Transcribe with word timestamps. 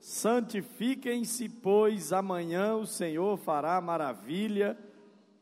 Santifiquem-se, 0.00 1.48
pois 1.48 2.12
amanhã 2.12 2.76
o 2.76 2.86
Senhor 2.86 3.36
fará 3.36 3.80
maravilha 3.80 4.78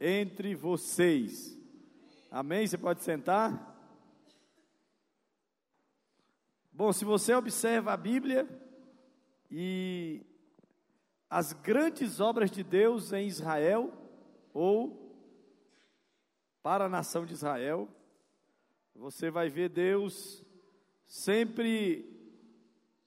entre 0.00 0.54
vocês. 0.54 1.56
Amém? 2.30 2.66
Você 2.66 2.79
pode 2.79 3.03
sentar? 3.03 3.74
Bom, 6.72 6.92
se 6.92 7.04
você 7.04 7.34
observa 7.34 7.92
a 7.92 7.96
Bíblia 7.96 8.48
e 9.50 10.20
as 11.29 11.52
grandes 11.52 12.20
obras 12.20 12.50
de 12.50 12.62
Deus 12.62 13.12
em 13.12 13.27
Israel, 13.27 13.93
ou 14.52 15.07
para 16.62 16.86
a 16.86 16.88
nação 16.88 17.25
de 17.25 17.34
Israel, 17.34 17.88
você 18.95 19.30
vai 19.30 19.48
ver 19.48 19.68
Deus 19.68 20.45
sempre 21.07 22.16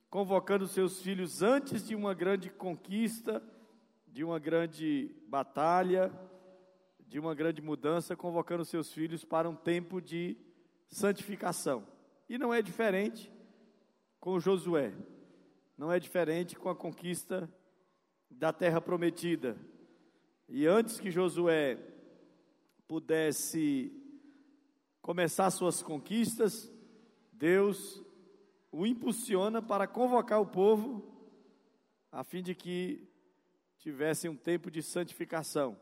convocando 0.10 0.68
seus 0.68 1.02
filhos 1.02 1.44
antes 1.44 1.88
de 1.88 1.96
uma 1.96 2.14
grande 2.14 2.50
conquista, 2.50 3.44
de 4.08 4.23
uma 4.23 4.40
grande 4.40 5.16
batalha, 5.27 6.12
de 7.08 7.20
uma 7.20 7.36
grande 7.36 7.62
mudança, 7.62 8.16
convocando 8.16 8.66
seus 8.66 8.91
filhos 8.91 9.23
para 9.23 9.50
um 9.50 9.55
tempo 9.55 10.02
de 10.02 10.36
santificação. 10.88 11.86
E 12.27 12.38
não 12.38 12.53
é 12.53 12.62
diferente 12.62 13.31
com 14.20 14.40
Josué, 14.40 14.94
não 15.77 15.91
é 15.91 16.00
diferente 16.00 16.55
com 16.55 16.70
a 16.70 16.76
conquista 16.76 17.50
da 18.30 18.52
terra 18.52 18.81
prometida. 18.81 19.55
E 20.48 20.66
antes 20.66 21.00
que 21.00 21.12
Josué 21.12 21.78
pudesse 22.88 23.91
começar 25.02 25.52
suas 25.52 25.84
conquistas, 25.84 26.72
Deus 27.31 28.03
o 28.72 28.86
impulsiona 28.86 29.62
para 29.62 29.88
convocar 29.88 30.40
o 30.40 30.46
povo 30.46 31.04
a 32.12 32.23
fim 32.23 32.41
de 32.41 32.55
que 32.55 33.08
tivesse 33.78 34.28
um 34.28 34.36
tempo 34.36 34.70
de 34.70 34.82
santificação. 34.82 35.80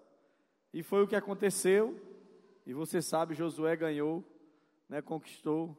E 0.73 0.83
foi 0.83 1.03
o 1.03 1.07
que 1.07 1.15
aconteceu, 1.15 1.99
e 2.65 2.73
você 2.73 3.01
sabe, 3.01 3.33
Josué 3.33 3.75
ganhou, 3.75 4.23
né, 4.87 5.01
conquistou 5.01 5.75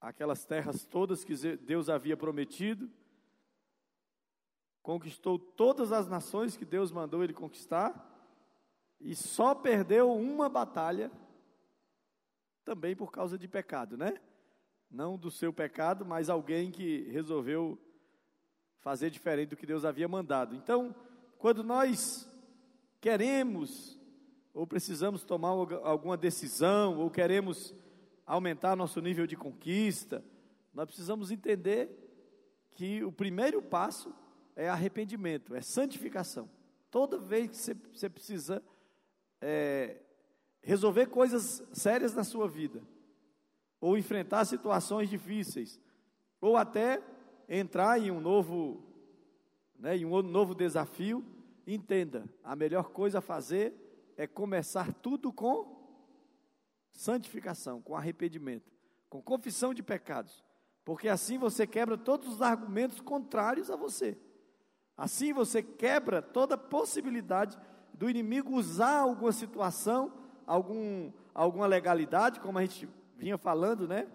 aquelas 0.00 0.44
terras 0.44 0.84
todas 0.84 1.24
que 1.24 1.34
Deus 1.56 1.88
havia 1.88 2.16
prometido, 2.16 2.90
conquistou 4.82 5.38
todas 5.38 5.92
as 5.92 6.08
nações 6.08 6.56
que 6.56 6.64
Deus 6.64 6.90
mandou 6.90 7.22
ele 7.22 7.32
conquistar, 7.32 8.08
e 9.00 9.14
só 9.14 9.54
perdeu 9.54 10.12
uma 10.12 10.48
batalha, 10.48 11.10
também 12.64 12.94
por 12.94 13.10
causa 13.10 13.38
de 13.38 13.48
pecado, 13.48 13.96
né? 13.96 14.20
Não 14.92 15.16
do 15.16 15.30
seu 15.30 15.52
pecado, 15.52 16.04
mas 16.04 16.28
alguém 16.28 16.70
que 16.70 17.08
resolveu 17.10 17.78
fazer 18.80 19.08
diferente 19.10 19.50
do 19.50 19.56
que 19.56 19.64
Deus 19.64 19.84
havia 19.84 20.06
mandado. 20.06 20.54
Então, 20.54 20.94
quando 21.38 21.64
nós 21.64 22.28
queremos 23.00 23.98
ou 24.54 24.66
precisamos 24.66 25.24
tomar 25.24 25.48
alguma 25.48 26.16
decisão, 26.16 26.98
ou 26.98 27.10
queremos 27.10 27.74
aumentar 28.26 28.76
nosso 28.76 29.00
nível 29.00 29.26
de 29.26 29.34
conquista, 29.36 30.22
nós 30.74 30.86
precisamos 30.86 31.30
entender 31.30 31.88
que 32.72 33.02
o 33.02 33.10
primeiro 33.10 33.62
passo 33.62 34.14
é 34.54 34.68
arrependimento, 34.68 35.54
é 35.54 35.62
santificação. 35.62 36.50
Toda 36.90 37.18
vez 37.18 37.48
que 37.50 37.74
você, 37.96 38.10
precisa 38.10 38.62
é, 39.40 39.96
resolver 40.60 41.06
coisas 41.06 41.62
sérias 41.72 42.14
na 42.14 42.24
sua 42.24 42.46
vida, 42.46 42.82
ou 43.82 43.98
enfrentar 43.98 44.46
situações 44.46 45.10
difíceis, 45.10 45.78
ou 46.40 46.56
até 46.56 47.02
entrar 47.46 48.00
em 48.00 48.10
um 48.10 48.20
novo, 48.20 48.82
né, 49.78 49.98
em 49.98 50.06
um 50.06 50.22
novo 50.22 50.54
desafio, 50.54 51.22
Entenda, 51.66 52.28
a 52.42 52.56
melhor 52.56 52.90
coisa 52.90 53.18
a 53.18 53.22
fazer 53.22 53.72
é 54.16 54.26
começar 54.26 54.92
tudo 54.94 55.32
com 55.32 55.80
santificação, 56.90 57.80
com 57.80 57.94
arrependimento, 57.94 58.70
com 59.08 59.22
confissão 59.22 59.72
de 59.72 59.82
pecados, 59.82 60.42
porque 60.84 61.08
assim 61.08 61.38
você 61.38 61.66
quebra 61.66 61.96
todos 61.96 62.28
os 62.28 62.42
argumentos 62.42 63.00
contrários 63.00 63.70
a 63.70 63.76
você. 63.76 64.18
Assim 64.96 65.32
você 65.32 65.62
quebra 65.62 66.20
toda 66.20 66.58
possibilidade 66.58 67.58
do 67.94 68.10
inimigo 68.10 68.56
usar 68.56 68.98
alguma 68.98 69.32
situação, 69.32 70.12
algum, 70.44 71.12
alguma 71.32 71.66
legalidade, 71.66 72.40
como 72.40 72.58
a 72.58 72.62
gente 72.62 72.88
vinha 73.22 73.38
falando, 73.38 73.86
né? 73.86 74.08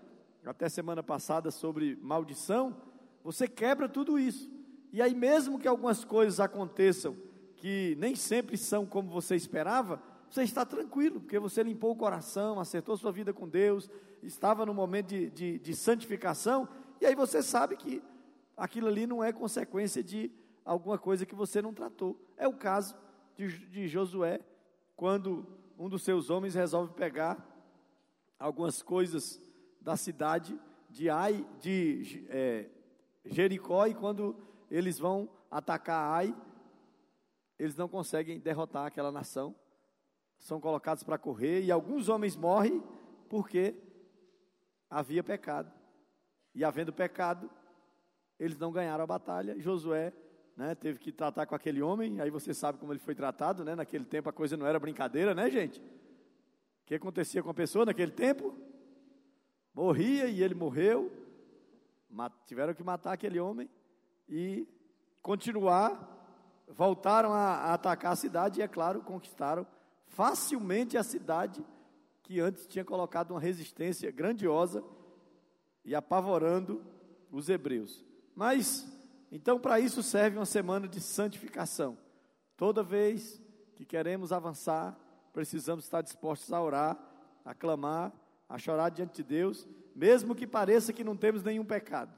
Até 0.45 0.67
semana 0.67 1.01
passada 1.01 1.49
sobre 1.49 1.95
maldição. 2.01 2.75
Você 3.23 3.47
quebra 3.47 3.87
tudo 3.87 4.19
isso. 4.19 4.51
E 4.91 5.01
aí, 5.01 5.15
mesmo 5.15 5.57
que 5.57 5.67
algumas 5.67 6.03
coisas 6.03 6.41
aconteçam 6.41 7.15
que 7.55 7.95
nem 7.99 8.15
sempre 8.15 8.57
são 8.57 8.85
como 8.85 9.09
você 9.09 9.33
esperava, 9.33 10.01
você 10.29 10.43
está 10.43 10.65
tranquilo, 10.65 11.21
porque 11.21 11.39
você 11.39 11.63
limpou 11.63 11.91
o 11.91 11.95
coração, 11.95 12.59
acertou 12.59 12.97
sua 12.97 13.13
vida 13.13 13.33
com 13.33 13.47
Deus, 13.47 13.89
estava 14.21 14.65
no 14.65 14.73
momento 14.73 15.07
de, 15.07 15.29
de, 15.29 15.59
de 15.59 15.73
santificação, 15.73 16.67
e 16.99 17.05
aí 17.05 17.15
você 17.15 17.41
sabe 17.41 17.77
que 17.77 18.03
aquilo 18.57 18.87
ali 18.87 19.07
não 19.07 19.23
é 19.23 19.31
consequência 19.31 20.03
de 20.03 20.29
alguma 20.65 20.97
coisa 20.97 21.25
que 21.25 21.33
você 21.33 21.61
não 21.61 21.73
tratou. 21.73 22.19
É 22.35 22.45
o 22.45 22.53
caso 22.53 22.93
de, 23.37 23.47
de 23.69 23.87
Josué, 23.87 24.41
quando 24.97 25.47
um 25.79 25.87
dos 25.87 26.03
seus 26.03 26.29
homens 26.29 26.55
resolve 26.55 26.93
pegar 26.93 27.56
algumas 28.39 28.81
coisas 28.81 29.41
da 29.81 29.95
cidade 29.95 30.59
de 30.89 31.09
Ai, 31.09 31.45
de 31.59 32.25
é, 32.29 32.69
Jericó, 33.25 33.85
e 33.87 33.93
quando 33.93 34.35
eles 34.69 34.97
vão 34.97 35.29
atacar 35.49 36.13
Ai, 36.13 36.35
eles 37.57 37.75
não 37.75 37.87
conseguem 37.87 38.39
derrotar 38.39 38.85
aquela 38.85 39.11
nação, 39.11 39.55
são 40.37 40.59
colocados 40.59 41.03
para 41.03 41.17
correr, 41.17 41.63
e 41.63 41.71
alguns 41.71 42.09
homens 42.09 42.35
morrem 42.35 42.83
porque 43.29 43.75
havia 44.89 45.23
pecado. 45.23 45.71
E 46.53 46.63
havendo 46.63 46.93
pecado, 46.93 47.49
eles 48.39 48.57
não 48.57 48.71
ganharam 48.71 49.03
a 49.03 49.07
batalha. 49.07 49.59
Josué 49.59 50.13
né, 50.55 50.75
teve 50.75 50.99
que 50.99 51.11
tratar 51.11 51.45
com 51.45 51.55
aquele 51.55 51.81
homem, 51.81 52.19
aí 52.21 52.29
você 52.29 52.53
sabe 52.53 52.77
como 52.79 52.91
ele 52.91 52.99
foi 52.99 53.13
tratado, 53.13 53.63
né? 53.63 53.75
Naquele 53.75 54.05
tempo 54.05 54.29
a 54.29 54.33
coisa 54.33 54.57
não 54.57 54.65
era 54.65 54.79
brincadeira, 54.79 55.35
né, 55.35 55.49
gente? 55.49 55.81
Que 56.87 56.95
acontecia 56.95 57.43
com 57.43 57.49
a 57.49 57.53
pessoa 57.53 57.85
naquele 57.85 58.13
tempo? 58.13 58.55
Morria 59.73 60.27
e 60.27 60.41
ele 60.41 60.55
morreu. 60.55 61.11
Tiveram 62.45 62.73
que 62.73 62.81
matar 62.81 63.11
aquele 63.11 63.41
homem 63.41 63.69
e 64.27 64.65
continuar 65.21 66.15
voltaram 66.65 67.33
a, 67.33 67.55
a 67.55 67.73
atacar 67.73 68.13
a 68.13 68.15
cidade 68.15 68.61
e, 68.61 68.63
é 68.63 68.69
claro, 68.69 69.01
conquistaram 69.01 69.67
facilmente 70.05 70.97
a 70.97 71.03
cidade 71.03 71.63
que 72.23 72.39
antes 72.39 72.65
tinha 72.65 72.85
colocado 72.85 73.31
uma 73.31 73.39
resistência 73.39 74.09
grandiosa 74.09 74.81
e 75.83 75.93
apavorando 75.93 76.81
os 77.29 77.49
hebreus. 77.49 78.05
Mas, 78.33 78.87
então, 79.29 79.59
para 79.59 79.77
isso 79.77 80.01
serve 80.01 80.37
uma 80.37 80.45
semana 80.45 80.87
de 80.87 81.01
santificação. 81.01 81.97
Toda 82.55 82.81
vez 82.81 83.41
que 83.75 83.85
queremos 83.85 84.31
avançar, 84.31 84.97
precisamos 85.37 85.85
estar 85.85 86.01
dispostos 86.01 86.51
a 86.51 86.59
orar, 86.59 86.97
a 87.45 87.53
clamar, 87.53 88.11
a 88.49 88.57
chorar 88.57 88.89
diante 88.89 89.17
de 89.17 89.23
Deus, 89.23 89.67
mesmo 89.95 90.33
que 90.33 90.47
pareça 90.47 90.91
que 90.91 91.03
não 91.03 91.15
temos 91.15 91.43
nenhum 91.43 91.63
pecado. 91.63 92.11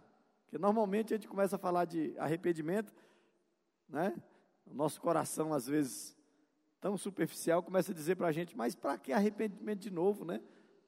Porque 0.43 0.57
normalmente 0.57 1.13
a 1.13 1.17
gente 1.17 1.27
começa 1.27 1.57
a 1.57 1.59
falar 1.59 1.83
de 1.83 2.17
arrependimento, 2.17 2.95
né? 3.89 4.15
o 4.65 4.73
nosso 4.73 5.01
coração, 5.01 5.53
às 5.53 5.67
vezes, 5.67 6.15
tão 6.79 6.97
superficial, 6.97 7.61
começa 7.61 7.91
a 7.91 7.93
dizer 7.93 8.15
para 8.15 8.29
a 8.29 8.31
gente, 8.31 8.55
mas 8.55 8.73
para 8.73 8.97
que 8.97 9.11
arrependimento 9.11 9.81
de 9.81 9.91
novo, 9.91 10.23
né? 10.23 10.41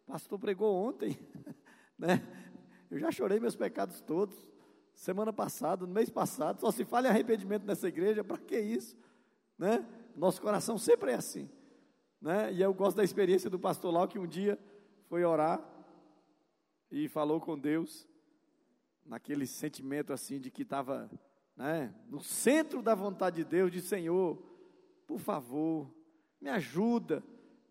O 0.08 0.14
pastor 0.14 0.40
pregou 0.40 0.74
ontem, 0.74 1.20
né? 2.00 2.26
Eu 2.90 2.98
já 2.98 3.12
chorei 3.12 3.42
meus 3.42 3.58
pecados 3.58 4.00
todos, 4.00 4.48
semana 4.94 5.34
passada, 5.34 5.86
no 5.86 5.94
mês 5.94 6.10
passado, 6.10 6.62
só 6.62 6.72
se 6.72 6.86
fala 6.86 7.08
em 7.08 7.10
arrependimento 7.10 7.66
nessa 7.66 7.90
igreja, 7.90 8.24
para 8.24 8.38
que 8.38 8.58
isso? 8.58 8.96
Né? 9.58 9.86
Nosso 10.16 10.42
coração 10.42 10.78
sempre 10.78 11.12
é 11.12 11.16
assim, 11.16 11.50
né? 12.22 12.54
E 12.54 12.62
eu 12.62 12.74
gosto 12.74 12.98
da 12.98 13.04
experiência 13.04 13.50
do 13.50 13.58
pastor 13.58 13.92
Lau, 13.92 14.08
que 14.08 14.20
um 14.20 14.28
dia 14.28 14.60
foi 15.08 15.26
orar 15.26 15.60
e 16.92 17.08
falou 17.08 17.40
com 17.40 17.58
Deus, 17.58 18.08
naquele 19.06 19.48
sentimento 19.48 20.14
assim 20.14 20.40
de 20.40 20.52
que 20.52 20.62
estava 20.62 21.10
né, 21.56 21.94
no 22.08 22.22
centro 22.22 22.82
da 22.82 22.94
vontade 22.94 23.38
de 23.38 23.44
Deus, 23.44 23.72
de 23.72 23.82
Senhor, 23.82 24.38
por 25.08 25.20
favor, 25.20 25.92
me 26.40 26.50
ajuda. 26.50 27.24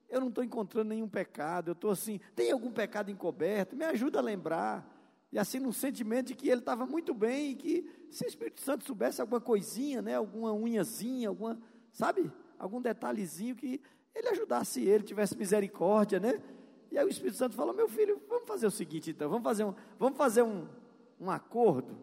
Eu 0.09 0.21
não 0.21 0.29
estou 0.29 0.43
encontrando 0.43 0.89
nenhum 0.89 1.09
pecado, 1.09 1.69
eu 1.69 1.73
estou 1.73 1.91
assim, 1.91 2.19
tem 2.35 2.51
algum 2.51 2.73
pecado 2.73 3.11
encoberto? 3.11 3.77
Me 3.77 3.85
ajuda 3.85 4.19
a 4.19 4.23
lembrar. 4.23 4.99
E 5.33 5.39
assim, 5.39 5.61
no 5.61 5.73
sentimento 5.73 6.29
de 6.29 6.35
que 6.35 6.49
ele 6.49 6.61
estava 6.61 6.85
muito 6.85 7.15
bem, 7.15 7.53
e 7.53 7.55
que 7.55 7.91
se 8.11 8.25
o 8.25 8.29
Espírito 8.29 8.61
Santo 8.61 8.85
soubesse 8.85 9.21
alguma 9.21 9.41
coisinha, 9.41 10.03
né, 10.03 10.17
alguma 10.17 10.53
unhazinha, 10.53 11.29
alguma, 11.29 11.61
sabe, 11.93 12.31
algum 12.59 12.83
detalhezinho 12.83 13.55
que 13.55 13.81
ele 14.15 14.29
ajudasse 14.29 14.83
ele, 14.83 15.05
tivesse 15.05 15.37
misericórdia, 15.37 16.19
né? 16.21 16.43
E 16.91 16.99
aí 16.99 17.05
o 17.05 17.09
Espírito 17.09 17.37
Santo 17.37 17.55
falou: 17.55 17.75
Meu 17.75 17.89
filho, 17.89 18.21
vamos 18.29 18.47
fazer 18.47 18.67
o 18.67 18.71
seguinte 18.71 19.11
então, 19.11 19.29
vamos 19.29 19.45
fazer 19.45 19.65
um, 19.65 19.75
vamos 19.99 20.17
fazer 20.17 20.43
um, 20.43 20.67
um 21.21 21.31
acordo, 21.31 21.97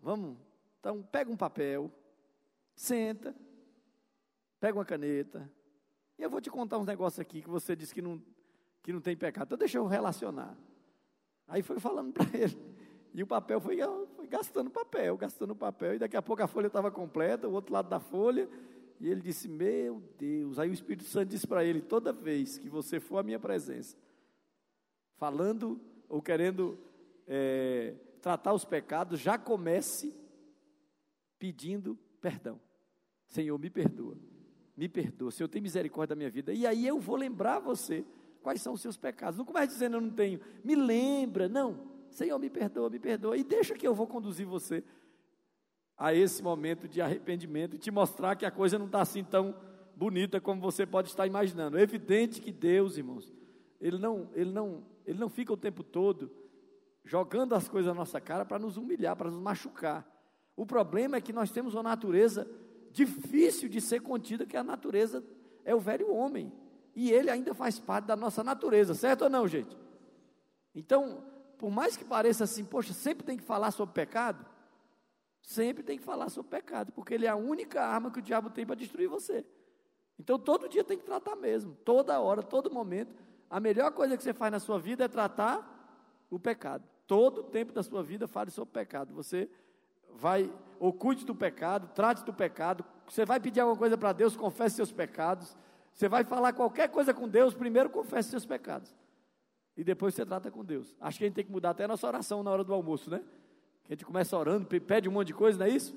vamos 0.00 0.36
Então, 0.80 1.02
pega 1.02 1.30
um 1.30 1.36
papel, 1.36 1.90
senta, 2.74 3.34
pega 4.60 4.78
uma 4.78 4.84
caneta, 4.84 5.50
e 6.18 6.22
eu 6.22 6.30
vou 6.30 6.40
te 6.40 6.50
contar 6.50 6.78
uns 6.78 6.86
negócios 6.86 7.20
aqui 7.20 7.42
que 7.42 7.50
você 7.50 7.74
disse 7.74 7.94
que 7.94 8.02
não, 8.02 8.22
que 8.82 8.92
não 8.92 9.00
tem 9.00 9.16
pecado. 9.16 9.46
Então, 9.46 9.58
deixa 9.58 9.78
eu 9.78 9.86
relacionar. 9.86 10.56
Aí 11.46 11.62
foi 11.62 11.78
falando 11.78 12.12
para 12.12 12.26
ele. 12.36 12.56
E 13.12 13.22
o 13.22 13.26
papel 13.26 13.60
foi, 13.60 13.78
foi, 14.16 14.26
gastando 14.26 14.70
papel, 14.70 15.16
gastando 15.16 15.54
papel. 15.54 15.94
E 15.94 15.98
daqui 15.98 16.16
a 16.16 16.22
pouco 16.22 16.42
a 16.42 16.46
folha 16.46 16.66
estava 16.66 16.90
completa, 16.90 17.48
o 17.48 17.52
outro 17.52 17.72
lado 17.72 17.88
da 17.88 18.00
folha. 18.00 18.48
E 19.00 19.08
ele 19.08 19.20
disse: 19.20 19.48
Meu 19.48 20.02
Deus. 20.18 20.58
Aí 20.58 20.70
o 20.70 20.72
Espírito 20.72 21.04
Santo 21.04 21.30
disse 21.30 21.46
para 21.46 21.64
ele: 21.64 21.80
Toda 21.80 22.12
vez 22.12 22.58
que 22.58 22.68
você 22.68 23.00
for 23.00 23.18
à 23.18 23.22
minha 23.22 23.38
presença, 23.38 23.96
falando 25.16 25.80
ou 26.08 26.22
querendo 26.22 26.78
é, 27.26 27.94
tratar 28.20 28.52
os 28.52 28.64
pecados, 28.64 29.20
já 29.20 29.36
comece 29.38 30.14
pedindo 31.38 31.98
perdão. 32.20 32.60
Senhor, 33.26 33.58
me 33.58 33.70
perdoa. 33.70 34.16
Me 34.76 34.88
perdoa. 34.88 35.30
Senhor, 35.30 35.48
tem 35.48 35.60
misericórdia 35.60 36.14
da 36.14 36.18
minha 36.18 36.30
vida. 36.30 36.52
E 36.52 36.66
aí 36.66 36.86
eu 36.86 36.98
vou 36.98 37.16
lembrar 37.16 37.58
você 37.58 38.04
quais 38.42 38.60
são 38.60 38.74
os 38.74 38.80
seus 38.80 38.96
pecados. 38.96 39.38
Não 39.38 39.44
comece 39.44 39.72
dizendo 39.72 39.96
eu 39.96 40.00
não 40.00 40.10
tenho. 40.10 40.40
Me 40.62 40.74
lembra. 40.74 41.48
Não. 41.48 41.92
Senhor, 42.10 42.38
me 42.38 42.48
perdoa, 42.48 42.88
me 42.88 42.98
perdoa. 42.98 43.36
E 43.36 43.44
deixa 43.44 43.74
que 43.74 43.86
eu 43.86 43.94
vou 43.94 44.06
conduzir 44.06 44.46
você 44.46 44.84
a 45.96 46.12
esse 46.12 46.42
momento 46.42 46.88
de 46.88 47.00
arrependimento 47.00 47.76
e 47.76 47.78
te 47.78 47.90
mostrar 47.90 48.36
que 48.36 48.44
a 48.44 48.50
coisa 48.50 48.78
não 48.78 48.86
está 48.86 49.00
assim 49.00 49.22
tão 49.22 49.54
bonita 49.96 50.40
como 50.40 50.60
você 50.60 50.84
pode 50.84 51.08
estar 51.08 51.26
imaginando. 51.26 51.78
É 51.78 51.82
evidente 51.82 52.40
que 52.40 52.50
Deus, 52.50 52.96
irmãos, 52.96 53.32
ele 53.80 53.98
não, 53.98 54.28
ele 54.34 54.50
não, 54.50 54.84
ele 55.06 55.18
não 55.18 55.28
fica 55.28 55.52
o 55.52 55.56
tempo 55.56 55.82
todo 55.82 56.30
jogando 57.04 57.54
as 57.54 57.68
coisas 57.68 57.92
na 57.92 57.94
nossa 57.94 58.20
cara 58.20 58.44
para 58.44 58.58
nos 58.58 58.76
humilhar, 58.76 59.14
para 59.14 59.30
nos 59.30 59.40
machucar. 59.40 60.08
O 60.56 60.64
problema 60.64 61.16
é 61.16 61.20
que 61.20 61.32
nós 61.32 61.50
temos 61.50 61.74
uma 61.74 61.82
natureza 61.82 62.48
difícil 62.90 63.68
de 63.68 63.80
ser 63.80 64.00
contida, 64.00 64.46
que 64.46 64.56
a 64.56 64.62
natureza 64.62 65.22
é 65.64 65.74
o 65.74 65.80
velho 65.80 66.12
homem. 66.12 66.52
E 66.94 67.10
ele 67.10 67.28
ainda 67.28 67.52
faz 67.52 67.78
parte 67.78 68.06
da 68.06 68.16
nossa 68.16 68.42
natureza, 68.42 68.94
certo 68.94 69.22
ou 69.22 69.30
não, 69.30 69.46
gente? 69.48 69.76
Então, 70.74 71.24
por 71.58 71.70
mais 71.70 71.96
que 71.96 72.04
pareça 72.04 72.44
assim, 72.44 72.64
poxa, 72.64 72.92
sempre 72.92 73.24
tem 73.24 73.36
que 73.36 73.42
falar 73.42 73.70
sobre 73.72 73.94
pecado, 73.94 74.46
sempre 75.44 75.82
tem 75.82 75.98
que 75.98 76.04
falar 76.04 76.30
sobre 76.30 76.50
pecado, 76.50 76.90
porque 76.92 77.12
ele 77.12 77.26
é 77.26 77.28
a 77.28 77.36
única 77.36 77.82
arma 77.82 78.10
que 78.10 78.18
o 78.18 78.22
diabo 78.22 78.48
tem 78.48 78.64
para 78.64 78.74
destruir 78.74 79.08
você. 79.08 79.44
Então, 80.18 80.38
todo 80.38 80.68
dia 80.68 80.82
tem 80.82 80.96
que 80.96 81.04
tratar 81.04 81.36
mesmo, 81.36 81.76
toda 81.84 82.18
hora, 82.18 82.42
todo 82.42 82.72
momento. 82.72 83.14
A 83.50 83.60
melhor 83.60 83.92
coisa 83.92 84.16
que 84.16 84.22
você 84.22 84.32
faz 84.32 84.50
na 84.50 84.58
sua 84.58 84.78
vida 84.78 85.04
é 85.04 85.08
tratar 85.08 86.26
o 86.30 86.38
pecado. 86.38 86.82
Todo 87.06 87.42
o 87.42 87.44
tempo 87.44 87.72
da 87.72 87.82
sua 87.82 88.02
vida 88.02 88.26
fale 88.26 88.50
sobre 88.50 88.72
pecado. 88.72 89.12
Você 89.14 89.50
vai, 90.14 90.50
ou 90.80 90.92
cuide 90.92 91.26
do 91.26 91.34
pecado, 91.34 91.90
trate 91.94 92.24
do 92.24 92.32
pecado. 92.32 92.84
Você 93.06 93.26
vai 93.26 93.38
pedir 93.38 93.60
alguma 93.60 93.76
coisa 93.76 93.98
para 93.98 94.12
Deus, 94.12 94.34
confesse 94.34 94.76
seus 94.76 94.90
pecados. 94.90 95.54
Você 95.92 96.08
vai 96.08 96.24
falar 96.24 96.54
qualquer 96.54 96.88
coisa 96.88 97.12
com 97.12 97.28
Deus, 97.28 97.54
primeiro 97.54 97.90
confesse 97.90 98.30
seus 98.30 98.46
pecados. 98.46 98.94
E 99.76 99.84
depois 99.84 100.14
você 100.14 100.24
trata 100.24 100.50
com 100.50 100.64
Deus. 100.64 100.96
Acho 101.00 101.18
que 101.18 101.24
a 101.24 101.28
gente 101.28 101.34
tem 101.36 101.44
que 101.44 101.52
mudar 101.52 101.70
até 101.70 101.84
a 101.84 101.88
nossa 101.88 102.06
oração 102.06 102.42
na 102.42 102.50
hora 102.50 102.64
do 102.64 102.72
almoço, 102.72 103.10
né? 103.10 103.22
Que 103.84 103.92
a 103.92 103.94
gente 103.94 104.04
começa 104.04 104.36
orando, 104.36 104.66
pede 104.66 105.08
um 105.08 105.12
monte 105.12 105.28
de 105.28 105.34
coisa, 105.34 105.58
não 105.58 105.66
é 105.66 105.70
isso? 105.70 105.94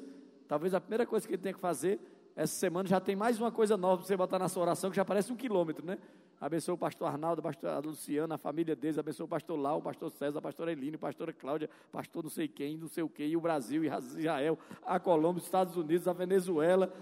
Talvez 0.47 0.73
a 0.73 0.79
primeira 0.79 1.05
coisa 1.05 1.27
que 1.27 1.33
a 1.33 1.37
gente 1.37 1.43
tem 1.43 1.53
que 1.53 1.59
fazer, 1.59 1.99
essa 2.35 2.53
semana 2.53 2.87
já 2.87 2.99
tem 2.99 3.15
mais 3.15 3.39
uma 3.39 3.51
coisa 3.51 3.75
nova 3.75 3.97
para 3.97 4.07
você 4.07 4.15
botar 4.15 4.37
na 4.37 4.47
sua 4.47 4.63
oração, 4.63 4.89
que 4.89 4.95
já 4.95 5.03
parece 5.03 5.31
um 5.31 5.35
quilômetro, 5.35 5.85
né? 5.85 5.97
Abençoa 6.39 6.75
o 6.75 6.77
pastor 6.77 7.07
Arnaldo, 7.07 7.39
a 7.39 7.43
pastor 7.43 7.83
Luciana, 7.83 8.35
a 8.35 8.37
família 8.37 8.75
deles, 8.75 8.99
abençoa 8.99 9.25
o 9.25 9.27
pastor 9.27 9.57
Lau, 9.57 9.79
o 9.79 9.81
pastor 9.81 10.11
César, 10.11 10.37
a 10.37 10.41
pastora 10.41 10.71
Eline, 10.71 10.95
a 10.95 10.99
pastora 10.99 11.33
Cláudia, 11.33 11.69
pastor 11.91 12.23
não 12.23 12.29
sei 12.29 12.47
quem, 12.47 12.77
não 12.77 12.87
sei 12.87 13.03
o 13.03 13.09
quê, 13.09 13.25
e 13.25 13.35
o 13.35 13.41
Brasil, 13.41 13.83
e 13.83 13.87
Israel, 13.87 14.59
a 14.85 14.99
Colômbia, 14.99 15.39
os 15.39 15.45
Estados 15.45 15.75
Unidos, 15.75 16.07
a 16.07 16.13
Venezuela, 16.13 16.93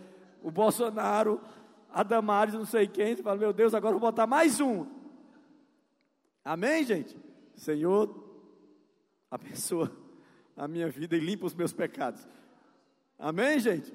o 0.42 0.50
Bolsonaro, 0.50 1.42
a 1.92 2.02
Damares, 2.04 2.54
não 2.54 2.66
sei 2.66 2.88
quem. 2.88 3.16
Você 3.16 3.24
fala, 3.24 3.38
meu 3.38 3.52
Deus, 3.52 3.74
agora 3.74 3.92
vou 3.92 4.02
botar 4.02 4.26
mais 4.26 4.62
um. 4.62 4.86
Amém, 6.44 6.86
gente? 6.86 7.18
Senhor, 7.56 8.24
abençoa 9.30 10.05
a 10.56 10.68
minha 10.68 10.90
vida 10.90 11.16
e 11.16 11.20
limpa 11.20 11.46
os 11.46 11.54
meus 11.54 11.74
pecados. 11.74 12.28
Amém, 13.18 13.60
gente? 13.60 13.94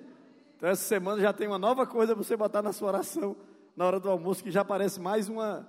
Então, 0.57 0.69
essa 0.69 0.85
semana 0.85 1.21
já 1.21 1.33
tem 1.33 1.47
uma 1.47 1.59
nova 1.59 1.87
coisa 1.87 2.15
para 2.15 2.23
você 2.23 2.37
botar 2.37 2.62
na 2.62 2.73
sua 2.73 2.89
oração 2.89 3.37
na 3.77 3.87
hora 3.87 3.99
do 3.99 4.11
almoço, 4.11 4.43
que 4.43 4.51
já 4.51 4.65
parece 4.65 5.01
mais 5.01 5.29
uma, 5.29 5.67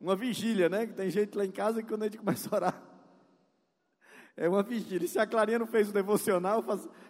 uma 0.00 0.16
vigília, 0.16 0.68
né? 0.68 0.86
Que 0.86 0.94
tem 0.94 1.10
gente 1.10 1.36
lá 1.36 1.44
em 1.44 1.50
casa 1.50 1.82
que 1.82 1.88
quando 1.88 2.02
a 2.02 2.06
gente 2.06 2.18
começa 2.18 2.48
a 2.50 2.56
orar, 2.56 2.82
é 4.36 4.48
uma 4.48 4.62
vigília. 4.62 5.04
E 5.04 5.08
se 5.08 5.18
a 5.18 5.26
Clarinha 5.26 5.60
não 5.60 5.66
fez 5.66 5.90
o 5.90 5.92
devocional, 5.92 6.64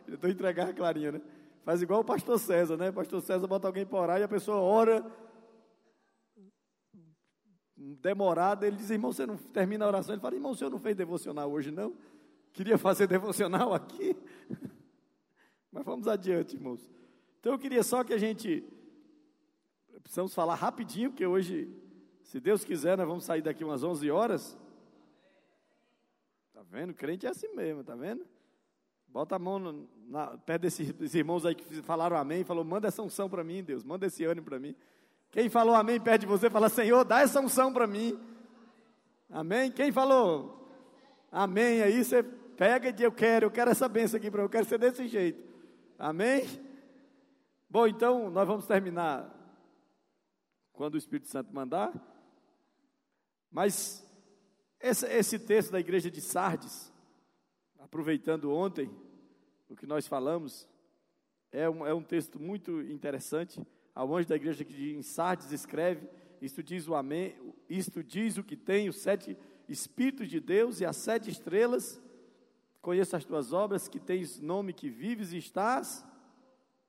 eu, 0.06 0.14
estou 0.14 0.28
entregando 0.28 0.70
a 0.70 0.74
Clarinha, 0.74 1.12
né? 1.12 1.20
Faz 1.64 1.80
igual 1.80 2.00
o 2.00 2.04
pastor 2.04 2.38
César, 2.38 2.76
né? 2.76 2.90
O 2.90 2.92
pastor 2.92 3.22
César 3.22 3.46
bota 3.46 3.66
alguém 3.66 3.86
para 3.86 3.98
orar 3.98 4.20
e 4.20 4.22
a 4.22 4.28
pessoa 4.28 4.58
ora 4.58 5.04
demorada, 7.76 8.66
ele 8.66 8.76
diz, 8.76 8.90
irmão, 8.90 9.12
você 9.12 9.26
não 9.26 9.36
termina 9.36 9.84
a 9.84 9.88
oração. 9.88 10.14
Ele 10.14 10.22
fala, 10.22 10.34
irmão, 10.34 10.52
o 10.52 10.54
senhor 10.54 10.70
não 10.70 10.78
fez 10.78 10.96
devocional 10.96 11.50
hoje, 11.50 11.70
não? 11.70 11.94
Queria 12.56 12.78
fazer 12.78 13.06
devocional 13.06 13.74
aqui. 13.74 14.16
Mas 15.70 15.84
vamos 15.84 16.08
adiante, 16.08 16.56
irmãos. 16.56 16.90
Então 17.38 17.52
eu 17.52 17.58
queria 17.58 17.82
só 17.82 18.02
que 18.02 18.14
a 18.14 18.18
gente 18.18 18.64
precisamos 20.02 20.34
falar 20.34 20.54
rapidinho, 20.54 21.10
porque 21.10 21.26
hoje, 21.26 21.70
se 22.22 22.40
Deus 22.40 22.64
quiser, 22.64 22.96
nós 22.96 23.06
vamos 23.06 23.24
sair 23.24 23.42
daqui 23.42 23.62
umas 23.62 23.82
11 23.82 24.10
horas. 24.10 24.58
Tá 26.54 26.62
vendo? 26.62 26.94
Crente 26.94 27.26
é 27.26 27.28
assim 27.28 27.54
mesmo, 27.54 27.84
tá 27.84 27.94
vendo? 27.94 28.26
Bota 29.06 29.36
a 29.36 29.38
mão 29.38 29.86
na, 30.08 30.38
perto 30.38 30.62
desses 30.62 31.14
irmãos 31.14 31.44
aí 31.44 31.54
que 31.54 31.82
falaram 31.82 32.16
amém, 32.16 32.42
falou: 32.42 32.64
manda 32.64 32.88
essa 32.88 33.02
unção 33.02 33.28
para 33.28 33.44
mim, 33.44 33.62
Deus, 33.62 33.84
manda 33.84 34.06
esse 34.06 34.24
ânimo 34.24 34.46
para 34.46 34.58
mim. 34.58 34.74
Quem 35.30 35.50
falou 35.50 35.74
amém 35.74 36.00
perto 36.00 36.22
de 36.22 36.26
você, 36.26 36.48
fala: 36.48 36.70
Senhor, 36.70 37.04
dá 37.04 37.20
essa 37.20 37.38
unção 37.38 37.70
para 37.70 37.86
mim. 37.86 38.18
Amém? 39.28 39.70
Quem 39.70 39.92
falou 39.92 40.66
amém 41.30 41.82
aí, 41.82 42.02
você 42.02 42.24
pega 42.56 42.88
e 42.88 42.92
diz: 42.92 43.02
Eu 43.02 43.12
quero, 43.12 43.46
eu 43.46 43.50
quero 43.50 43.70
essa 43.70 43.88
benção 43.88 44.18
aqui 44.18 44.30
para 44.30 44.42
eu 44.42 44.48
quero 44.48 44.66
ser 44.66 44.78
desse 44.78 45.06
jeito. 45.06 45.42
Amém? 45.98 46.44
Bom, 47.68 47.86
então 47.86 48.30
nós 48.30 48.46
vamos 48.46 48.66
terminar 48.66 49.32
quando 50.72 50.94
o 50.94 50.98
Espírito 50.98 51.28
Santo 51.28 51.54
mandar. 51.54 51.92
Mas 53.50 54.06
esse, 54.80 55.06
esse 55.06 55.38
texto 55.38 55.72
da 55.72 55.80
igreja 55.80 56.10
de 56.10 56.20
Sardes, 56.20 56.92
aproveitando 57.78 58.52
ontem 58.52 58.90
o 59.68 59.76
que 59.76 59.86
nós 59.86 60.06
falamos, 60.06 60.68
é 61.50 61.68
um, 61.68 61.86
é 61.86 61.94
um 61.94 62.02
texto 62.02 62.40
muito 62.40 62.82
interessante. 62.82 63.60
Ao 63.94 64.14
anjo 64.14 64.28
da 64.28 64.36
igreja 64.36 64.64
que 64.64 64.92
em 64.92 65.02
Sardes 65.02 65.52
escreve: 65.52 66.08
Isto 66.40 66.62
diz 66.62 66.86
o 66.86 66.94
Amém, 66.94 67.34
isto 67.68 68.02
diz 68.02 68.36
o 68.36 68.44
que 68.44 68.56
tem, 68.56 68.88
os 68.88 68.96
sete 68.96 69.36
Espíritos 69.68 70.28
de 70.28 70.38
Deus 70.38 70.80
e 70.80 70.84
as 70.84 70.96
sete 70.96 71.30
estrelas. 71.30 72.00
Conheço 72.86 73.16
as 73.16 73.24
tuas 73.24 73.52
obras, 73.52 73.88
que 73.88 73.98
tens 73.98 74.40
nome 74.40 74.72
que 74.72 74.88
vives 74.88 75.32
e 75.32 75.38
estás 75.38 76.06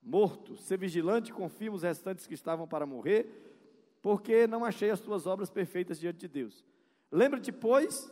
morto. 0.00 0.56
Ser 0.56 0.78
vigilante, 0.78 1.32
confirma 1.32 1.74
os 1.74 1.82
restantes 1.82 2.24
que 2.24 2.34
estavam 2.34 2.68
para 2.68 2.86
morrer 2.86 3.96
porque 4.00 4.46
não 4.46 4.64
achei 4.64 4.90
as 4.90 5.00
tuas 5.00 5.26
obras 5.26 5.50
perfeitas 5.50 5.98
diante 5.98 6.20
de 6.20 6.28
Deus. 6.28 6.64
Lembra-te, 7.10 7.50
pois, 7.50 8.08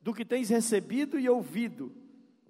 do 0.00 0.14
que 0.14 0.24
tens 0.24 0.48
recebido 0.48 1.18
e 1.18 1.28
ouvido, 1.28 1.92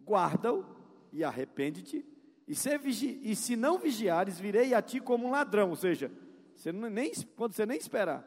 guarda-o 0.07 0.65
e 1.13 1.25
arrepende-te, 1.25 2.07
e, 2.47 2.53
e, 2.53 3.35
se 3.35 3.57
não 3.57 3.77
vigiares, 3.77 4.39
virei 4.39 4.73
a 4.73 4.81
ti 4.81 5.01
como 5.01 5.27
um 5.27 5.33
ladrão, 5.33 5.71
ou 5.71 5.77
seja, 5.77 6.13
você 6.55 6.71
nem, 6.71 7.11
quando 7.35 7.55
você 7.55 7.67
nem 7.67 7.77
esperar, 7.77 8.25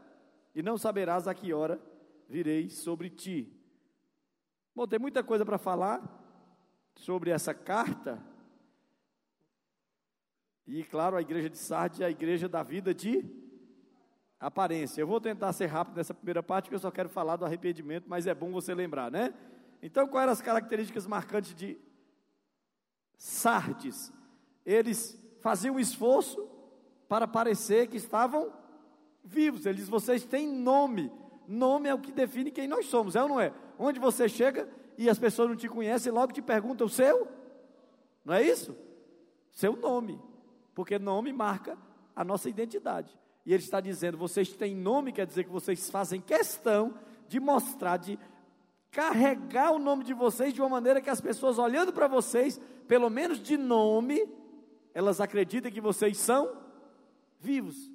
e 0.53 0.61
não 0.61 0.77
saberás 0.77 1.25
a 1.25 1.33
que 1.33 1.53
hora 1.53 1.81
virei 2.27 2.69
sobre 2.69 3.09
ti. 3.09 3.49
Bom, 4.75 4.85
tem 4.85 4.99
muita 4.99 5.23
coisa 5.23 5.45
para 5.45 5.57
falar 5.57 6.19
sobre 6.95 7.31
essa 7.31 7.53
carta, 7.53 8.21
e 10.65 10.83
claro, 10.83 11.17
a 11.17 11.21
igreja 11.21 11.49
de 11.49 11.57
Sardes 11.57 11.99
é 11.99 12.05
a 12.05 12.09
igreja 12.09 12.47
da 12.47 12.63
vida 12.63 12.93
de 12.93 13.25
aparência. 14.39 15.01
Eu 15.01 15.07
vou 15.07 15.19
tentar 15.19 15.51
ser 15.53 15.65
rápido 15.67 15.97
nessa 15.97 16.13
primeira 16.13 16.41
parte, 16.41 16.65
porque 16.65 16.75
eu 16.75 16.79
só 16.79 16.91
quero 16.91 17.09
falar 17.09 17.35
do 17.35 17.45
arrependimento, 17.45 18.05
mas 18.07 18.27
é 18.27 18.33
bom 18.33 18.51
você 18.51 18.73
lembrar, 18.73 19.11
né? 19.11 19.33
Então, 19.81 20.07
quais 20.07 20.23
eram 20.23 20.31
as 20.31 20.41
características 20.41 21.05
marcantes 21.05 21.53
de 21.53 21.77
Sardes? 23.17 24.13
Eles 24.65 25.21
faziam 25.41 25.77
esforço 25.77 26.49
para 27.09 27.27
parecer 27.27 27.87
que 27.87 27.97
estavam 27.97 28.53
vivos. 29.23 29.65
Eles, 29.65 29.89
vocês 29.89 30.23
têm 30.23 30.47
nome. 30.47 31.11
Nome 31.45 31.89
é 31.89 31.93
o 31.93 31.99
que 31.99 32.13
define 32.13 32.49
quem 32.49 32.67
nós 32.67 32.85
somos, 32.85 33.17
é 33.17 33.21
ou 33.21 33.27
não 33.27 33.39
é? 33.39 33.53
Onde 33.77 33.99
você 33.99 34.29
chega 34.29 34.69
e 34.97 35.09
as 35.09 35.19
pessoas 35.19 35.49
não 35.49 35.55
te 35.55 35.67
conhecem, 35.67 36.11
logo 36.11 36.33
te 36.33 36.41
perguntam 36.41 36.87
o 36.87 36.89
seu? 36.89 37.27
Não 38.23 38.33
é 38.33 38.43
isso? 38.43 38.75
Seu 39.51 39.75
nome. 39.75 40.19
Porque 40.73 40.97
nome 40.97 41.31
marca 41.31 41.77
a 42.15 42.23
nossa 42.23 42.49
identidade. 42.49 43.17
E 43.45 43.53
ele 43.53 43.63
está 43.63 43.79
dizendo: 43.79 44.17
vocês 44.17 44.53
têm 44.53 44.75
nome, 44.75 45.11
quer 45.11 45.25
dizer 45.25 45.43
que 45.43 45.49
vocês 45.49 45.89
fazem 45.89 46.21
questão 46.21 46.95
de 47.27 47.39
mostrar, 47.39 47.97
de 47.97 48.17
carregar 48.91 49.71
o 49.71 49.79
nome 49.79 50.03
de 50.03 50.13
vocês 50.13 50.53
de 50.53 50.61
uma 50.61 50.69
maneira 50.69 51.01
que 51.01 51.09
as 51.09 51.19
pessoas 51.19 51.57
olhando 51.57 51.91
para 51.91 52.07
vocês, 52.07 52.59
pelo 52.87 53.09
menos 53.09 53.41
de 53.41 53.57
nome, 53.57 54.27
elas 54.93 55.19
acreditam 55.19 55.71
que 55.71 55.81
vocês 55.81 56.17
são 56.17 56.55
vivos. 57.39 57.91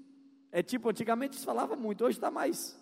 É 0.50 0.62
tipo, 0.62 0.88
antigamente 0.88 1.36
se 1.36 1.44
falava 1.44 1.76
muito, 1.76 2.04
hoje 2.04 2.18
está 2.18 2.30
mais. 2.30 2.78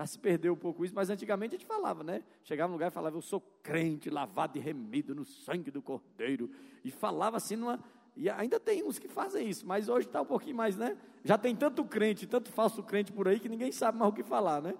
Já 0.00 0.06
se 0.06 0.18
perdeu 0.18 0.54
um 0.54 0.56
pouco 0.56 0.82
isso, 0.82 0.94
mas 0.94 1.10
antigamente 1.10 1.54
a 1.54 1.58
gente 1.58 1.66
falava, 1.66 2.02
né? 2.02 2.22
Chegava 2.42 2.68
no 2.68 2.72
lugar 2.72 2.90
e 2.90 2.90
falava, 2.90 3.18
eu 3.18 3.20
sou 3.20 3.38
crente, 3.62 4.08
lavado 4.08 4.56
e 4.56 4.58
remido 4.58 5.14
no 5.14 5.26
sangue 5.26 5.70
do 5.70 5.82
Cordeiro. 5.82 6.50
E 6.82 6.90
falava 6.90 7.36
assim 7.36 7.54
numa. 7.54 7.78
E 8.16 8.30
ainda 8.30 8.58
tem 8.58 8.82
uns 8.82 8.98
que 8.98 9.08
fazem 9.08 9.46
isso, 9.46 9.66
mas 9.66 9.90
hoje 9.90 10.06
está 10.06 10.22
um 10.22 10.24
pouquinho 10.24 10.56
mais, 10.56 10.74
né? 10.74 10.96
Já 11.22 11.36
tem 11.36 11.54
tanto 11.54 11.84
crente, 11.84 12.26
tanto 12.26 12.50
falso 12.50 12.82
crente 12.82 13.12
por 13.12 13.28
aí 13.28 13.38
que 13.38 13.46
ninguém 13.46 13.70
sabe 13.72 13.98
mais 13.98 14.10
o 14.10 14.14
que 14.14 14.22
falar, 14.22 14.62
né? 14.62 14.72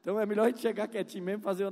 Então 0.00 0.18
é 0.18 0.24
melhor 0.24 0.46
a 0.46 0.48
gente 0.48 0.62
chegar 0.62 0.88
quietinho 0.88 1.24
mesmo, 1.24 1.42
fazer 1.42 1.70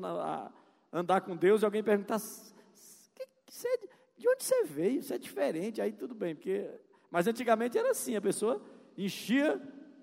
andar 0.92 1.22
com 1.22 1.34
Deus 1.34 1.62
e 1.62 1.64
alguém 1.64 1.82
perguntar: 1.82 2.20
que, 2.20 3.26
que 3.46 3.66
é 3.68 3.78
de 4.18 4.28
onde 4.28 4.44
você 4.44 4.64
veio? 4.64 4.98
Isso 4.98 5.14
é 5.14 5.18
diferente, 5.18 5.80
aí 5.80 5.92
tudo 5.92 6.14
bem, 6.14 6.34
porque. 6.34 6.68
Mas 7.10 7.26
antigamente 7.26 7.78
era 7.78 7.92
assim, 7.92 8.16
a 8.16 8.20
pessoa 8.20 8.60
enchia, 8.98 9.58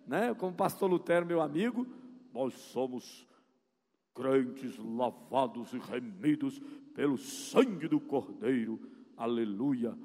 né? 0.07 0.33
Como 0.33 0.53
o 0.53 0.55
pastor 0.55 0.89
Lutero, 0.89 1.23
meu 1.23 1.39
amigo, 1.39 1.98
nós 2.33 2.53
somos 2.53 3.27
crentes 4.13 4.77
lavados 4.77 5.73
e 5.73 5.77
remidos 5.79 6.59
pelo 6.93 7.17
sangue 7.17 7.87
do 7.87 7.99
Cordeiro, 7.99 8.79
aleluia. 9.15 9.97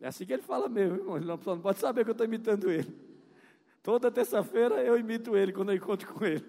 É 0.00 0.08
assim 0.08 0.24
que 0.24 0.32
ele 0.32 0.42
fala 0.42 0.68
mesmo, 0.68 0.96
irmão. 0.96 1.16
Ele 1.16 1.26
não 1.26 1.38
pode 1.38 1.78
saber 1.78 2.04
que 2.04 2.10
eu 2.10 2.12
estou 2.12 2.26
imitando 2.26 2.70
ele. 2.70 2.92
Toda 3.82 4.10
terça-feira 4.10 4.82
eu 4.82 4.98
imito 4.98 5.36
ele 5.36 5.52
quando 5.52 5.70
eu 5.70 5.76
encontro 5.76 6.12
com 6.12 6.24
ele. 6.24 6.44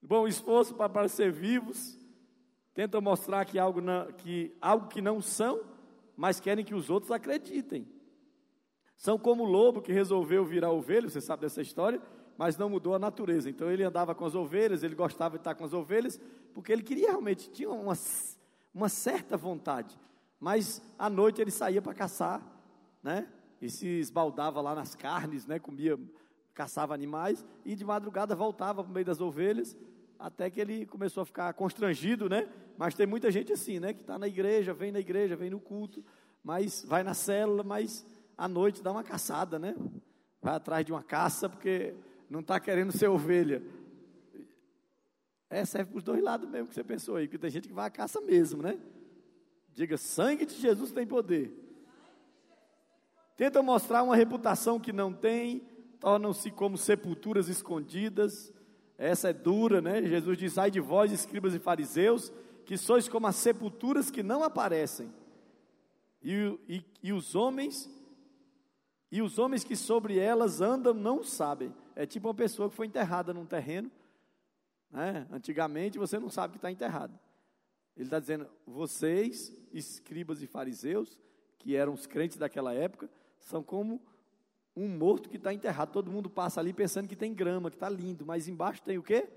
Bom 0.00 0.26
esforço 0.26 0.74
para 0.74 0.88
parecer 0.88 1.32
vivos, 1.32 1.98
tentam 2.72 3.00
mostrar 3.00 3.44
que 3.44 3.58
algo, 3.58 3.80
que 4.18 4.56
algo 4.60 4.88
que 4.88 5.02
não 5.02 5.20
são, 5.20 5.60
mas 6.16 6.40
querem 6.40 6.64
que 6.64 6.74
os 6.74 6.88
outros 6.90 7.10
acreditem. 7.10 7.86
São 8.96 9.18
como 9.18 9.44
o 9.44 9.50
lobo 9.50 9.80
que 9.80 9.92
resolveu 9.92 10.44
virar 10.44 10.70
ovelha, 10.70 11.08
você 11.08 11.20
sabe 11.20 11.42
dessa 11.42 11.62
história, 11.62 12.00
mas 12.38 12.56
não 12.56 12.70
mudou 12.70 12.94
a 12.94 12.98
natureza. 13.00 13.50
Então 13.50 13.68
ele 13.68 13.82
andava 13.82 14.14
com 14.14 14.24
as 14.24 14.36
ovelhas, 14.36 14.84
ele 14.84 14.94
gostava 14.94 15.36
de 15.36 15.40
estar 15.40 15.56
com 15.56 15.64
as 15.64 15.72
ovelhas, 15.72 16.20
porque 16.54 16.72
ele 16.72 16.84
queria 16.84 17.08
realmente, 17.08 17.50
tinha 17.50 17.68
uma, 17.68 17.98
uma 18.72 18.88
certa 18.88 19.36
vontade. 19.36 19.98
Mas 20.38 20.80
à 20.96 21.10
noite 21.10 21.40
ele 21.40 21.50
saía 21.50 21.82
para 21.82 21.92
caçar, 21.92 22.40
né? 23.02 23.28
E 23.60 23.68
se 23.68 23.88
esbaldava 23.88 24.60
lá 24.60 24.72
nas 24.72 24.94
carnes, 24.94 25.44
né? 25.46 25.58
Comia 25.58 25.98
caçava 26.54 26.92
animais 26.92 27.44
e 27.64 27.76
de 27.76 27.84
madrugada 27.84 28.34
voltava 28.34 28.82
para 28.82 28.90
o 28.90 28.92
meio 28.92 29.06
das 29.06 29.20
ovelhas, 29.20 29.76
até 30.18 30.50
que 30.50 30.60
ele 30.60 30.86
começou 30.86 31.22
a 31.22 31.26
ficar 31.26 31.52
constrangido, 31.54 32.28
né? 32.28 32.48
Mas 32.76 32.94
tem 32.94 33.06
muita 33.06 33.30
gente 33.30 33.52
assim, 33.52 33.80
né? 33.80 33.92
Que 33.92 34.00
está 34.00 34.18
na 34.18 34.26
igreja, 34.26 34.72
vem 34.72 34.90
na 34.90 34.98
igreja, 35.00 35.36
vem 35.36 35.50
no 35.50 35.60
culto, 35.60 36.04
mas 36.42 36.84
vai 36.84 37.02
na 37.02 37.14
célula, 37.14 37.62
mas 37.64 38.06
à 38.36 38.48
noite 38.48 38.82
dá 38.82 38.92
uma 38.92 39.04
caçada, 39.04 39.58
né? 39.58 39.74
Vai 40.40 40.54
atrás 40.54 40.84
de 40.84 40.92
uma 40.92 41.02
caça 41.02 41.48
porque 41.48 41.94
não 42.28 42.40
está 42.40 42.58
querendo 42.60 42.92
ser 42.92 43.08
ovelha. 43.08 43.62
É, 45.50 45.64
serve 45.64 45.92
para 45.92 45.98
os 45.98 46.04
dois 46.04 46.22
lados 46.22 46.48
mesmo 46.48 46.68
que 46.68 46.74
você 46.74 46.84
pensou 46.84 47.16
aí, 47.16 47.26
porque 47.26 47.38
tem 47.38 47.50
gente 47.50 47.68
que 47.68 47.74
vai 47.74 47.86
à 47.86 47.90
caça 47.90 48.20
mesmo, 48.20 48.62
né? 48.62 48.78
Diga, 49.72 49.96
sangue 49.96 50.44
de 50.44 50.54
Jesus 50.54 50.92
tem 50.92 51.06
poder. 51.06 51.52
Tenta 53.36 53.62
mostrar 53.62 54.02
uma 54.02 54.16
reputação 54.16 54.80
que 54.80 54.92
não 54.92 55.12
tem, 55.12 55.62
tornam-se 56.00 56.50
como 56.50 56.76
sepulturas 56.76 57.48
escondidas. 57.48 58.52
Essa 58.98 59.30
é 59.30 59.32
dura, 59.32 59.80
né? 59.80 60.02
Jesus 60.02 60.36
diz: 60.36 60.58
ai 60.58 60.70
de 60.70 60.80
vós, 60.80 61.12
escribas 61.12 61.54
e 61.54 61.58
fariseus, 61.58 62.32
que 62.66 62.76
sois 62.76 63.08
como 63.08 63.26
as 63.26 63.36
sepulturas 63.36 64.10
que 64.10 64.22
não 64.22 64.42
aparecem. 64.42 65.10
E, 66.22 66.58
e, 66.68 66.84
e 67.00 67.12
os 67.12 67.34
homens, 67.36 67.88
e 69.10 69.22
os 69.22 69.38
homens 69.38 69.62
que 69.62 69.76
sobre 69.76 70.18
elas 70.18 70.60
andam 70.60 70.92
não 70.92 71.22
sabem. 71.22 71.72
É 71.98 72.06
tipo 72.06 72.28
uma 72.28 72.34
pessoa 72.34 72.70
que 72.70 72.76
foi 72.76 72.86
enterrada 72.86 73.34
num 73.34 73.44
terreno. 73.44 73.90
Né? 74.88 75.26
Antigamente 75.32 75.98
você 75.98 76.16
não 76.16 76.30
sabe 76.30 76.52
que 76.52 76.58
está 76.58 76.70
enterrado. 76.70 77.18
Ele 77.96 78.06
está 78.06 78.20
dizendo: 78.20 78.48
vocês, 78.64 79.52
escribas 79.72 80.40
e 80.40 80.46
fariseus, 80.46 81.18
que 81.58 81.74
eram 81.74 81.92
os 81.92 82.06
crentes 82.06 82.36
daquela 82.36 82.72
época, 82.72 83.10
são 83.40 83.64
como 83.64 84.00
um 84.76 84.86
morto 84.88 85.28
que 85.28 85.38
está 85.38 85.52
enterrado. 85.52 85.90
Todo 85.90 86.08
mundo 86.08 86.30
passa 86.30 86.60
ali 86.60 86.72
pensando 86.72 87.08
que 87.08 87.16
tem 87.16 87.34
grama, 87.34 87.68
que 87.68 87.74
está 87.74 87.88
lindo, 87.88 88.24
mas 88.24 88.46
embaixo 88.46 88.80
tem 88.80 88.96
o 88.96 89.02
quê? 89.02 89.28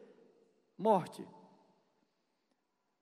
Morte. 0.77 1.27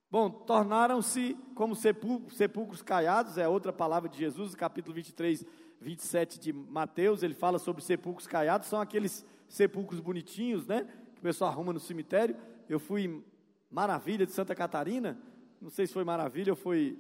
Bom, 0.10 0.30
tornaram-se 0.30 1.36
como 1.54 1.76
sepulcros 1.76 2.82
caiados, 2.82 3.38
é 3.38 3.46
outra 3.46 3.74
palavra 3.74 4.08
de 4.08 4.18
Jesus, 4.18 4.56
capítulo 4.56 4.96
23, 4.96 5.46
27 5.82 6.40
de 6.40 6.54
Mateus, 6.54 7.24
ele 7.24 7.34
fala 7.34 7.60
sobre 7.60 7.84
sepulcros 7.84 8.26
caiados, 8.26 8.70
são 8.70 8.80
aqueles 8.80 9.26
sepulcros 9.50 10.00
bonitinhos, 10.00 10.66
né? 10.66 10.88
Que 11.14 11.20
o 11.20 11.24
pessoal 11.24 11.52
arruma 11.52 11.74
no 11.74 11.80
cemitério. 11.80 12.38
Eu 12.70 12.80
fui 12.80 13.06
em 13.06 13.26
Maravilha 13.70 14.26
de 14.26 14.32
Santa 14.32 14.56
Catarina, 14.56 15.20
não 15.62 15.70
sei 15.70 15.86
se 15.86 15.94
foi 15.94 16.04
Maravilha 16.04 16.54
ou 16.54 16.58
foi 16.58 16.98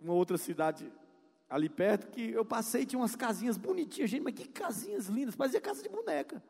uma 0.00 0.14
outra 0.14 0.38
cidade 0.38 0.90
ali 1.48 1.68
perto, 1.68 2.08
que 2.08 2.30
eu 2.30 2.44
passei, 2.44 2.84
tinha 2.84 2.98
umas 2.98 3.14
casinhas 3.14 3.56
bonitinhas, 3.56 4.10
gente, 4.10 4.22
mas 4.22 4.34
que 4.34 4.48
casinhas 4.48 5.06
lindas, 5.06 5.36
parecia 5.36 5.60
casa 5.60 5.82
de 5.82 5.88
boneca. 5.88 6.42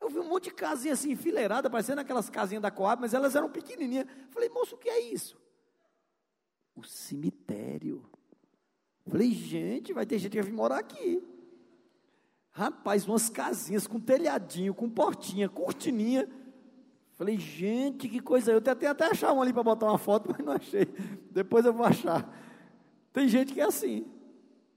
Eu 0.00 0.08
vi 0.08 0.18
um 0.18 0.28
monte 0.28 0.44
de 0.44 0.54
casinha 0.54 0.94
assim, 0.94 1.12
enfileirada, 1.12 1.70
parecendo 1.70 2.00
aquelas 2.00 2.28
casinhas 2.28 2.62
da 2.62 2.70
Coab, 2.70 3.00
mas 3.00 3.14
elas 3.14 3.36
eram 3.36 3.48
pequenininhas. 3.48 4.06
Falei, 4.30 4.48
moço, 4.48 4.74
o 4.74 4.78
que 4.78 4.88
é 4.88 5.00
isso? 5.00 5.40
O 6.74 6.82
cemitério. 6.82 8.04
Falei, 9.06 9.30
gente, 9.30 9.92
vai 9.92 10.04
ter 10.04 10.18
gente 10.18 10.32
que 10.32 10.42
vai 10.42 10.50
vir 10.50 10.56
morar 10.56 10.78
aqui. 10.78 11.22
Rapaz, 12.52 13.08
umas 13.08 13.30
casinhas 13.30 13.86
com 13.86 13.98
telhadinho, 13.98 14.74
com 14.74 14.88
portinha, 14.88 15.48
cortininha. 15.48 16.28
Falei, 17.14 17.38
gente, 17.38 18.08
que 18.08 18.20
coisa. 18.20 18.52
Eu 18.52 18.60
tentei 18.60 18.88
até 18.88 19.06
achar 19.06 19.32
uma 19.32 19.42
ali 19.42 19.52
para 19.52 19.62
botar 19.62 19.86
uma 19.86 19.98
foto, 19.98 20.28
mas 20.36 20.44
não 20.44 20.52
achei. 20.52 20.86
Depois 21.30 21.64
eu 21.64 21.72
vou 21.72 21.86
achar. 21.86 22.30
Tem 23.12 23.26
gente 23.26 23.54
que 23.54 23.60
é 23.60 23.64
assim. 23.64 24.06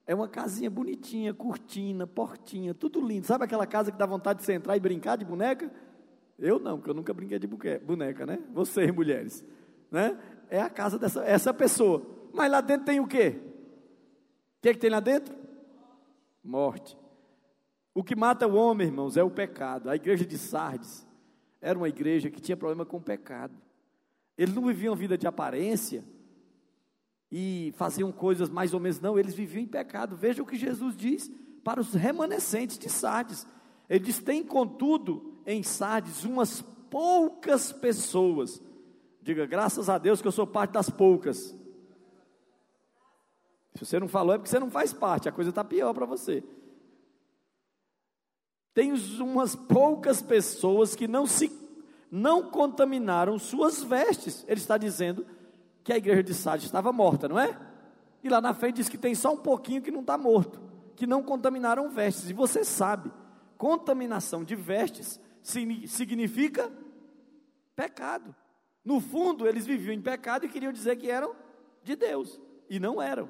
É 0.08 0.15
uma 0.15 0.27
casinha 0.27 0.70
bonitinha, 0.70 1.34
cortina, 1.34 2.05
portinha, 2.08 2.74
tudo 2.74 3.01
lindo. 3.01 3.25
Sabe 3.25 3.44
aquela 3.44 3.65
casa 3.65 3.91
que 3.91 3.98
dá 3.98 4.05
vontade 4.05 4.39
de 4.39 4.46
você 4.46 4.53
entrar 4.53 4.77
e 4.77 4.79
brincar 4.79 5.17
de 5.17 5.25
boneca? 5.25 5.72
Eu 6.38 6.60
não, 6.60 6.77
porque 6.77 6.91
eu 6.91 6.94
nunca 6.94 7.13
brinquei 7.13 7.39
de 7.39 7.48
boneca, 7.48 8.25
né? 8.25 8.39
Vocês, 8.53 8.94
mulheres, 8.94 9.44
né? 9.89 10.17
É 10.50 10.62
a 10.62 10.70
casa 10.70 11.00
dessa 11.00 11.24
essa 11.25 11.53
pessoa. 11.53 12.05
Mas 12.32 12.51
lá 12.51 12.62
dentro 12.62 12.86
tem 12.86 13.00
o 13.00 13.08
quê? 13.08 13.41
O 14.58 14.62
que, 14.62 14.70
é 14.70 14.74
que 14.74 14.79
tem 14.79 14.89
lá 14.89 15.00
dentro? 15.00 15.36
Morte. 16.44 16.96
O 17.96 18.04
que 18.04 18.16
mata 18.16 18.46
o 18.46 18.54
homem, 18.54 18.86
irmãos, 18.86 19.18
é 19.18 19.24
o 19.24 19.32
pecado. 19.32 19.90
A 19.90 19.96
igreja 19.96 20.24
de 20.24 20.38
Sardes 20.38 21.08
era 21.60 21.75
uma 21.75 21.90
igreja 21.90 22.30
que 22.30 22.40
tinha 22.40 22.56
problema 22.56 22.86
com 22.86 22.98
o 22.98 23.02
pecado. 23.02 23.56
Eles 24.38 24.54
não 24.54 24.68
viviam 24.68 24.96
vida 24.96 25.18
de 25.18 25.25
aparência, 25.25 26.04
e 27.32 27.74
faziam 27.75 28.12
coisas 28.12 28.50
mais 28.50 28.74
ou 28.74 28.80
menos, 28.80 29.00
não, 29.00 29.18
eles 29.18 29.34
viviam 29.34 29.64
em 29.64 29.68
pecado. 29.68 30.16
Veja 30.16 30.42
o 30.42 30.46
que 30.46 30.56
Jesus 30.56 30.96
diz 30.96 31.30
para 31.64 31.82
os 31.82 31.94
remanescentes 31.94 32.78
de 32.78 32.90
Sardes. 32.90 33.48
Ele 33.90 34.00
diz: 34.00 34.20
tem 34.20 34.44
contudo 34.44 35.40
em 35.46 35.64
Sardes 35.64 36.24
umas 36.24 36.62
poucas 36.90 37.72
pessoas. 37.72 38.62
Diga, 39.22 39.46
graças 39.46 39.90
a 39.90 39.98
Deus 39.98 40.22
que 40.22 40.28
eu 40.28 40.32
sou 40.32 40.46
parte 40.46 40.72
das 40.72 40.90
poucas. 40.90 41.56
Se 43.74 43.86
você 43.86 44.00
não 44.00 44.08
falou, 44.08 44.36
é 44.36 44.38
porque 44.38 44.50
você 44.50 44.60
não 44.60 44.70
faz 44.70 44.94
parte, 44.94 45.28
a 45.28 45.32
coisa 45.32 45.50
está 45.50 45.64
pior 45.64 45.94
para 45.94 46.06
você. 46.06 46.42
Tem 48.75 48.91
umas 49.22 49.55
poucas 49.55 50.22
pessoas 50.22 50.96
que 50.96 51.08
não 51.08 51.25
se 51.25 51.50
não 52.12 52.51
contaminaram 52.51 53.39
suas 53.39 53.82
vestes. 53.82 54.44
Ele 54.50 54.60
está 54.60 54.77
dizendo 54.77 55.25
que 55.82 55.94
a 55.94 55.98
igreja 55.98 56.22
de 56.22 56.34
Sardes 56.34 56.65
estava 56.65 56.91
morta, 56.91 57.29
não 57.29 57.39
é? 57.39 57.58
E 58.22 58.27
lá 58.27 58.41
na 58.41 58.53
frente 58.53 58.75
diz 58.75 58.89
que 58.89 58.98
tem 58.98 59.15
só 59.15 59.34
um 59.34 59.38
pouquinho 59.38 59.82
que 59.82 59.91
não 59.91 60.01
está 60.01 60.17
morto, 60.17 60.62
que 60.94 61.08
não 61.08 61.24
contaminaram 61.24 61.89
vestes. 61.89 62.29
E 62.29 62.34
você 62.34 62.65
sabe, 62.65 63.12
contaminação 63.58 64.44
de 64.44 64.55
vestes 64.55 65.22
significa 65.41 66.70
pecado. 67.77 68.36
No 68.84 69.00
fundo, 69.00 69.48
eles 69.48 69.65
viviam 69.65 69.94
em 69.94 70.01
pecado 70.01 70.46
e 70.46 70.50
queriam 70.50 70.74
dizer 70.74 70.98
que 70.98 71.10
eram 71.10 71.34
de 71.82 71.96
Deus, 71.96 72.41
e 72.70 72.77
não 72.77 73.01
eram. 73.01 73.29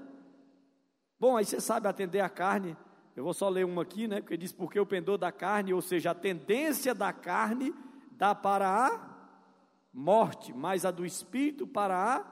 Bom, 1.19 1.37
aí 1.37 1.45
você 1.45 1.61
sabe 1.61 1.87
atender 1.87 2.21
a 2.21 2.29
carne. 2.29 2.75
Eu 3.15 3.24
vou 3.24 3.34
só 3.34 3.48
ler 3.48 3.65
uma 3.65 3.84
aqui, 3.84 4.07
né? 4.07 4.19
Porque 4.19 4.36
diz 4.36 4.51
porque 4.51 4.79
o 4.79 4.86
pendor 4.86 5.17
da 5.17 5.31
carne, 5.31 5.74
ou 5.74 5.81
seja, 5.81 6.12
a 6.12 6.15
tendência 6.15 6.93
da 6.93 7.13
carne 7.13 7.74
dá 8.12 8.36
para 8.36 8.88
a 8.88 9.15
morte, 9.93 10.53
mas 10.53 10.86
a 10.86 10.91
do 10.91 11.05
espírito 11.05 11.65
para 11.65 11.95
a 11.95 12.25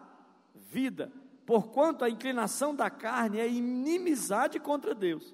vida, 0.56 1.12
porquanto 1.46 2.04
a 2.04 2.10
inclinação 2.10 2.76
da 2.76 2.90
carne 2.90 3.40
é 3.40 3.48
inimizade 3.48 4.60
contra 4.60 4.94
Deus, 4.94 5.34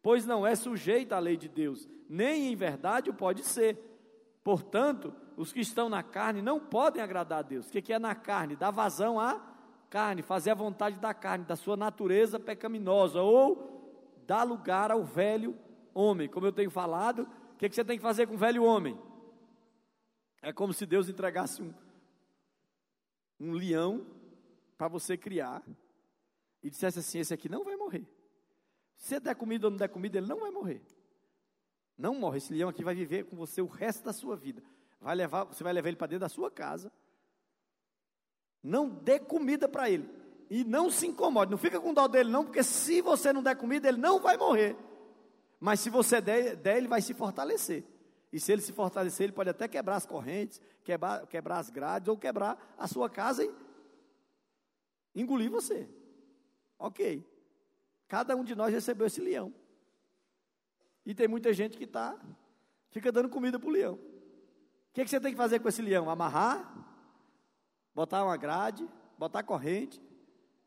pois 0.00 0.24
não 0.24 0.46
é 0.46 0.54
sujeita 0.54 1.16
à 1.16 1.18
lei 1.18 1.36
de 1.36 1.48
Deus, 1.48 1.88
nem 2.08 2.52
em 2.52 2.54
verdade 2.54 3.10
o 3.10 3.14
pode 3.14 3.42
ser. 3.42 3.76
Portanto, 4.44 5.12
os 5.36 5.52
que 5.52 5.60
estão 5.60 5.88
na 5.88 6.02
carne 6.02 6.40
não 6.40 6.60
podem 6.60 7.02
agradar 7.02 7.40
a 7.40 7.42
Deus. 7.42 7.66
O 7.66 7.70
que 7.70 7.92
é 7.92 7.98
na 7.98 8.14
carne? 8.14 8.56
Dar 8.56 8.70
vazão 8.70 9.18
à 9.18 9.40
carne, 9.88 10.22
fazer 10.22 10.50
a 10.50 10.54
vontade 10.54 10.98
da 10.98 11.12
carne, 11.14 11.44
da 11.44 11.56
sua 11.56 11.76
natureza 11.76 12.38
pecaminosa, 12.38 13.20
ou 13.20 13.81
dar 14.32 14.44
lugar 14.44 14.90
ao 14.90 15.04
velho 15.04 15.54
homem. 15.92 16.26
Como 16.26 16.46
eu 16.46 16.52
tenho 16.52 16.70
falado, 16.70 17.28
o 17.52 17.56
que 17.58 17.68
você 17.68 17.84
tem 17.84 17.98
que 17.98 18.02
fazer 18.02 18.26
com 18.26 18.32
o 18.32 18.38
velho 18.38 18.64
homem? 18.64 18.98
É 20.40 20.54
como 20.54 20.72
se 20.72 20.86
Deus 20.86 21.06
entregasse 21.06 21.60
um, 21.60 21.74
um 23.38 23.52
leão 23.52 24.06
para 24.78 24.88
você 24.88 25.18
criar 25.18 25.62
e 26.62 26.70
dissesse 26.70 26.98
assim: 26.98 27.18
esse 27.18 27.34
aqui 27.34 27.46
não 27.46 27.62
vai 27.62 27.76
morrer. 27.76 28.06
Se 28.96 29.20
der 29.20 29.34
comida 29.34 29.66
ou 29.66 29.70
não 29.70 29.76
der 29.76 29.88
comida, 29.88 30.16
ele 30.16 30.26
não 30.26 30.40
vai 30.40 30.50
morrer. 30.50 30.80
Não 31.98 32.14
morre. 32.14 32.38
Esse 32.38 32.54
leão 32.54 32.70
aqui 32.70 32.82
vai 32.82 32.94
viver 32.94 33.26
com 33.26 33.36
você 33.36 33.60
o 33.60 33.66
resto 33.66 34.02
da 34.02 34.14
sua 34.14 34.34
vida. 34.34 34.62
Vai 34.98 35.14
levar, 35.14 35.44
você 35.44 35.62
vai 35.62 35.74
levar 35.74 35.88
ele 35.88 35.98
para 35.98 36.06
dentro 36.06 36.20
da 36.20 36.28
sua 36.30 36.50
casa. 36.50 36.90
Não 38.62 38.88
dê 38.88 39.20
comida 39.20 39.68
para 39.68 39.90
ele. 39.90 40.08
E 40.52 40.64
não 40.64 40.90
se 40.90 41.06
incomode. 41.06 41.50
Não 41.50 41.56
fica 41.56 41.80
com 41.80 41.94
dó 41.94 42.06
dele, 42.06 42.28
não, 42.28 42.44
porque 42.44 42.62
se 42.62 43.00
você 43.00 43.32
não 43.32 43.42
der 43.42 43.56
comida, 43.56 43.88
ele 43.88 43.96
não 43.96 44.20
vai 44.20 44.36
morrer. 44.36 44.76
Mas 45.58 45.80
se 45.80 45.88
você 45.88 46.20
der, 46.20 46.56
der 46.56 46.76
ele 46.76 46.88
vai 46.88 47.00
se 47.00 47.14
fortalecer. 47.14 47.82
E 48.30 48.38
se 48.38 48.52
ele 48.52 48.60
se 48.60 48.70
fortalecer, 48.70 49.24
ele 49.24 49.32
pode 49.32 49.48
até 49.48 49.66
quebrar 49.66 49.96
as 49.96 50.04
correntes, 50.04 50.60
quebrar, 50.84 51.26
quebrar 51.26 51.58
as 51.58 51.70
grades, 51.70 52.06
ou 52.06 52.18
quebrar 52.18 52.74
a 52.76 52.86
sua 52.86 53.08
casa 53.08 53.42
e 53.42 53.50
engolir 55.14 55.50
você. 55.50 55.88
Ok. 56.78 57.26
Cada 58.06 58.36
um 58.36 58.44
de 58.44 58.54
nós 58.54 58.74
recebeu 58.74 59.06
esse 59.06 59.22
leão. 59.22 59.54
E 61.06 61.14
tem 61.14 61.26
muita 61.26 61.54
gente 61.54 61.78
que 61.78 61.86
tá, 61.86 62.14
fica 62.90 63.10
dando 63.10 63.30
comida 63.30 63.58
para 63.58 63.70
o 63.70 63.72
leão. 63.72 63.94
O 63.94 64.92
que, 64.92 65.02
que 65.02 65.08
você 65.08 65.18
tem 65.18 65.32
que 65.32 65.38
fazer 65.38 65.60
com 65.60 65.68
esse 65.70 65.80
leão? 65.80 66.10
Amarrar, 66.10 66.76
botar 67.94 68.22
uma 68.22 68.36
grade, 68.36 68.86
botar 69.16 69.42
corrente, 69.42 69.98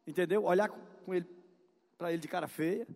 entendeu? 0.05 0.43
Olhar 0.43 0.69
com 0.69 1.13
ele 1.13 1.27
para 1.97 2.11
ele 2.11 2.21
de 2.21 2.27
cara 2.27 2.47
feia. 2.47 2.87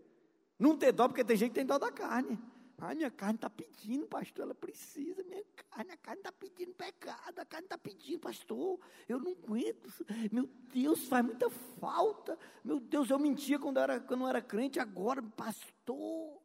Não 0.58 0.78
ter 0.78 0.92
dó, 0.92 1.08
porque 1.08 1.24
tem 1.24 1.38
gente 1.38 1.50
que 1.50 1.56
tem 1.56 1.66
dó 1.66 1.78
da 1.78 1.92
carne. 1.92 2.38
Ah, 2.82 2.96
minha 2.96 3.12
carne 3.12 3.36
está 3.36 3.50
pedindo, 3.50 4.08
pastor, 4.08 4.44
ela 4.44 4.56
precisa, 4.56 5.22
minha 5.24 5.44
carne, 5.70 5.92
a 5.92 5.98
carne 5.98 6.22
está 6.22 6.32
pedindo 6.32 6.74
pecado, 6.74 7.40
a 7.40 7.46
carne 7.46 7.66
está 7.66 7.78
pedindo, 7.78 8.20
pastor, 8.20 8.80
eu 9.08 9.20
não 9.20 9.34
aguento, 9.34 10.06
meu 10.32 10.50
Deus, 10.74 11.06
faz 11.06 11.26
muita 11.26 11.50
falta, 11.78 12.40
meu 12.64 12.80
Deus, 12.80 13.10
eu 13.10 13.20
mentia 13.20 13.60
quando 13.60 13.78
eu 13.78 13.84
era, 13.84 14.00
quando 14.00 14.22
eu 14.22 14.28
era 14.30 14.42
crente, 14.42 14.80
agora, 14.80 15.22
pastor, 15.22 16.42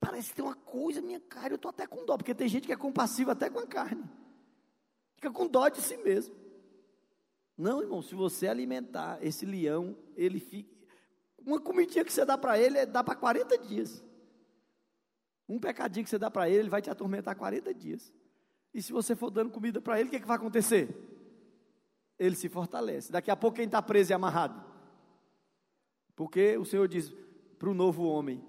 parece 0.00 0.30
que 0.30 0.36
tem 0.36 0.44
uma 0.44 0.54
coisa, 0.54 1.02
minha 1.02 1.20
carne, 1.20 1.50
eu 1.50 1.56
estou 1.56 1.68
até 1.68 1.86
com 1.86 2.02
dó, 2.06 2.16
porque 2.16 2.34
tem 2.34 2.48
gente 2.48 2.66
que 2.66 2.72
é 2.72 2.76
compassiva 2.76 3.32
até 3.32 3.50
com 3.50 3.58
a 3.58 3.66
carne, 3.66 4.04
fica 5.16 5.30
com 5.30 5.46
dó 5.46 5.68
de 5.68 5.82
si 5.82 5.98
mesmo. 5.98 6.43
Não, 7.56 7.80
irmão, 7.80 8.02
se 8.02 8.14
você 8.14 8.48
alimentar 8.48 9.18
esse 9.22 9.46
leão, 9.46 9.96
ele 10.16 10.40
fica, 10.40 10.74
uma 11.46 11.60
comidinha 11.60 12.04
que 12.04 12.12
você 12.12 12.24
dá 12.24 12.36
para 12.36 12.58
ele, 12.58 12.84
dá 12.86 13.04
para 13.04 13.14
40 13.14 13.58
dias. 13.58 14.02
Um 15.48 15.58
pecadinho 15.58 16.04
que 16.04 16.10
você 16.10 16.18
dá 16.18 16.30
para 16.30 16.48
ele, 16.48 16.60
ele 16.60 16.70
vai 16.70 16.80
te 16.80 16.90
atormentar 16.90 17.36
40 17.36 17.72
dias. 17.74 18.12
E 18.72 18.82
se 18.82 18.92
você 18.92 19.14
for 19.14 19.30
dando 19.30 19.50
comida 19.50 19.80
para 19.80 20.00
ele, 20.00 20.08
o 20.08 20.10
que, 20.10 20.16
é 20.16 20.20
que 20.20 20.26
vai 20.26 20.36
acontecer? 20.36 20.88
Ele 22.18 22.34
se 22.34 22.48
fortalece. 22.48 23.12
Daqui 23.12 23.30
a 23.30 23.36
pouco 23.36 23.56
quem 23.56 23.66
está 23.66 23.80
preso 23.82 24.12
e 24.12 24.14
amarrado? 24.14 24.64
Porque 26.16 26.56
o 26.56 26.64
Senhor 26.64 26.88
diz 26.88 27.12
para 27.58 27.68
o 27.68 27.74
novo 27.74 28.04
homem, 28.04 28.42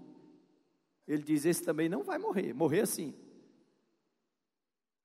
ele 1.07 1.21
diz: 1.21 1.45
esse 1.45 1.63
também 1.63 1.89
não 1.89 2.03
vai 2.03 2.17
morrer, 2.17 2.53
morrer 2.53 2.81
assim. 2.81 3.13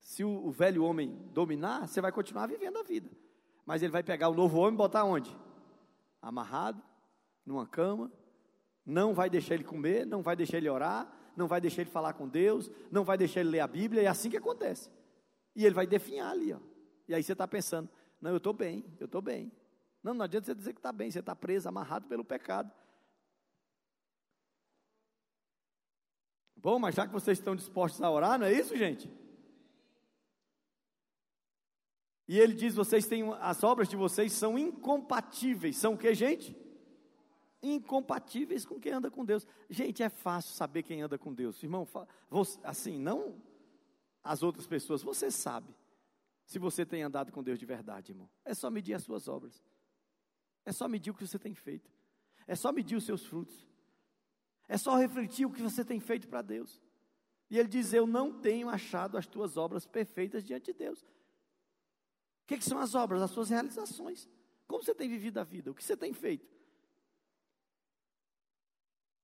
Se 0.00 0.24
o, 0.24 0.46
o 0.46 0.50
velho 0.50 0.84
homem 0.84 1.16
dominar, 1.32 1.86
você 1.86 2.00
vai 2.00 2.12
continuar 2.12 2.46
vivendo 2.46 2.78
a 2.78 2.82
vida. 2.82 3.10
Mas 3.70 3.84
ele 3.84 3.92
vai 3.92 4.02
pegar 4.02 4.28
o 4.28 4.34
novo 4.34 4.58
homem 4.58 4.74
e 4.74 4.76
botar 4.76 5.04
onde? 5.04 5.30
Amarrado, 6.20 6.82
numa 7.46 7.64
cama, 7.68 8.10
não 8.84 9.14
vai 9.14 9.30
deixar 9.30 9.54
ele 9.54 9.62
comer, 9.62 10.04
não 10.04 10.22
vai 10.22 10.34
deixar 10.34 10.56
ele 10.56 10.68
orar, 10.68 11.08
não 11.36 11.46
vai 11.46 11.60
deixar 11.60 11.82
ele 11.82 11.90
falar 11.90 12.14
com 12.14 12.26
Deus, 12.26 12.68
não 12.90 13.04
vai 13.04 13.16
deixar 13.16 13.38
ele 13.38 13.50
ler 13.50 13.60
a 13.60 13.68
Bíblia, 13.68 14.02
é 14.02 14.06
assim 14.08 14.28
que 14.28 14.36
acontece. 14.36 14.90
E 15.54 15.64
ele 15.64 15.72
vai 15.72 15.86
definhar 15.86 16.32
ali, 16.32 16.52
ó. 16.52 16.58
E 17.06 17.14
aí 17.14 17.22
você 17.22 17.30
está 17.30 17.46
pensando, 17.46 17.88
não, 18.20 18.32
eu 18.32 18.38
estou 18.38 18.52
bem, 18.52 18.84
eu 18.98 19.06
estou 19.06 19.22
bem. 19.22 19.52
Não, 20.02 20.14
não 20.14 20.24
adianta 20.24 20.46
você 20.46 20.54
dizer 20.56 20.72
que 20.72 20.80
está 20.80 20.90
bem, 20.90 21.08
você 21.08 21.20
está 21.20 21.36
preso, 21.36 21.68
amarrado 21.68 22.08
pelo 22.08 22.24
pecado. 22.24 22.72
Bom, 26.56 26.80
mas 26.80 26.96
já 26.96 27.06
que 27.06 27.12
vocês 27.12 27.38
estão 27.38 27.54
dispostos 27.54 28.02
a 28.02 28.10
orar, 28.10 28.36
não 28.36 28.48
é 28.48 28.52
isso, 28.52 28.76
gente? 28.76 29.08
E 32.30 32.38
ele 32.38 32.54
diz: 32.54 32.76
vocês 32.76 33.08
têm, 33.08 33.24
as 33.40 33.64
obras 33.64 33.88
de 33.88 33.96
vocês 33.96 34.32
são 34.32 34.56
incompatíveis. 34.56 35.76
São 35.76 35.94
o 35.94 35.98
que, 35.98 36.14
gente? 36.14 36.56
incompatíveis 37.62 38.64
com 38.64 38.80
quem 38.80 38.92
anda 38.92 39.10
com 39.10 39.24
Deus. 39.24 39.46
Gente, 39.68 40.02
é 40.02 40.08
fácil 40.08 40.54
saber 40.54 40.82
quem 40.82 41.02
anda 41.02 41.18
com 41.18 41.34
Deus. 41.34 41.60
Irmão, 41.62 41.86
assim, 42.62 42.98
não 42.98 43.34
as 44.22 44.42
outras 44.42 44.66
pessoas, 44.66 45.02
você 45.02 45.30
sabe 45.30 45.74
se 46.46 46.58
você 46.58 46.86
tem 46.86 47.02
andado 47.02 47.32
com 47.32 47.42
Deus 47.42 47.58
de 47.58 47.66
verdade, 47.66 48.12
irmão. 48.12 48.30
É 48.44 48.54
só 48.54 48.70
medir 48.70 48.94
as 48.94 49.02
suas 49.02 49.28
obras. 49.28 49.62
É 50.64 50.72
só 50.72 50.88
medir 50.88 51.10
o 51.10 51.14
que 51.14 51.26
você 51.26 51.38
tem 51.38 51.54
feito. 51.54 51.90
É 52.46 52.54
só 52.54 52.72
medir 52.72 52.96
os 52.96 53.04
seus 53.04 53.26
frutos. 53.26 53.68
É 54.68 54.78
só 54.78 54.96
refletir 54.96 55.46
o 55.46 55.52
que 55.52 55.60
você 55.60 55.84
tem 55.84 56.00
feito 56.00 56.28
para 56.28 56.42
Deus. 56.42 56.80
E 57.50 57.58
ele 57.58 57.68
diz: 57.68 57.92
Eu 57.92 58.06
não 58.06 58.32
tenho 58.32 58.68
achado 58.68 59.18
as 59.18 59.26
tuas 59.26 59.56
obras 59.56 59.86
perfeitas 59.86 60.44
diante 60.44 60.72
de 60.72 60.78
Deus. 60.78 61.04
Que, 62.50 62.58
que 62.58 62.64
são 62.64 62.80
as 62.80 62.96
obras? 62.96 63.22
As 63.22 63.30
suas 63.30 63.48
realizações. 63.48 64.28
Como 64.66 64.82
você 64.82 64.92
tem 64.92 65.08
vivido 65.08 65.38
a 65.38 65.44
vida? 65.44 65.70
O 65.70 65.74
que 65.74 65.84
você 65.84 65.96
tem 65.96 66.12
feito? 66.12 66.52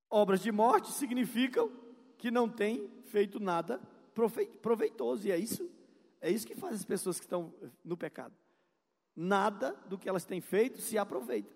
Obras 0.08 0.40
de 0.40 0.52
morte 0.52 0.92
significam 0.92 1.72
que 2.18 2.30
não 2.30 2.48
tem 2.48 2.88
feito 3.06 3.40
nada 3.40 3.80
proveitoso, 4.62 5.26
e 5.26 5.32
é 5.32 5.36
isso, 5.36 5.68
é 6.20 6.30
isso 6.30 6.46
que 6.46 6.54
faz 6.54 6.76
as 6.76 6.84
pessoas 6.84 7.18
que 7.18 7.24
estão 7.24 7.52
no 7.84 7.96
pecado. 7.96 8.32
Nada 9.16 9.72
do 9.88 9.98
que 9.98 10.08
elas 10.08 10.24
têm 10.24 10.40
feito 10.40 10.80
se 10.80 10.96
aproveita, 10.96 11.52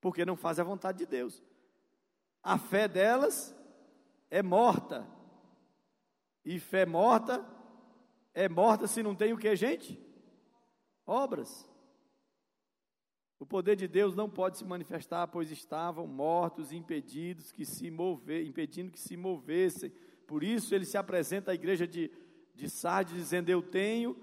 porque 0.00 0.24
não 0.24 0.34
fazem 0.34 0.62
a 0.62 0.66
vontade 0.66 0.96
de 0.96 1.04
Deus. 1.06 1.44
A 2.42 2.56
fé 2.56 2.88
delas 2.88 3.54
é 4.30 4.42
morta, 4.42 5.06
e 6.42 6.58
fé 6.58 6.86
morta 6.86 7.46
é 8.32 8.48
morta 8.48 8.86
se 8.86 9.02
não 9.02 9.14
tem 9.14 9.34
o 9.34 9.38
que, 9.38 9.54
gente? 9.54 10.07
Obras. 11.08 11.66
O 13.40 13.46
poder 13.46 13.76
de 13.76 13.88
Deus 13.88 14.14
não 14.14 14.28
pode 14.28 14.58
se 14.58 14.64
manifestar, 14.64 15.26
pois 15.28 15.50
estavam 15.50 16.06
mortos, 16.06 16.70
impedidos 16.70 17.50
que 17.50 17.64
se 17.64 17.90
mover, 17.90 18.46
impedindo 18.46 18.92
que 18.92 19.00
se 19.00 19.16
movessem. 19.16 19.90
Por 20.26 20.44
isso 20.44 20.74
ele 20.74 20.84
se 20.84 20.98
apresenta 20.98 21.50
à 21.50 21.54
igreja 21.54 21.86
de, 21.86 22.10
de 22.54 22.68
Sardes 22.68 23.14
dizendo: 23.14 23.48
Eu 23.48 23.62
tenho 23.62 24.18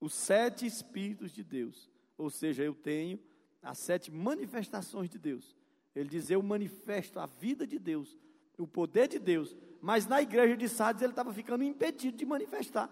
os 0.00 0.14
sete 0.14 0.64
Espíritos 0.64 1.32
de 1.32 1.42
Deus, 1.42 1.90
ou 2.16 2.30
seja, 2.30 2.62
eu 2.62 2.74
tenho 2.74 3.18
as 3.60 3.78
sete 3.78 4.08
manifestações 4.08 5.10
de 5.10 5.18
Deus. 5.18 5.56
Ele 5.96 6.08
diz: 6.08 6.30
Eu 6.30 6.42
manifesto 6.44 7.18
a 7.18 7.26
vida 7.26 7.66
de 7.66 7.78
Deus, 7.78 8.16
o 8.56 8.68
poder 8.68 9.08
de 9.08 9.18
Deus, 9.18 9.56
mas 9.80 10.06
na 10.06 10.22
igreja 10.22 10.56
de 10.56 10.68
Sardes 10.68 11.02
ele 11.02 11.10
estava 11.10 11.32
ficando 11.32 11.64
impedido 11.64 12.16
de 12.16 12.24
manifestar. 12.24 12.88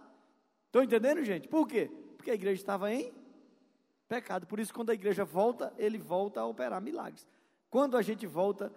Estão 0.66 0.82
entendendo, 0.82 1.22
gente? 1.22 1.46
Por 1.46 1.68
quê? 1.68 1.88
Porque 2.18 2.30
a 2.30 2.34
igreja 2.34 2.60
estava 2.60 2.92
em 2.92 3.14
pecado. 4.06 4.46
Por 4.46 4.60
isso, 4.60 4.74
quando 4.74 4.90
a 4.90 4.94
igreja 4.94 5.24
volta, 5.24 5.72
ele 5.78 5.96
volta 5.96 6.40
a 6.40 6.46
operar 6.46 6.82
milagres. 6.82 7.26
Quando 7.70 7.96
a 7.96 8.02
gente 8.02 8.26
volta 8.26 8.70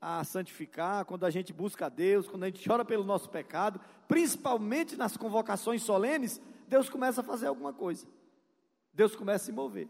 a 0.00 0.24
santificar, 0.24 1.04
quando 1.04 1.24
a 1.24 1.30
gente 1.30 1.52
busca 1.52 1.86
a 1.86 1.88
Deus, 1.88 2.26
quando 2.26 2.44
a 2.44 2.46
gente 2.46 2.66
chora 2.66 2.84
pelo 2.84 3.04
nosso 3.04 3.28
pecado, 3.28 3.80
principalmente 4.08 4.96
nas 4.96 5.16
convocações 5.16 5.82
solenes, 5.82 6.40
Deus 6.66 6.88
começa 6.88 7.20
a 7.20 7.24
fazer 7.24 7.46
alguma 7.46 7.72
coisa. 7.72 8.06
Deus 8.92 9.14
começa 9.14 9.44
a 9.44 9.46
se 9.46 9.52
mover. 9.52 9.88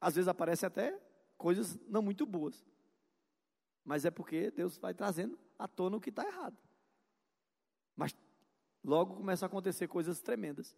Às 0.00 0.16
vezes 0.16 0.28
aparece 0.28 0.66
até 0.66 0.98
coisas 1.38 1.78
não 1.88 2.02
muito 2.02 2.26
boas. 2.26 2.64
Mas 3.84 4.04
é 4.04 4.10
porque 4.10 4.50
Deus 4.50 4.76
vai 4.76 4.92
trazendo 4.92 5.38
à 5.58 5.68
tona 5.68 5.96
o 5.96 6.00
que 6.00 6.10
está 6.10 6.26
errado. 6.26 6.56
Mas 7.96 8.14
logo 8.84 9.16
começam 9.16 9.46
a 9.46 9.48
acontecer 9.48 9.86
coisas 9.88 10.20
tremendas. 10.20 10.76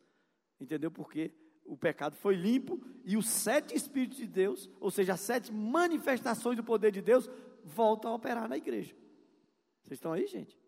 Entendeu? 0.60 0.90
Porque 0.90 1.32
o 1.64 1.76
pecado 1.76 2.16
foi 2.16 2.34
limpo 2.34 2.80
e 3.04 3.16
os 3.16 3.28
sete 3.28 3.74
Espíritos 3.74 4.18
de 4.18 4.26
Deus, 4.26 4.70
ou 4.80 4.90
seja, 4.90 5.14
as 5.14 5.20
sete 5.20 5.52
manifestações 5.52 6.56
do 6.56 6.64
poder 6.64 6.92
de 6.92 7.00
Deus, 7.00 7.28
voltam 7.64 8.12
a 8.12 8.14
operar 8.14 8.48
na 8.48 8.56
igreja. 8.56 8.94
Vocês 9.82 9.98
estão 9.98 10.12
aí, 10.12 10.26
gente? 10.26 10.58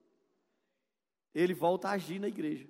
Ele 1.35 1.55
volta 1.55 1.89
a 1.89 1.93
agir 1.93 2.19
na 2.19 2.29
igreja. 2.29 2.67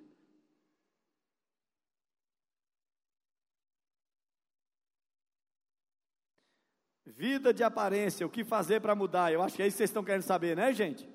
Vida 7.05 7.53
de 7.53 7.63
aparência, 7.63 8.27
o 8.27 8.29
que 8.29 8.43
fazer 8.43 8.79
para 8.79 8.93
mudar? 8.93 9.33
Eu 9.33 9.41
acho 9.41 9.55
que 9.55 9.63
é 9.63 9.67
isso 9.67 9.75
que 9.75 9.79
vocês 9.79 9.89
estão 9.89 10.03
querendo 10.03 10.21
saber, 10.21 10.55
né, 10.55 10.71
gente? 10.73 11.09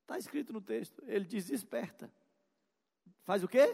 Está 0.00 0.18
escrito 0.18 0.52
no 0.52 0.60
texto. 0.60 1.02
Ele 1.06 1.24
diz: 1.24 1.46
desperta. 1.46 2.12
faz 3.22 3.44
o 3.44 3.48
quê? 3.48 3.72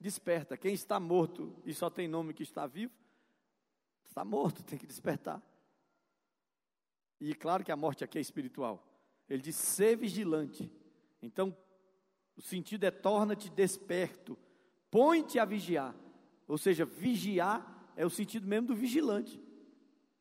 Desperta. 0.00 0.56
Quem 0.56 0.74
está 0.74 1.00
morto 1.00 1.54
e 1.64 1.74
só 1.74 1.90
tem 1.90 2.06
nome 2.06 2.32
que 2.32 2.42
está 2.42 2.66
vivo, 2.66 2.92
está 4.04 4.24
morto, 4.24 4.62
tem 4.62 4.78
que 4.78 4.86
despertar. 4.86 5.42
E 7.20 7.34
claro 7.34 7.64
que 7.64 7.72
a 7.72 7.76
morte 7.76 8.04
aqui 8.04 8.18
é 8.18 8.20
espiritual. 8.20 8.86
Ele 9.28 9.42
diz: 9.42 9.56
ser 9.56 9.96
vigilante. 9.96 10.70
Então, 11.20 11.56
o 12.36 12.42
sentido 12.42 12.84
é 12.84 12.90
torna-te 12.90 13.50
desperto, 13.50 14.38
põe-te 14.90 15.38
a 15.38 15.44
vigiar. 15.44 15.94
Ou 16.46 16.56
seja, 16.56 16.84
vigiar 16.84 17.92
é 17.96 18.06
o 18.06 18.10
sentido 18.10 18.46
mesmo 18.46 18.68
do 18.68 18.76
vigilante 18.76 19.47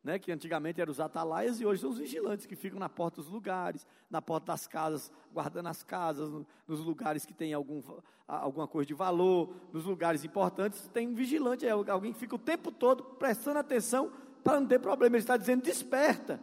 né, 0.04 0.18
que 0.18 0.32
antigamente 0.32 0.80
eram 0.80 0.92
os 0.92 1.00
atalaias 1.00 1.60
e 1.60 1.66
hoje 1.66 1.82
são 1.82 1.90
os 1.90 1.98
vigilantes 1.98 2.46
que 2.46 2.56
ficam 2.56 2.80
na 2.80 2.88
porta 2.88 3.22
dos 3.22 3.30
lugares, 3.30 3.86
na 4.10 4.22
porta 4.22 4.48
das 4.48 4.68
casas, 4.68 5.12
guardando 5.34 5.68
as 5.68 5.84
casas, 5.84 6.30
no, 6.30 6.48
nos 6.68 6.80
lugares 6.80 7.26
que 7.26 7.34
tem 7.34 7.54
algum, 7.54 7.82
alguma 8.28 8.68
coisa 8.68 8.88
de 8.88 8.94
valor, 8.94 9.54
nos 9.74 9.86
lugares 9.86 10.24
importantes, 10.24 10.88
tem 10.94 11.08
um 11.08 11.14
vigilante, 11.14 11.66
é 11.66 11.72
alguém 11.72 12.14
que 12.14 12.20
fica 12.20 12.36
o 12.36 12.40
tempo 12.40 12.72
todo 12.72 13.04
prestando 13.04 13.60
atenção 13.60 14.12
para 14.44 14.60
não 14.60 14.68
ter 14.68 14.80
problema. 14.80 15.16
Ele 15.16 15.24
está 15.24 15.36
dizendo: 15.36 15.64
desperta, 15.64 16.40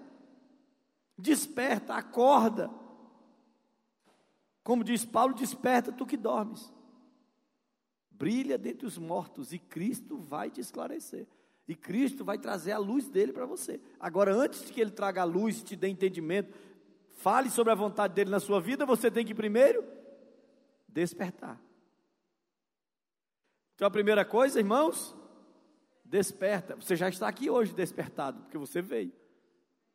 desperta, 1.17 1.95
acorda. 1.95 2.71
Como 4.63 4.83
diz 4.83 5.05
Paulo, 5.05 5.35
desperta 5.35 5.93
tu 5.93 6.07
que 6.07 6.17
dormes. 6.17 6.73
Brilha 8.11 8.57
dentre 8.57 8.87
os 8.87 8.97
mortos 8.97 9.53
e 9.53 9.59
Cristo 9.59 10.17
vai 10.17 10.51
te 10.51 10.61
esclarecer. 10.61 11.27
E 11.67 11.75
Cristo 11.75 12.25
vai 12.25 12.39
trazer 12.39 12.73
a 12.73 12.79
luz 12.79 13.09
dele 13.09 13.33
para 13.33 13.47
você. 13.47 13.81
Agora, 13.99 14.35
antes 14.35 14.71
que 14.71 14.81
ele 14.81 14.91
traga 14.91 15.23
a 15.23 15.25
luz, 15.25 15.63
te 15.63 15.75
dê 15.75 15.89
entendimento, 15.89 16.55
fale 17.17 17.49
sobre 17.49 17.73
a 17.73 17.77
vontade 17.77 18.15
dele 18.15 18.31
na 18.31 18.41
sua 18.41 18.61
vida, 18.61 18.85
você 18.85 19.11
tem 19.11 19.25
que 19.25 19.35
primeiro 19.35 19.85
despertar. 20.89 21.61
Então, 23.75 23.89
a 23.89 23.91
primeira 23.91 24.25
coisa, 24.25 24.59
irmãos, 24.59 25.17
desperta. 26.05 26.77
Você 26.77 26.95
já 26.95 27.09
está 27.09 27.27
aqui 27.27 27.49
hoje 27.49 27.75
despertado, 27.75 28.43
porque 28.43 28.59
você 28.59 28.81
veio. 28.81 29.13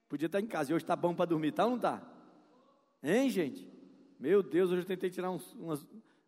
Podia 0.10 0.26
estar 0.26 0.42
em 0.42 0.48
casa, 0.48 0.72
e 0.72 0.74
hoje 0.74 0.84
está 0.84 0.96
bom 0.96 1.14
para 1.14 1.26
dormir, 1.26 1.52
tá 1.52 1.66
ou 1.66 1.72
não 1.72 1.78
está? 1.78 2.02
Hein, 3.02 3.30
gente? 3.30 3.72
Meu 4.20 4.44
Deus, 4.44 4.72
hoje 4.72 4.82
eu 4.82 4.86
tentei 4.86 5.10
tirar 5.10 5.30
uns, 5.32 5.54
umas, 5.54 5.86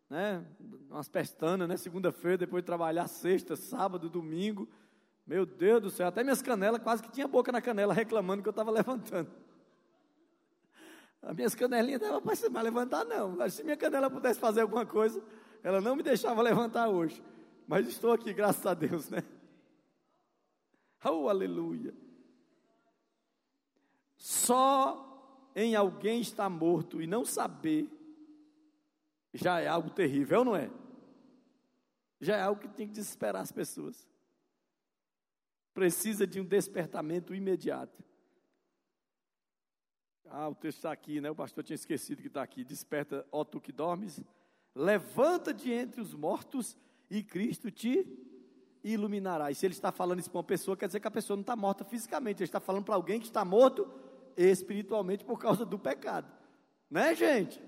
né, 0.08 0.42
umas 0.88 1.08
pestanas, 1.08 1.68
né? 1.68 1.76
Segunda-feira, 1.76 2.38
depois 2.38 2.62
de 2.62 2.66
trabalhar 2.66 3.06
sexta, 3.08 3.56
sábado, 3.56 4.08
domingo. 4.08 4.68
Meu 5.26 5.46
Deus 5.46 5.80
do 5.80 5.90
céu, 5.90 6.08
até 6.08 6.22
minhas 6.22 6.42
canelas 6.42 6.82
quase 6.82 7.02
que 7.02 7.10
tinha 7.10 7.28
boca 7.28 7.52
na 7.52 7.62
canela 7.62 7.94
reclamando 7.94 8.42
que 8.42 8.48
eu 8.48 8.52
estava 8.52 8.70
levantando. 8.70 9.30
As 11.22 11.36
minhas 11.36 11.54
canelinhas 11.54 12.00
não 12.00 12.20
davam 12.20 12.34
para 12.52 12.62
levantar, 12.62 13.04
não. 13.04 13.36
Mas 13.36 13.54
se 13.54 13.62
minha 13.62 13.76
canela 13.76 14.10
pudesse 14.10 14.40
fazer 14.40 14.62
alguma 14.62 14.84
coisa, 14.84 15.22
ela 15.62 15.80
não 15.80 15.94
me 15.94 16.02
deixava 16.02 16.42
levantar 16.42 16.88
hoje. 16.88 17.22
Mas 17.68 17.86
estou 17.86 18.12
aqui, 18.12 18.32
graças 18.32 18.66
a 18.66 18.74
Deus, 18.74 19.08
né? 19.08 19.22
Oh, 21.04 21.28
aleluia. 21.28 21.94
Só 24.16 25.50
em 25.54 25.76
alguém 25.76 26.20
estar 26.20 26.48
morto 26.48 27.00
e 27.00 27.06
não 27.06 27.24
saber, 27.24 27.88
já 29.32 29.60
é 29.60 29.68
algo 29.68 29.90
terrível, 29.90 30.44
não 30.44 30.56
é? 30.56 30.70
Já 32.20 32.36
é 32.36 32.42
algo 32.42 32.60
que 32.60 32.68
tem 32.68 32.86
que 32.86 32.94
desesperar 32.94 33.42
as 33.42 33.52
pessoas 33.52 34.11
precisa 35.72 36.26
de 36.26 36.40
um 36.40 36.44
despertamento 36.44 37.34
imediato. 37.34 38.02
Ah, 40.26 40.48
o 40.48 40.54
texto 40.54 40.78
está 40.78 40.92
aqui, 40.92 41.20
né? 41.20 41.30
O 41.30 41.34
pastor 41.34 41.62
tinha 41.62 41.74
esquecido 41.74 42.22
que 42.22 42.28
está 42.28 42.42
aqui. 42.42 42.64
Desperta, 42.64 43.26
ó 43.30 43.44
tu 43.44 43.60
que 43.60 43.70
dormes, 43.70 44.22
levanta 44.74 45.52
de 45.52 45.70
entre 45.70 46.00
os 46.00 46.14
mortos 46.14 46.76
e 47.10 47.22
Cristo 47.22 47.70
te 47.70 48.06
iluminará. 48.82 49.50
E 49.50 49.54
se 49.54 49.66
ele 49.66 49.74
está 49.74 49.92
falando 49.92 50.20
isso 50.20 50.30
para 50.30 50.38
uma 50.38 50.44
pessoa, 50.44 50.76
quer 50.76 50.86
dizer 50.86 51.00
que 51.00 51.08
a 51.08 51.10
pessoa 51.10 51.36
não 51.36 51.42
está 51.42 51.54
morta 51.54 51.84
fisicamente, 51.84 52.38
ele 52.38 52.48
está 52.48 52.60
falando 52.60 52.84
para 52.84 52.94
alguém 52.94 53.20
que 53.20 53.26
está 53.26 53.44
morto 53.44 53.86
espiritualmente 54.36 55.24
por 55.24 55.38
causa 55.38 55.64
do 55.64 55.78
pecado. 55.78 56.32
Né, 56.90 57.14
gente? 57.14 57.62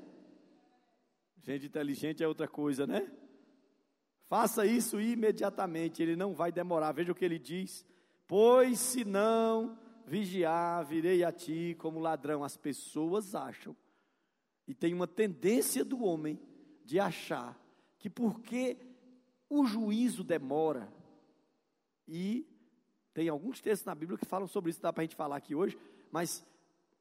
Gente 1.42 1.66
inteligente 1.66 2.22
é 2.22 2.28
outra 2.28 2.48
coisa, 2.48 2.86
né? 2.86 3.10
Faça 4.26 4.64
isso 4.64 4.98
imediatamente, 5.00 6.02
ele 6.02 6.16
não 6.16 6.34
vai 6.34 6.50
demorar. 6.50 6.92
Veja 6.92 7.12
o 7.12 7.14
que 7.14 7.24
ele 7.24 7.38
diz 7.38 7.84
Pois 8.26 8.78
se 8.78 9.04
não 9.04 9.78
vigiar, 10.06 10.84
virei 10.84 11.24
a 11.24 11.32
ti 11.32 11.76
como 11.78 11.98
ladrão. 11.98 12.44
As 12.44 12.56
pessoas 12.56 13.34
acham, 13.34 13.76
e 14.66 14.74
tem 14.74 14.94
uma 14.94 15.06
tendência 15.06 15.84
do 15.84 16.02
homem 16.02 16.40
de 16.84 16.98
achar 16.98 17.58
que 17.98 18.08
porque 18.08 18.76
o 19.48 19.66
juízo 19.66 20.24
demora, 20.24 20.92
e 22.06 22.46
tem 23.12 23.28
alguns 23.28 23.60
textos 23.60 23.86
na 23.86 23.94
Bíblia 23.94 24.18
que 24.18 24.26
falam 24.26 24.48
sobre 24.48 24.70
isso, 24.70 24.80
dá 24.80 24.92
para 24.92 25.02
a 25.02 25.04
gente 25.04 25.16
falar 25.16 25.36
aqui 25.36 25.54
hoje, 25.54 25.78
mas 26.10 26.44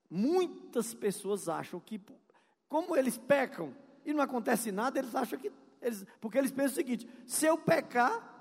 muitas 0.09 0.93
pessoas 0.93 1.49
acham 1.49 1.79
que, 1.79 1.99
como 2.69 2.95
eles 2.95 3.17
pecam 3.17 3.75
e 4.05 4.13
não 4.13 4.21
acontece 4.21 4.71
nada, 4.71 4.99
eles 4.99 5.15
acham 5.15 5.39
que, 5.39 5.51
eles, 5.81 6.05
porque 6.21 6.37
eles 6.37 6.51
pensam 6.51 6.73
o 6.73 6.75
seguinte: 6.75 7.09
se 7.25 7.45
eu 7.45 7.57
pecar, 7.57 8.32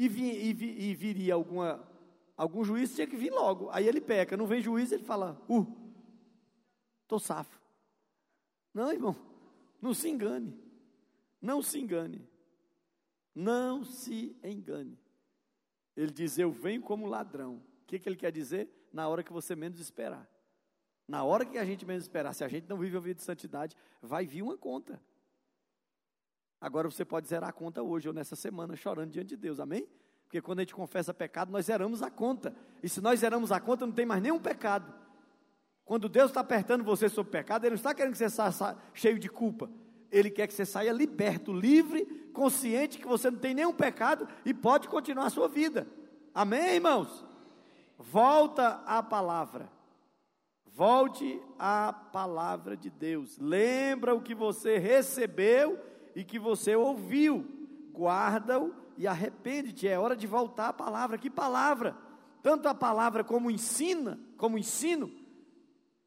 e, 0.00 0.08
vi, 0.08 0.48
e, 0.48 0.52
vi, 0.54 0.80
e 0.80 0.94
viria 0.94 1.34
alguma, 1.34 1.86
algum 2.34 2.64
juiz, 2.64 2.94
tinha 2.94 3.06
que 3.06 3.16
vir 3.16 3.30
logo. 3.30 3.68
Aí 3.70 3.86
ele 3.86 4.00
peca, 4.00 4.34
não 4.34 4.46
vem 4.46 4.62
juiz, 4.62 4.90
ele 4.90 5.04
fala, 5.04 5.38
uh, 5.46 5.66
estou 7.02 7.18
safo. 7.18 7.60
Não, 8.72 8.90
irmão, 8.90 9.14
não 9.78 9.92
se 9.92 10.08
engane. 10.08 10.58
Não 11.38 11.60
se 11.60 11.78
engane. 11.78 12.26
Não 13.34 13.84
se 13.84 14.34
engane. 14.42 14.98
Ele 15.94 16.10
diz: 16.10 16.38
Eu 16.38 16.50
venho 16.50 16.80
como 16.80 17.04
ladrão. 17.04 17.56
O 17.82 17.86
que, 17.86 17.98
que 17.98 18.08
ele 18.08 18.16
quer 18.16 18.32
dizer? 18.32 18.70
Na 18.90 19.06
hora 19.06 19.22
que 19.22 19.32
você 19.32 19.54
menos 19.54 19.80
esperar. 19.80 20.26
Na 21.06 21.24
hora 21.24 21.44
que 21.44 21.58
a 21.58 21.64
gente 21.64 21.84
menos 21.84 22.04
esperar, 22.04 22.32
se 22.32 22.42
a 22.42 22.48
gente 22.48 22.66
não 22.66 22.78
vive 22.78 22.96
a 22.96 23.00
vida 23.00 23.16
de 23.16 23.22
santidade, 23.22 23.76
vai 24.00 24.24
vir 24.24 24.40
uma 24.40 24.56
conta. 24.56 24.98
Agora 26.60 26.90
você 26.90 27.04
pode 27.04 27.26
zerar 27.26 27.48
a 27.48 27.52
conta 27.52 27.82
hoje 27.82 28.06
ou 28.06 28.14
nessa 28.14 28.36
semana, 28.36 28.76
chorando 28.76 29.10
diante 29.10 29.28
de 29.28 29.36
Deus, 29.36 29.58
amém? 29.58 29.88
Porque 30.24 30.40
quando 30.40 30.60
a 30.60 30.62
gente 30.62 30.74
confessa 30.74 31.14
pecado, 31.14 31.50
nós 31.50 31.66
zeramos 31.66 32.02
a 32.02 32.10
conta. 32.10 32.54
E 32.82 32.88
se 32.88 33.00
nós 33.00 33.20
zeramos 33.20 33.50
a 33.50 33.58
conta, 33.58 33.86
não 33.86 33.92
tem 33.92 34.06
mais 34.06 34.22
nenhum 34.22 34.38
pecado. 34.38 34.92
Quando 35.84 36.08
Deus 36.08 36.30
está 36.30 36.40
apertando 36.40 36.84
você 36.84 37.08
sobre 37.08 37.32
pecado, 37.32 37.64
Ele 37.64 37.70
não 37.70 37.76
está 37.76 37.94
querendo 37.94 38.12
que 38.12 38.18
você 38.18 38.28
saia 38.28 38.76
cheio 38.94 39.18
de 39.18 39.28
culpa. 39.28 39.68
Ele 40.08 40.30
quer 40.30 40.46
que 40.46 40.54
você 40.54 40.64
saia 40.64 40.92
liberto, 40.92 41.52
livre, 41.52 42.04
consciente 42.32 42.98
que 42.98 43.06
você 43.06 43.30
não 43.30 43.38
tem 43.38 43.54
nenhum 43.54 43.72
pecado 43.72 44.28
e 44.44 44.52
pode 44.52 44.86
continuar 44.86 45.26
a 45.26 45.30
sua 45.30 45.48
vida. 45.48 45.88
Amém, 46.34 46.74
irmãos? 46.74 47.24
Volta 47.98 48.82
à 48.86 49.02
palavra. 49.02 49.68
Volte 50.64 51.42
à 51.58 51.92
palavra 51.92 52.76
de 52.76 52.88
Deus. 52.88 53.36
Lembra 53.38 54.14
o 54.14 54.22
que 54.22 54.34
você 54.34 54.78
recebeu 54.78 55.76
e 56.14 56.24
que 56.24 56.38
você 56.38 56.74
ouviu, 56.74 57.44
guarda-o 57.92 58.74
e 58.96 59.06
arrepende-te. 59.06 59.88
É 59.88 59.98
hora 59.98 60.16
de 60.16 60.26
voltar 60.26 60.68
à 60.68 60.72
palavra. 60.72 61.18
Que 61.18 61.30
palavra? 61.30 61.96
Tanto 62.42 62.68
a 62.68 62.74
palavra 62.74 63.22
como 63.22 63.50
ensina, 63.50 64.18
como 64.36 64.58
ensino, 64.58 65.10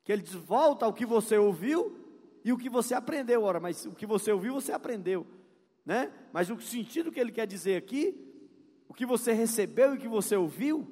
que 0.04 0.12
ele 0.12 0.22
diz: 0.22 0.34
volta 0.34 0.86
ao 0.86 0.94
que 0.94 1.06
você 1.06 1.38
ouviu 1.38 1.98
e 2.44 2.52
o 2.52 2.58
que 2.58 2.70
você 2.70 2.94
aprendeu. 2.94 3.44
Ora, 3.44 3.60
mas 3.60 3.86
o 3.86 3.92
que 3.92 4.06
você 4.06 4.32
ouviu, 4.32 4.54
você 4.54 4.72
aprendeu, 4.72 5.26
né? 5.86 6.12
Mas 6.32 6.50
o 6.50 6.60
sentido 6.60 7.12
que 7.12 7.20
ele 7.20 7.32
quer 7.32 7.48
dizer 7.48 7.78
aqui, 7.78 8.16
o 8.88 8.94
que 8.94 9.06
você 9.06 9.32
recebeu 9.32 9.94
e 9.94 9.98
o 9.98 10.00
que 10.00 10.08
você 10.08 10.36
ouviu, 10.36 10.88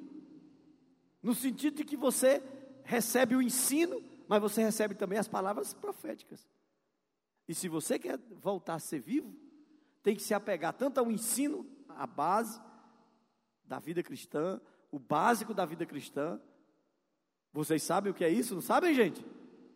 no 1.22 1.34
sentido 1.34 1.76
de 1.76 1.84
que 1.84 1.96
você 1.96 2.42
recebe 2.84 3.36
o 3.36 3.42
ensino, 3.42 4.02
mas 4.28 4.40
você 4.40 4.62
recebe 4.62 4.94
também 4.94 5.18
as 5.18 5.28
palavras 5.28 5.74
proféticas. 5.74 6.48
E 7.48 7.54
se 7.54 7.68
você 7.68 7.98
quer 7.98 8.18
voltar 8.30 8.74
a 8.74 8.78
ser 8.78 9.00
vivo, 9.00 9.34
tem 10.02 10.14
que 10.14 10.22
se 10.22 10.34
apegar 10.34 10.72
tanto 10.72 10.98
ao 10.98 11.10
ensino, 11.10 11.66
a 11.88 12.06
base 12.06 12.60
da 13.64 13.78
vida 13.78 14.02
cristã, 14.02 14.60
o 14.90 14.98
básico 14.98 15.54
da 15.54 15.64
vida 15.64 15.86
cristã. 15.86 16.40
Vocês 17.52 17.82
sabem 17.82 18.10
o 18.10 18.14
que 18.14 18.24
é 18.24 18.28
isso? 18.28 18.54
Não 18.54 18.62
sabem, 18.62 18.94
gente? 18.94 19.24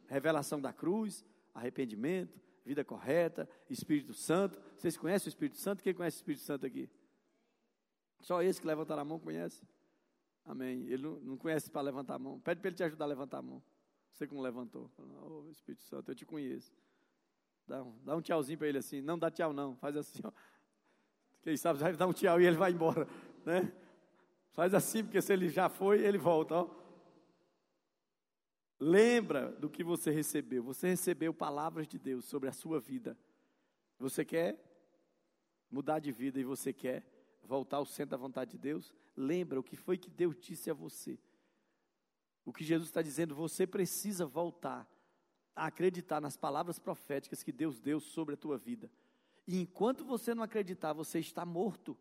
Revelação 0.07 0.61
da 0.61 0.73
cruz, 0.73 1.25
arrependimento, 1.55 2.41
vida 2.65 2.85
correta, 2.85 3.49
Espírito 3.69 4.15
Santo. 4.15 4.61
Vocês 4.77 4.97
conhecem 4.97 5.29
o 5.29 5.31
Espírito 5.31 5.59
Santo? 5.59 5.83
Quem 5.83 5.95
conhece 5.95 6.17
o 6.17 6.21
Espírito 6.21 6.43
Santo 6.43 6.67
aqui? 6.67 6.91
Só 8.21 8.43
esse 8.43 8.61
que 8.61 8.67
levantar 8.67 8.99
a 8.99 9.05
mão 9.05 9.19
conhece? 9.19 9.63
Amém. 10.45 10.87
Ele 10.87 11.03
não, 11.03 11.21
não 11.21 11.37
conhece 11.37 11.71
para 11.71 11.83
levantar 11.83 12.15
a 12.15 12.19
mão. 12.19 12.41
Pede 12.41 12.61
para 12.61 12.69
ele 12.69 12.77
te 12.77 12.85
ajudar 12.85 13.05
a 13.05 13.09
levantar 13.09 13.39
a 13.39 13.43
mão. 13.43 13.63
Você 14.13 14.27
que 14.27 14.35
não 14.35 14.41
levantou. 14.41 14.91
Oh, 14.99 15.49
Espírito 15.51 15.83
Santo, 15.85 16.11
eu 16.11 16.15
te 16.15 16.25
conheço. 16.25 16.73
Dá 17.67 17.83
um, 17.83 17.99
dá 18.05 18.17
um 18.17 18.21
tchauzinho 18.21 18.59
para 18.59 18.69
ele 18.69 18.79
assim. 18.79 19.01
Não 19.01 19.19
dá 19.19 19.31
tchau, 19.31 19.53
não. 19.53 19.77
Faz 19.77 19.97
assim, 19.97 20.21
ó. 20.23 20.31
Quem 21.43 21.57
sabe 21.57 21.79
vai 21.79 21.95
dar 21.95 22.07
um 22.07 22.13
tchau 22.13 22.41
e 22.41 22.47
ele 22.47 22.57
vai 22.57 22.73
embora, 22.73 23.07
né? 23.45 23.73
Faz 24.53 24.73
assim, 24.75 25.05
porque 25.05 25.21
se 25.21 25.33
ele 25.33 25.49
já 25.49 25.69
foi, 25.69 26.01
ele 26.01 26.19
volta, 26.19 26.55
ó. 26.55 26.71
Lembra 28.79 29.53
do 29.53 29.71
que 29.71 29.83
você 29.83 30.11
recebeu. 30.11 30.63
Você 30.63 30.89
recebeu 30.89 31.33
palavras 31.33 31.89
de 31.89 31.99
Deus 31.99 32.25
sobre 32.25 32.49
a 32.49 32.53
sua 32.53 32.79
vida. 32.79 33.17
Você 33.99 34.25
quer 34.25 34.63
mudar 35.71 35.99
de 35.99 36.13
vida 36.13 36.39
e 36.39 36.45
você 36.45 36.73
quer 36.73 37.05
voltar 37.43 37.79
ao 37.79 37.87
centro 37.87 38.11
da 38.11 38.17
vontade 38.17 38.53
de 38.53 38.59
Deus? 38.59 38.95
Lembra 39.17 39.59
o 39.59 39.63
que 39.63 39.77
foi 39.77 39.97
que 39.97 40.11
Deus 40.11 40.37
disse 40.39 40.71
a 40.71 40.75
você. 40.75 41.19
O 42.45 42.53
que 42.53 42.65
Jesus 42.65 42.89
está 42.89 43.03
dizendo, 43.03 43.35
você 43.35 43.67
precisa 43.67 44.27
voltar 44.27 44.87
a 45.57 45.66
acreditar 45.66 46.21
nas 46.21 46.37
palavras 46.37 46.79
proféticas 46.79 47.42
que 47.42 47.51
Deus 47.51 47.81
deu 47.81 47.99
sobre 47.99 48.35
a 48.35 48.37
tua 48.37 48.59
vida. 48.59 48.90
E 49.47 49.59
enquanto 49.59 50.05
você 50.05 50.35
não 50.35 50.42
acreditar, 50.42 50.92
você 50.92 51.19
está 51.19 51.47
morto. 51.47 51.97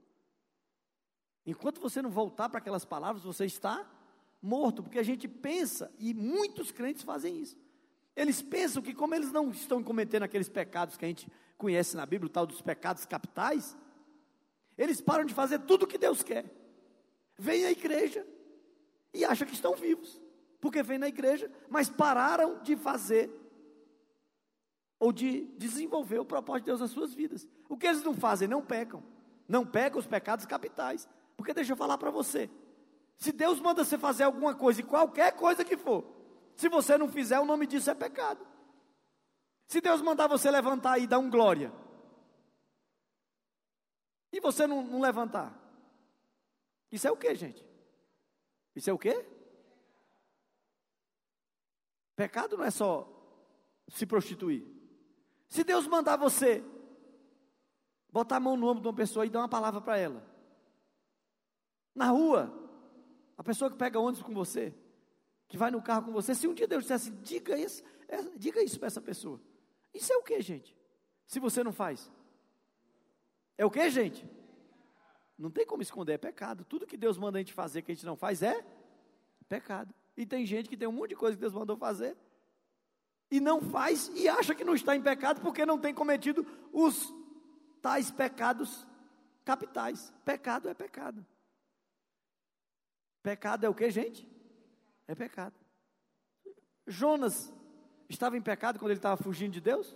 Enquanto 1.46 1.80
você 1.80 2.02
não 2.02 2.10
voltar 2.10 2.50
para 2.50 2.58
aquelas 2.58 2.84
palavras, 2.84 3.24
você 3.24 3.46
está 3.46 3.90
morto, 4.42 4.84
porque 4.84 5.00
a 5.00 5.04
gente 5.04 5.28
pensa, 5.28 5.92
e 5.98 6.14
muitos 6.14 6.72
crentes 6.72 7.04
fazem 7.04 7.40
isso. 7.40 7.58
Eles 8.16 8.42
pensam 8.42 8.82
que, 8.82 8.94
como 8.94 9.16
eles 9.16 9.32
não 9.32 9.52
estão 9.52 9.84
cometendo 9.84 10.24
aqueles 10.24 10.50
pecados 10.50 10.98
que 10.98 11.06
a 11.06 11.08
gente 11.08 11.32
conhece 11.58 11.96
na 11.96 12.06
Bíblia, 12.06 12.28
o 12.28 12.32
tal 12.34 12.46
dos 12.46 12.62
pecados 12.62 13.06
capitais, 13.06 13.78
eles 14.78 15.00
param 15.00 15.24
de 15.26 15.34
fazer 15.34 15.60
tudo 15.60 15.84
o 15.84 15.88
que 15.88 15.98
Deus 15.98 16.24
quer. 16.24 16.46
Vêm 17.38 17.66
à 17.66 17.72
igreja 17.72 18.26
e 19.14 19.24
acham 19.24 19.48
que 19.48 19.54
estão 19.54 19.76
vivos, 19.76 20.22
porque 20.60 20.82
vêm 20.82 20.98
na 20.98 21.08
igreja, 21.08 21.52
mas 21.70 21.90
pararam 21.90 22.62
de 22.62 22.76
fazer 22.76 23.45
ou 25.00 25.12
de 25.12 25.46
desenvolver 25.58 26.20
o 26.20 26.26
propósito 26.26 26.64
de 26.64 26.72
Deus 26.72 26.80
nas 26.80 26.92
suas 26.92 27.14
vidas. 27.14 27.48
O 27.68 27.78
que 27.78 27.88
eles 27.88 28.04
não 28.04 28.14
fazem? 28.14 28.48
Não 28.48 28.62
pecam. 28.62 29.04
Não 29.48 29.66
pecam 29.66 30.00
os 30.00 30.08
pecados 30.08 30.46
capitais. 30.46 31.08
Porque 31.36 31.54
deixa 31.54 31.74
eu 31.74 31.78
falar 31.78 31.98
para 31.98 32.12
você. 32.12 32.50
Se 33.18 33.32
Deus 33.32 33.60
manda 33.60 33.84
você 33.84 33.98
fazer 33.98 34.24
alguma 34.24 34.56
coisa, 34.56 34.82
e 34.82 34.84
qualquer 34.84 35.34
coisa 35.34 35.64
que 35.64 35.78
for, 35.78 36.06
se 36.56 36.70
você 36.70 36.98
não 36.98 37.08
fizer, 37.08 37.40
o 37.40 37.46
nome 37.46 37.68
disso 37.68 37.90
é 37.90 37.96
pecado. 37.96 38.46
Se 39.68 39.82
Deus 39.82 40.02
mandar 40.02 40.28
você 40.28 40.50
levantar 40.50 41.00
e 41.00 41.08
dar 41.08 41.20
um 41.20 41.30
glória, 41.30 41.74
e 44.32 44.40
você 44.40 44.68
não, 44.68 44.84
não 44.84 45.02
levantar, 45.02 45.58
isso 46.92 47.08
é 47.08 47.12
o 47.12 47.18
que, 47.18 47.34
gente? 47.36 47.66
Isso 48.76 48.90
é 48.90 48.94
o 48.94 49.00
que? 49.00 49.26
Pecado 52.16 52.58
não 52.58 52.66
é 52.66 52.72
só 52.72 53.10
se 53.90 54.06
prostituir. 54.06 54.75
Se 55.48 55.64
Deus 55.64 55.88
mandar 55.88 56.18
você 56.18 56.64
botar 58.12 58.38
a 58.38 58.40
mão 58.40 58.56
no 58.56 58.68
ombro 58.68 58.82
de 58.82 58.88
uma 58.88 58.94
pessoa 58.94 59.26
e 59.26 59.30
dar 59.30 59.40
uma 59.40 59.50
palavra 59.50 59.82
para 59.82 59.98
ela, 59.98 60.26
na 61.94 62.10
rua, 62.10 62.54
a 63.38 63.44
pessoa 63.44 63.70
que 63.70 63.78
pega 63.78 64.00
ônibus 64.00 64.24
com 64.24 64.34
você, 64.34 64.74
que 65.48 65.58
vai 65.58 65.72
no 65.72 65.82
carro 65.82 66.06
com 66.06 66.12
você, 66.12 66.34
se 66.34 66.48
um 66.48 66.54
dia 66.54 66.68
Deus 66.68 66.84
dissesse, 66.84 67.12
diga 67.12 67.58
isso, 67.58 67.84
é, 68.08 68.22
diga 68.38 68.62
isso 68.64 68.78
para 68.78 68.88
essa 68.88 69.02
pessoa. 69.02 69.40
Isso 69.94 70.12
é 70.12 70.18
o 70.18 70.24
que, 70.24 70.42
gente? 70.42 70.76
Se 71.28 71.40
você 71.40 71.64
não 71.64 71.72
faz. 71.72 72.12
É 73.58 73.66
o 73.66 73.72
que, 73.72 73.90
gente? 73.90 74.28
Não 75.38 75.50
tem 75.50 75.66
como 75.66 75.82
esconder, 75.82 76.14
é 76.14 76.18
pecado. 76.18 76.66
Tudo 76.66 76.88
que 76.88 76.98
Deus 76.98 77.18
manda 77.18 77.38
a 77.38 77.42
gente 77.42 77.54
fazer 77.54 77.82
que 77.82 77.92
a 77.92 77.96
gente 77.96 78.06
não 78.06 78.16
faz 78.16 78.42
é 78.42 78.66
pecado. 79.48 79.94
E 80.18 80.26
tem 80.26 80.46
gente 80.46 80.70
que 80.70 80.78
tem 80.78 80.88
um 80.88 80.92
monte 80.92 81.10
de 81.10 81.16
coisa 81.16 81.36
que 81.36 81.42
Deus 81.42 81.54
mandou 81.54 81.78
fazer 81.78 82.18
e 83.30 83.40
não 83.40 83.62
faz 83.62 84.10
e 84.16 84.28
acha 84.28 84.54
que 84.54 84.64
não 84.64 84.76
está 84.76 84.96
em 84.96 85.02
pecado 85.02 85.42
porque 85.42 85.66
não 85.66 85.80
tem 85.80 85.94
cometido 85.94 86.46
os 86.72 87.14
tais 87.82 88.12
pecados 88.12 88.86
capitais. 89.44 90.14
Pecado 90.24 90.70
é 90.70 90.74
pecado. 90.74 91.26
Pecado 93.22 93.66
é 93.66 93.70
o 93.70 93.74
que, 93.74 93.90
gente? 93.90 94.28
É 95.08 95.16
pecado. 95.16 95.56
Jonas 96.88 97.52
estava 98.08 98.38
em 98.38 98.42
pecado 98.42 98.78
quando 98.78 98.92
ele 98.92 99.00
estava 99.00 99.22
fugindo 99.22 99.52
de 99.52 99.62
Deus? 99.62 99.96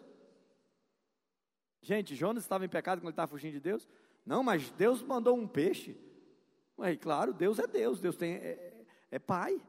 Gente, 1.82 2.16
Jonas 2.16 2.44
estava 2.44 2.66
em 2.66 2.70
pecado 2.70 3.00
quando 3.00 3.06
ele 3.06 3.14
estava 3.14 3.30
fugindo 3.30 3.54
de 3.54 3.60
Deus? 3.60 3.88
Não, 4.26 4.44
mas 4.44 4.72
Deus 4.72 5.02
mandou 5.02 5.38
um 5.38 5.48
peixe. 5.48 5.98
Ué, 6.78 6.96
claro, 6.96 7.34
Deus 7.34 7.60
é 7.60 7.68
Deus, 7.68 8.00
Deus 8.00 8.16
tem, 8.16 8.34
é, 8.34 8.38
é, 8.38 8.86
é 9.12 9.20
Pai. 9.20 9.62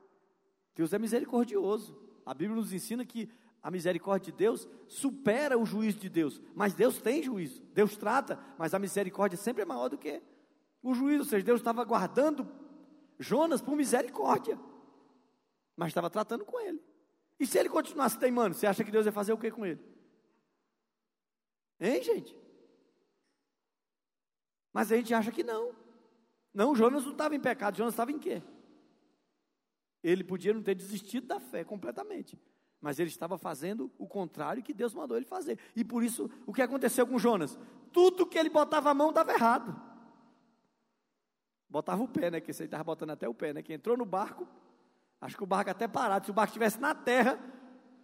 Deus 0.75 0.93
é 0.93 0.99
misericordioso. 0.99 1.99
A 2.25 2.35
Bíblia 2.35 2.57
nos 2.57 2.73
ensina 2.73 3.05
que 3.05 3.31
a 3.63 3.71
misericórdia 3.71 4.33
de 4.33 4.39
Deus 4.39 4.69
supera 4.89 5.59
o 5.59 5.67
juízo 5.67 5.99
de 5.99 6.09
Deus. 6.09 6.41
Mas 6.55 6.75
Deus 6.75 6.99
tem 6.99 7.23
juízo, 7.23 7.63
Deus 7.75 7.97
trata, 7.97 8.39
mas 8.59 8.75
a 8.75 8.79
misericórdia 8.79 9.37
sempre 9.37 9.63
é 9.63 9.67
maior 9.67 9.89
do 9.89 9.99
que 9.99 10.23
o 10.83 10.95
juízo. 10.95 11.21
Ou 11.21 11.29
seja, 11.29 11.45
Deus 11.45 11.61
estava 11.61 11.85
guardando 11.85 12.49
Jonas 13.19 13.61
por 13.61 13.77
misericórdia, 13.77 14.59
mas 15.77 15.89
estava 15.89 16.09
tratando 16.09 16.45
com 16.45 16.59
ele. 16.61 16.83
E 17.39 17.47
se 17.47 17.59
ele 17.59 17.69
continuasse 17.69 18.19
teimando, 18.19 18.55
você 18.55 18.67
acha 18.67 18.85
que 18.85 18.91
Deus 18.91 19.07
ia 19.07 19.13
fazer 19.13 19.33
o 19.33 19.39
que 19.39 19.51
com 19.51 19.65
ele? 19.65 19.81
Hein, 21.79 22.03
gente? 22.03 22.37
Mas 24.73 24.93
a 24.93 24.97
gente 24.97 25.13
acha 25.15 25.33
que 25.33 25.43
não. 25.43 25.75
Não, 26.53 26.75
Jonas 26.75 27.05
não 27.05 27.13
estava 27.13 27.35
em 27.35 27.41
pecado, 27.41 27.77
Jonas 27.77 27.95
estava 27.95 28.13
em 28.13 28.19
quê? 28.19 28.43
Ele 30.03 30.25
podia 30.25 30.53
não 30.53 30.63
ter 30.63 30.75
desistido 30.75 31.27
da 31.27 31.41
fé 31.41 31.65
completamente. 31.65 32.39
Mas 32.81 32.99
ele 32.99 33.11
estava 33.11 33.37
fazendo 33.37 33.91
o 33.99 34.07
contrário 34.07 34.63
que 34.63 34.73
Deus 34.73 34.95
mandou 34.95 35.17
ele 35.17 35.27
fazer. 35.27 35.59
E 35.77 35.85
por 35.85 36.03
isso, 36.03 36.31
o 36.47 36.53
que 36.53 36.63
aconteceu 36.63 37.07
com 37.07 37.19
Jonas? 37.19 37.59
Tudo 37.93 38.27
que 38.27 38.39
ele 38.39 38.49
botava 38.49 38.91
a 38.91 38.95
mão 38.95 39.13
dava 39.13 39.33
errado. 39.33 39.79
Botava 41.69 42.03
o 42.03 42.09
pé, 42.09 42.31
né? 42.31 42.41
Que 42.41 42.53
você 42.53 42.65
estava 42.65 42.83
botando 42.83 43.11
até 43.11 43.29
o 43.29 43.35
pé, 43.35 43.53
né? 43.53 43.63
Que 43.63 43.75
entrou 43.75 43.97
no 43.97 44.05
barco, 44.05 44.49
acho 45.21 45.37
que 45.37 45.43
o 45.43 45.47
barco 45.47 45.71
até 45.71 45.87
parado. 45.87 46.25
Se 46.25 46.31
o 46.31 46.35
barco 46.35 46.51
estivesse 46.51 46.81
na 46.81 46.95
terra, 46.95 47.39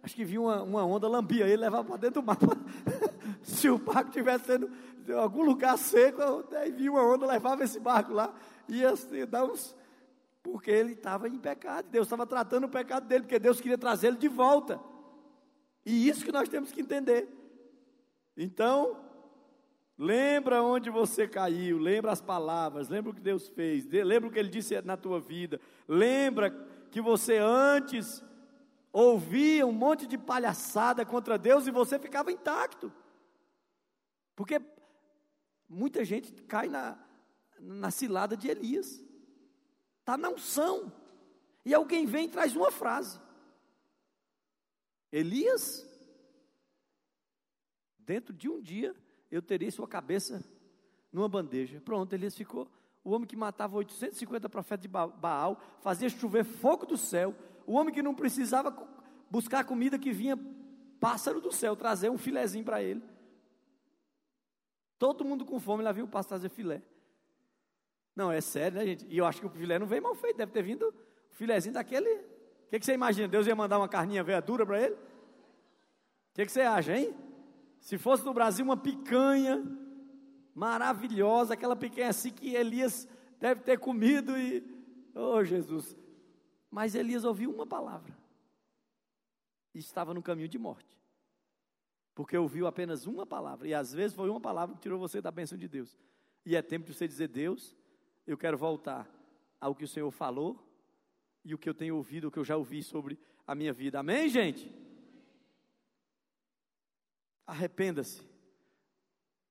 acho 0.03 0.15
que 0.15 0.23
vinha 0.23 0.41
uma, 0.41 0.61
uma 0.63 0.85
onda, 0.85 1.07
lambia 1.07 1.45
ele, 1.45 1.57
levava 1.57 1.83
para 1.83 1.97
dentro 1.97 2.21
do 2.21 2.25
mar. 2.25 2.37
Se 3.43 3.69
o 3.69 3.77
barco 3.77 4.09
estivesse 4.09 4.45
sendo 4.45 4.71
em 5.07 5.13
algum 5.13 5.43
lugar 5.43 5.77
seco, 5.77 6.21
aí 6.55 6.71
vinha 6.71 6.91
uma 6.91 7.03
onda, 7.03 7.25
levava 7.25 7.63
esse 7.63 7.79
barco 7.79 8.13
lá, 8.13 8.33
ia 8.67 8.91
assim, 8.91 9.25
dar 9.25 9.43
uns, 9.45 9.75
porque 10.51 10.71
ele 10.71 10.93
estava 10.93 11.27
em 11.27 11.37
pecado. 11.37 11.89
Deus 11.89 12.07
estava 12.07 12.25
tratando 12.25 12.65
o 12.65 12.69
pecado 12.69 13.07
dele, 13.07 13.23
porque 13.23 13.39
Deus 13.39 13.59
queria 13.59 13.77
trazê-lo 13.77 14.17
de 14.17 14.27
volta. 14.27 14.79
E 15.85 16.07
isso 16.07 16.23
que 16.23 16.31
nós 16.31 16.49
temos 16.49 16.71
que 16.71 16.81
entender. 16.81 17.27
Então, 18.35 18.99
lembra 19.97 20.63
onde 20.63 20.89
você 20.89 21.27
caiu, 21.27 21.77
lembra 21.77 22.11
as 22.11 22.21
palavras, 22.21 22.89
lembra 22.89 23.11
o 23.11 23.13
que 23.13 23.21
Deus 23.21 23.47
fez, 23.49 23.85
lembra 23.85 24.29
o 24.29 24.31
que 24.31 24.39
ele 24.39 24.49
disse 24.49 24.81
na 24.81 24.95
tua 24.95 25.19
vida. 25.19 25.59
Lembra 25.87 26.51
que 26.91 27.01
você 27.01 27.37
antes 27.37 28.23
ouvia 28.91 29.65
um 29.67 29.71
monte 29.71 30.07
de 30.07 30.17
palhaçada 30.17 31.05
contra 31.05 31.37
Deus 31.37 31.67
e 31.67 31.71
você 31.71 31.99
ficava 31.99 32.31
intacto. 32.31 32.91
Porque 34.35 34.61
muita 35.67 36.05
gente 36.05 36.31
cai 36.43 36.69
na, 36.69 36.97
na 37.59 37.91
cilada 37.91 38.37
de 38.37 38.47
Elias 38.47 39.06
está 40.07 40.17
na 40.17 40.29
unção. 40.29 40.89
E 41.65 41.73
alguém 41.73 42.05
vem 42.05 42.27
e 42.27 42.29
traz 42.29 42.55
uma 42.55 42.71
frase. 42.71 43.19
Elias, 45.11 45.85
dentro 47.99 48.33
de 48.33 48.47
um 48.47 48.61
dia, 48.61 48.95
eu 49.29 49.41
terei 49.41 49.69
sua 49.69 49.85
cabeça 49.85 50.41
numa 51.11 51.27
bandeja. 51.27 51.81
Pronto, 51.81 52.13
Elias 52.13 52.35
ficou. 52.35 52.71
O 53.03 53.11
homem 53.11 53.27
que 53.27 53.35
matava 53.35 53.75
850 53.75 54.47
profetas 54.47 54.83
de 54.83 54.87
Baal, 54.87 55.61
fazia 55.81 56.09
chover 56.09 56.45
fogo 56.45 56.85
do 56.85 56.97
céu. 56.97 57.35
O 57.65 57.73
homem 57.73 57.93
que 57.93 58.01
não 58.01 58.15
precisava 58.15 58.71
buscar 59.29 59.65
comida 59.65 59.99
que 59.99 60.13
vinha 60.13 60.39
pássaro 61.01 61.41
do 61.41 61.51
céu 61.51 61.75
trazer 61.75 62.09
um 62.09 62.17
filezinho 62.17 62.63
para 62.63 62.81
ele. 62.81 63.03
Todo 64.97 65.25
mundo 65.25 65.45
com 65.45 65.59
fome, 65.59 65.83
lá 65.83 65.91
viu 65.91 66.05
o 66.05 66.07
pássaro 66.07 66.29
trazer 66.29 66.49
filé. 66.49 66.81
Não, 68.17 68.31
é 68.31 68.41
sério, 68.41 68.79
né, 68.79 68.83
gente? 68.83 69.05
E 69.07 69.15
eu 69.15 69.27
acho 69.27 69.39
que 69.39 69.45
o 69.45 69.49
filé 69.51 69.77
não 69.77 69.85
veio 69.85 70.01
mal 70.01 70.15
feito, 70.15 70.37
deve 70.37 70.51
ter 70.51 70.63
vindo 70.63 70.87
o 70.89 71.35
filézinho 71.35 71.75
daquele. 71.75 72.09
O 72.09 72.69
que, 72.71 72.79
que 72.79 72.85
você 72.87 72.93
imagina? 72.95 73.27
Deus 73.27 73.45
ia 73.45 73.55
mandar 73.55 73.77
uma 73.77 73.87
carninha 73.87 74.23
veia 74.23 74.41
dura 74.41 74.65
para 74.65 74.81
ele? 74.81 74.95
O 74.95 74.99
que, 76.33 76.47
que 76.47 76.51
você 76.51 76.61
acha, 76.61 76.97
hein? 76.97 77.15
Se 77.79 77.95
fosse 77.95 78.25
no 78.25 78.33
Brasil 78.33 78.65
uma 78.65 78.75
picanha 78.75 79.63
maravilhosa, 80.55 81.53
aquela 81.53 81.75
picanha 81.75 82.09
assim 82.09 82.31
que 82.31 82.55
Elias 82.55 83.07
deve 83.39 83.61
ter 83.61 83.77
comido 83.77 84.35
e. 84.35 84.65
Oh, 85.13 85.43
Jesus! 85.43 85.95
Mas 86.71 86.95
Elias 86.95 87.23
ouviu 87.23 87.51
uma 87.51 87.67
palavra 87.67 88.17
e 89.75 89.77
estava 89.77 90.11
no 90.11 90.23
caminho 90.23 90.49
de 90.49 90.57
morte. 90.57 90.99
Porque 92.15 92.35
ouviu 92.35 92.65
apenas 92.65 93.05
uma 93.05 93.27
palavra, 93.27 93.67
e 93.67 93.75
às 93.75 93.93
vezes 93.93 94.15
foi 94.15 94.27
uma 94.27 94.41
palavra 94.41 94.73
que 94.73 94.81
tirou 94.81 94.97
você 94.97 95.21
da 95.21 95.29
bênção 95.29 95.55
de 95.55 95.67
Deus. 95.67 95.95
E 96.43 96.55
é 96.55 96.63
tempo 96.63 96.87
de 96.87 96.95
você 96.95 97.07
dizer: 97.07 97.27
Deus, 97.27 97.76
eu 98.27 98.37
quero 98.37 98.57
voltar 98.57 99.09
ao 99.59 99.73
que 99.73 99.85
o 99.85 99.87
Senhor 99.87 100.11
falou 100.11 100.63
e 101.43 101.53
o 101.53 101.57
que 101.57 101.69
eu 101.69 101.73
tenho 101.73 101.95
ouvido, 101.95 102.27
o 102.27 102.31
que 102.31 102.37
eu 102.37 102.43
já 102.43 102.57
ouvi 102.57 102.83
sobre 102.83 103.17
a 103.47 103.55
minha 103.55 103.71
vida. 103.71 103.99
Amém, 103.99 104.27
gente? 104.27 104.71
Arrependa-se. 107.45 108.21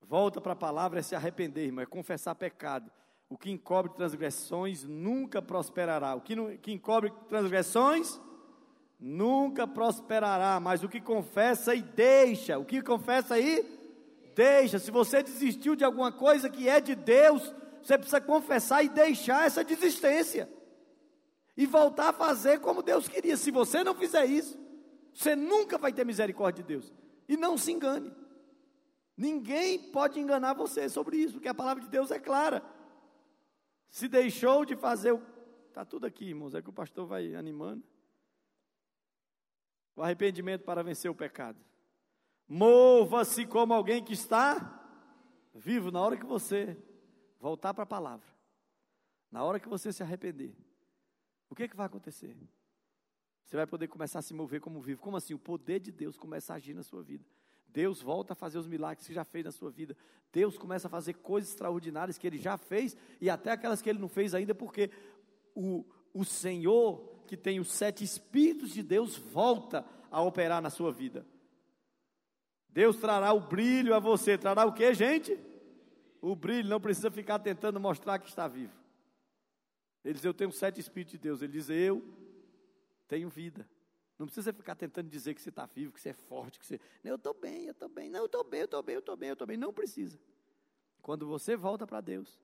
Volta 0.03 0.41
para 0.41 0.53
a 0.53 0.57
palavra 0.57 1.01
é 1.01 1.03
se 1.03 1.17
arrepender, 1.17 1.65
irmão, 1.65 1.83
é 1.83 1.87
confessar 1.87 2.35
pecado. 2.35 2.93
O 3.29 3.37
que 3.37 3.51
encobre 3.51 3.93
transgressões 3.95 4.85
nunca 4.85 5.43
prosperará. 5.43 6.15
O 6.15 6.21
que, 6.21 6.37
não, 6.37 6.57
que 6.57 6.71
encobre 6.71 7.11
transgressões 7.29 8.21
nunca 9.01 9.67
prosperará. 9.67 10.61
Mas 10.61 10.85
o 10.85 10.89
que 10.89 11.01
confessa 11.01 11.75
e 11.75 11.83
deixa, 11.83 12.59
o 12.59 12.65
que 12.65 12.83
confessa 12.83 13.41
e 13.41 13.77
Deixa, 14.37 14.79
se 14.79 14.91
você 14.91 15.23
desistiu 15.23 15.75
de 15.75 15.83
alguma 15.83 16.13
coisa 16.13 16.51
que 16.51 16.69
é 16.69 16.79
de 16.79 16.95
Deus, 16.95 17.55
você 17.87 17.97
precisa 17.97 18.21
confessar 18.21 18.83
e 18.83 18.89
deixar 18.89 19.47
essa 19.47 19.63
desistência. 19.63 20.51
E 21.57 21.65
voltar 21.67 22.09
a 22.09 22.13
fazer 22.13 22.59
como 22.61 22.83
Deus 22.83 23.07
queria. 23.07 23.37
Se 23.37 23.53
você 23.53 23.85
não 23.85 23.95
fizer 23.95 24.27
isso, 24.27 24.59
você 25.15 25.37
nunca 25.37 25.79
vai 25.79 25.93
ter 25.93 26.05
misericórdia 26.05 26.65
de 26.65 26.69
Deus. 26.69 26.93
E 27.29 27.37
não 27.37 27.57
se 27.57 27.71
engane. 27.71 28.13
Ninguém 29.17 29.79
pode 29.79 30.19
enganar 30.19 30.53
você 30.55 30.89
sobre 30.89 31.17
isso, 31.17 31.35
porque 31.35 31.49
a 31.49 31.55
palavra 31.55 31.85
de 31.85 31.89
Deus 31.89 32.11
é 32.11 32.19
clara. 32.19 32.63
Se 33.89 34.09
deixou 34.09 34.65
de 34.65 34.75
fazer 34.75 35.13
o. 35.13 35.23
Está 35.69 35.85
tudo 35.85 36.07
aqui, 36.07 36.27
irmãos, 36.27 36.55
é 36.57 36.61
que 36.61 36.69
o 36.69 36.73
pastor 36.73 37.07
vai 37.07 37.37
animando. 37.37 37.85
O 39.95 40.03
arrependimento 40.03 40.65
para 40.65 40.83
vencer 40.83 41.11
o 41.11 41.15
pecado. 41.15 41.59
Mova-se 42.49 43.47
como 43.47 43.73
alguém 43.73 44.03
que 44.03 44.13
está 44.13 44.83
vivo 45.55 45.91
na 45.93 46.01
hora 46.01 46.17
que 46.17 46.27
você 46.27 46.77
voltar 47.41 47.75
para 47.75 47.85
a 47.85 47.87
palavra. 47.87 48.27
Na 49.31 49.45
hora 49.45 49.61
que 49.61 49.69
você 49.69 49.93
se 49.93 50.03
arrepender. 50.03 50.55
O 51.49 51.55
que, 51.55 51.65
é 51.65 51.69
que 51.69 51.77
vai 51.77 51.87
acontecer? 51.87 52.37
Você 53.45 53.57
vai 53.57 53.67
poder 53.67 53.87
começar 53.89 54.19
a 54.19 54.23
se 54.23 54.35
mover 54.35 54.61
como 54.61 54.81
vivo. 54.81 55.01
Como 55.01 55.17
assim? 55.17 55.35
O 55.35 55.39
poder 55.39 55.81
de 55.81 55.93
Deus 55.93 56.17
começa 56.17 56.53
a 56.53 56.57
agir 56.57 56.75
na 56.75 56.83
sua 56.83 57.03
vida. 57.03 57.25
Deus 57.69 58.01
volta 58.01 58.33
a 58.33 58.37
fazer 58.37 58.59
os 58.59 58.67
milagres 58.67 59.07
que 59.07 59.15
já 59.15 59.25
fez 59.25 59.45
na 59.45 59.53
sua 59.53 59.71
vida. 59.71 59.97
Deus 60.33 60.57
começa 60.57 60.89
a 60.89 60.91
fazer 60.91 61.15
coisas 61.15 61.51
extraordinárias 61.51 62.19
que 62.19 62.27
Ele 62.27 62.39
já 62.39 62.57
fez 62.57 62.97
e 63.21 63.31
até 63.31 63.51
aquelas 63.51 63.81
que 63.81 63.89
Ele 63.89 63.99
não 63.99 64.09
fez 64.09 64.35
ainda, 64.35 64.55
porque 64.55 64.91
o, 65.55 65.85
o 66.13 66.25
Senhor, 66.25 67.23
que 67.27 67.37
tem 67.37 67.61
os 67.61 67.71
sete 67.71 68.03
Espíritos 68.03 68.71
de 68.71 68.83
Deus, 68.83 69.17
volta 69.17 69.85
a 70.11 70.23
operar 70.23 70.63
na 70.63 70.71
sua 70.71 70.91
vida. 70.91 71.27
Deus 72.71 72.97
trará 72.97 73.33
o 73.33 73.41
brilho 73.41 73.95
a 73.95 73.99
você. 73.99 74.37
Trará 74.37 74.67
o 74.67 74.73
que, 74.73 74.93
gente? 74.93 75.39
O 76.21 76.35
brilho. 76.35 76.69
Não 76.69 76.81
precisa 76.81 77.11
ficar 77.11 77.39
tentando 77.39 77.79
mostrar 77.81 78.19
que 78.19 78.29
está 78.29 78.49
vivo. 78.49 78.75
Ele 80.05 80.15
diz: 80.15 80.25
Eu 80.25 80.35
tenho 80.35 80.53
sete 80.53 80.81
Espíritos 80.81 81.13
de 81.13 81.19
Deus. 81.19 81.43
Ele 81.43 81.53
diz: 81.53 81.69
Eu 81.69 82.03
tenho 83.09 83.29
vida. 83.29 83.69
Não 84.19 84.27
precisa 84.27 84.53
ficar 84.53 84.75
tentando 84.75 85.11
dizer 85.11 85.35
que 85.35 85.43
você 85.43 85.51
está 85.51 85.67
vivo, 85.67 85.93
que 85.93 86.01
você 86.01 86.11
é 86.11 86.15
forte, 86.15 86.59
que 86.59 86.67
você. 86.67 86.81
Não, 87.05 87.13
eu 87.13 87.17
estou 87.17 87.35
bem, 87.35 87.67
eu 87.67 87.73
estou 87.73 87.89
bem. 87.89 88.09
Não, 88.09 88.21
eu 88.21 88.27
estou 88.27 88.45
bem, 88.45 88.61
eu 88.61 88.65
estou 88.65 88.83
bem, 88.83 88.95
eu 88.95 89.01
estou 89.01 89.17
bem, 89.17 89.29
eu 89.29 89.33
estou 89.35 89.47
bem. 89.47 89.57
Não 89.57 89.73
precisa. 89.73 90.19
Quando 91.03 91.27
você 91.27 91.55
volta 91.55 91.87
para 91.87 92.01
Deus, 92.01 92.41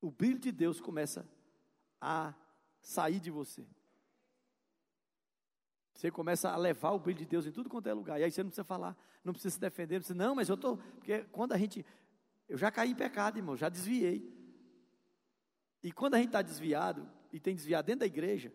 o 0.00 0.10
brilho 0.10 0.38
de 0.38 0.52
Deus 0.52 0.80
começa 0.80 1.26
a 2.00 2.34
sair 2.80 3.18
de 3.18 3.30
você. 3.30 3.66
Você 5.94 6.10
começa 6.10 6.50
a 6.50 6.56
levar 6.56 6.90
o 6.90 6.98
brilho 6.98 7.20
de 7.20 7.26
Deus 7.26 7.46
em 7.46 7.52
tudo 7.52 7.70
quanto 7.70 7.88
é 7.88 7.94
lugar. 7.94 8.20
E 8.20 8.24
aí 8.24 8.30
você 8.30 8.42
não 8.42 8.50
precisa 8.50 8.64
falar, 8.64 8.96
não 9.24 9.32
precisa 9.32 9.54
se 9.54 9.60
defender, 9.60 9.94
não 9.94 10.00
precisa, 10.00 10.18
não, 10.18 10.34
mas 10.34 10.48
eu 10.48 10.56
estou. 10.56 10.76
Porque 10.76 11.24
quando 11.32 11.52
a 11.52 11.58
gente. 11.58 11.84
Eu 12.48 12.58
já 12.58 12.70
caí 12.70 12.90
em 12.90 12.94
pecado, 12.94 13.38
irmão, 13.38 13.56
já 13.56 13.68
desviei. 13.68 14.30
E 15.82 15.92
quando 15.92 16.14
a 16.14 16.18
gente 16.18 16.28
está 16.28 16.42
desviado, 16.42 17.08
e 17.32 17.40
tem 17.40 17.54
desviado 17.54 17.86
dentro 17.86 18.00
da 18.00 18.06
igreja, 18.06 18.52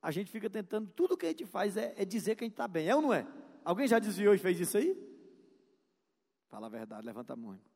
a 0.00 0.10
gente 0.10 0.30
fica 0.30 0.50
tentando, 0.50 0.90
tudo 0.90 1.16
que 1.16 1.26
a 1.26 1.28
gente 1.30 1.46
faz 1.46 1.76
é, 1.76 1.94
é 1.96 2.04
dizer 2.04 2.36
que 2.36 2.44
a 2.44 2.46
gente 2.46 2.54
está 2.54 2.68
bem, 2.68 2.88
é 2.88 2.94
ou 2.94 3.02
não 3.02 3.12
é? 3.12 3.26
Alguém 3.64 3.86
já 3.86 3.98
desviou 3.98 4.34
e 4.34 4.38
fez 4.38 4.58
isso 4.58 4.76
aí? 4.76 4.96
Fala 6.48 6.66
a 6.66 6.70
verdade, 6.70 7.06
levanta 7.06 7.32
a 7.32 7.36
mão. 7.36 7.52
Irmão. 7.52 7.72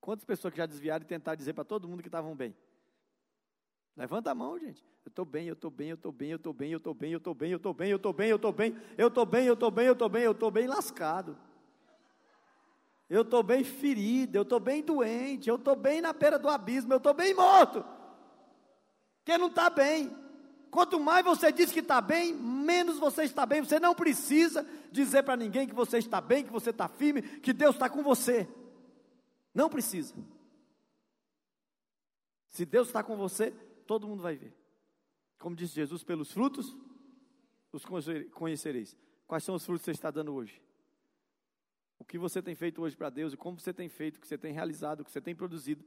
Quantas 0.00 0.24
pessoas 0.24 0.52
que 0.52 0.58
já 0.58 0.66
desviaram 0.66 1.04
e 1.04 1.06
tentaram 1.06 1.36
dizer 1.36 1.52
para 1.52 1.64
todo 1.64 1.88
mundo 1.88 2.02
que 2.02 2.08
estavam 2.08 2.34
bem? 2.34 2.54
Levanta 3.96 4.30
a 4.30 4.34
mão, 4.34 4.58
gente. 4.58 4.84
Eu 5.04 5.08
estou 5.08 5.24
bem, 5.24 5.46
eu 5.46 5.54
estou 5.54 5.70
bem, 5.70 5.88
eu 5.88 5.96
estou 5.96 6.12
bem, 6.12 6.30
eu 6.30 6.36
estou 6.36 6.52
bem, 6.52 6.70
eu 6.72 6.76
estou 6.78 6.94
bem, 6.94 7.12
eu 7.12 7.16
estou 7.18 7.34
bem, 7.34 7.50
eu 7.50 7.56
estou 7.56 7.72
bem, 7.74 7.90
eu 7.90 7.96
estou 7.96 8.12
bem, 8.12 8.28
eu 8.28 8.36
estou 8.36 8.52
bem, 8.52 8.68
eu 8.98 9.06
estou 9.06 9.26
bem, 9.26 9.46
eu 9.46 9.52
estou 9.54 9.70
bem, 9.70 9.86
eu 9.86 9.92
estou 9.92 10.08
bem, 10.08 10.22
eu 10.22 10.32
estou 10.32 10.50
bem 10.50 10.66
lascado. 10.66 11.38
Eu 13.08 13.22
estou 13.22 13.42
bem 13.42 13.62
ferido, 13.62 14.36
eu 14.36 14.42
estou 14.42 14.58
bem 14.58 14.82
doente, 14.82 15.48
eu 15.48 15.56
estou 15.56 15.76
bem 15.76 16.00
na 16.00 16.12
beira 16.12 16.38
do 16.38 16.48
abismo, 16.48 16.92
eu 16.92 16.96
estou 16.96 17.14
bem 17.14 17.34
morto. 17.34 17.84
Quem 19.24 19.38
não 19.38 19.46
está 19.46 19.70
bem? 19.70 20.14
Quanto 20.70 20.98
mais 20.98 21.24
você 21.24 21.52
diz 21.52 21.72
que 21.72 21.80
está 21.80 22.00
bem, 22.00 22.34
menos 22.34 22.98
você 22.98 23.22
está 23.22 23.46
bem. 23.46 23.62
Você 23.62 23.78
não 23.78 23.94
precisa 23.94 24.66
dizer 24.90 25.22
para 25.22 25.36
ninguém 25.36 25.66
que 25.66 25.74
você 25.74 25.98
está 25.98 26.20
bem, 26.20 26.44
que 26.44 26.52
você 26.52 26.70
está 26.70 26.88
firme, 26.88 27.22
que 27.22 27.52
Deus 27.52 27.76
está 27.76 27.88
com 27.88 28.02
você. 28.02 28.48
Não 29.54 29.70
precisa. 29.70 30.14
Se 32.50 32.66
Deus 32.66 32.88
está 32.88 33.02
com 33.02 33.16
você, 33.16 33.52
todo 33.86 34.06
mundo 34.06 34.22
vai 34.22 34.36
ver. 34.36 34.54
Como 35.38 35.54
disse 35.54 35.74
Jesus, 35.74 36.02
pelos 36.02 36.32
frutos 36.32 36.76
os 37.72 37.84
conhecereis. 38.32 38.96
Quais 39.26 39.44
são 39.44 39.54
os 39.54 39.64
frutos 39.64 39.82
que 39.82 39.86
você 39.86 39.90
está 39.92 40.10
dando 40.10 40.34
hoje? 40.34 40.60
O 41.98 42.04
que 42.04 42.18
você 42.18 42.42
tem 42.42 42.54
feito 42.54 42.82
hoje 42.82 42.96
para 42.96 43.10
Deus 43.10 43.32
e 43.32 43.36
como 43.36 43.58
você 43.58 43.72
tem 43.72 43.88
feito, 43.88 44.16
o 44.16 44.20
que 44.20 44.28
você 44.28 44.36
tem 44.36 44.52
realizado, 44.52 45.00
o 45.00 45.04
que 45.04 45.10
você 45.10 45.20
tem 45.20 45.34
produzido 45.34 45.84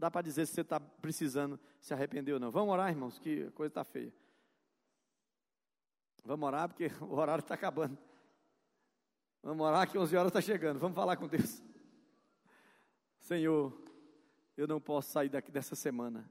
dá 0.00 0.10
para 0.10 0.22
dizer 0.22 0.46
se 0.46 0.54
você 0.54 0.62
está 0.62 0.80
precisando 0.80 1.60
se 1.78 1.92
arrepender 1.92 2.32
ou 2.32 2.40
não. 2.40 2.50
Vamos 2.50 2.72
orar, 2.72 2.88
irmãos, 2.88 3.18
que 3.18 3.44
a 3.44 3.50
coisa 3.50 3.70
está 3.70 3.84
feia. 3.84 4.12
Vamos 6.24 6.46
orar, 6.46 6.68
porque 6.68 6.90
o 7.04 7.14
horário 7.14 7.42
está 7.42 7.54
acabando. 7.54 7.98
Vamos 9.42 9.64
orar, 9.66 9.90
que 9.90 9.98
11 9.98 10.16
horas 10.16 10.30
está 10.30 10.40
chegando. 10.40 10.78
Vamos 10.78 10.94
falar 10.94 11.16
com 11.16 11.28
Deus. 11.28 11.62
Senhor, 13.20 13.78
eu 14.56 14.66
não 14.66 14.80
posso 14.80 15.10
sair 15.10 15.28
daqui 15.28 15.50
dessa 15.50 15.76
semana, 15.76 16.28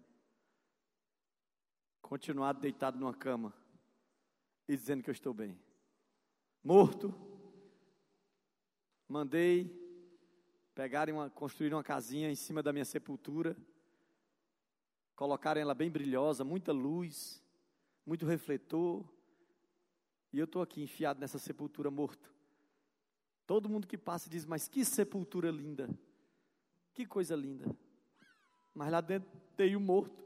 continuar 2.01 2.53
deitado 2.53 2.99
numa 2.99 3.13
cama 3.13 3.53
e 4.67 4.75
dizendo 4.75 5.03
que 5.03 5.09
eu 5.09 5.13
estou 5.13 5.33
bem. 5.33 5.59
Morto, 6.63 7.13
mandei 9.09 9.75
pegarem 10.75 11.13
uma, 11.13 11.29
construírem 11.29 11.75
uma 11.75 11.83
casinha 11.83 12.31
em 12.31 12.35
cima 12.35 12.63
da 12.63 12.71
minha 12.71 12.85
sepultura, 12.85 13.57
colocarem 15.15 15.61
ela 15.61 15.73
bem 15.73 15.89
brilhosa, 15.89 16.45
muita 16.45 16.71
luz, 16.71 17.43
muito 18.05 18.25
refletor, 18.25 19.03
e 20.31 20.37
eu 20.39 20.45
estou 20.45 20.61
aqui 20.61 20.81
enfiado 20.81 21.19
nessa 21.19 21.39
sepultura 21.39 21.89
morto. 21.89 22.33
Todo 23.45 23.67
mundo 23.67 23.87
que 23.87 23.97
passa 23.97 24.29
diz, 24.29 24.45
mas 24.45 24.67
que 24.67 24.85
sepultura 24.85 25.49
linda, 25.49 25.89
que 26.93 27.05
coisa 27.05 27.35
linda. 27.35 27.75
Mas 28.73 28.91
lá 28.91 29.01
dentro 29.01 29.29
tem 29.57 29.75
o 29.75 29.79
morto. 29.79 30.23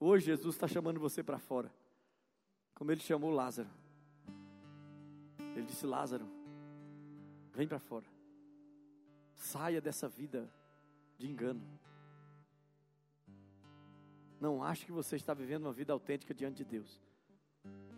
Hoje 0.00 0.26
Jesus 0.26 0.56
está 0.56 0.66
chamando 0.66 0.98
você 0.98 1.22
para 1.22 1.38
fora, 1.38 1.72
como 2.74 2.90
ele 2.90 3.00
chamou 3.00 3.30
Lázaro. 3.30 3.70
Ele 5.54 5.64
disse: 5.64 5.86
Lázaro, 5.86 6.41
vem 7.54 7.66
para 7.66 7.78
fora. 7.78 8.06
Saia 9.34 9.80
dessa 9.80 10.08
vida 10.08 10.52
de 11.18 11.26
engano. 11.26 11.62
Não 14.40 14.62
ache 14.62 14.84
que 14.84 14.92
você 14.92 15.16
está 15.16 15.32
vivendo 15.32 15.64
uma 15.64 15.72
vida 15.72 15.92
autêntica 15.92 16.34
diante 16.34 16.58
de 16.58 16.64
Deus. 16.64 17.00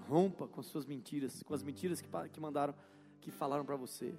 Rompa 0.07 0.47
com 0.47 0.61
as 0.61 0.67
suas 0.67 0.85
mentiras, 0.85 1.43
com 1.43 1.55
as 1.55 1.62
mentiras 1.62 2.01
que, 2.01 2.09
que 2.31 2.40
mandaram, 2.40 2.75
que 3.21 3.31
falaram 3.31 3.64
para 3.64 3.77
você. 3.77 4.14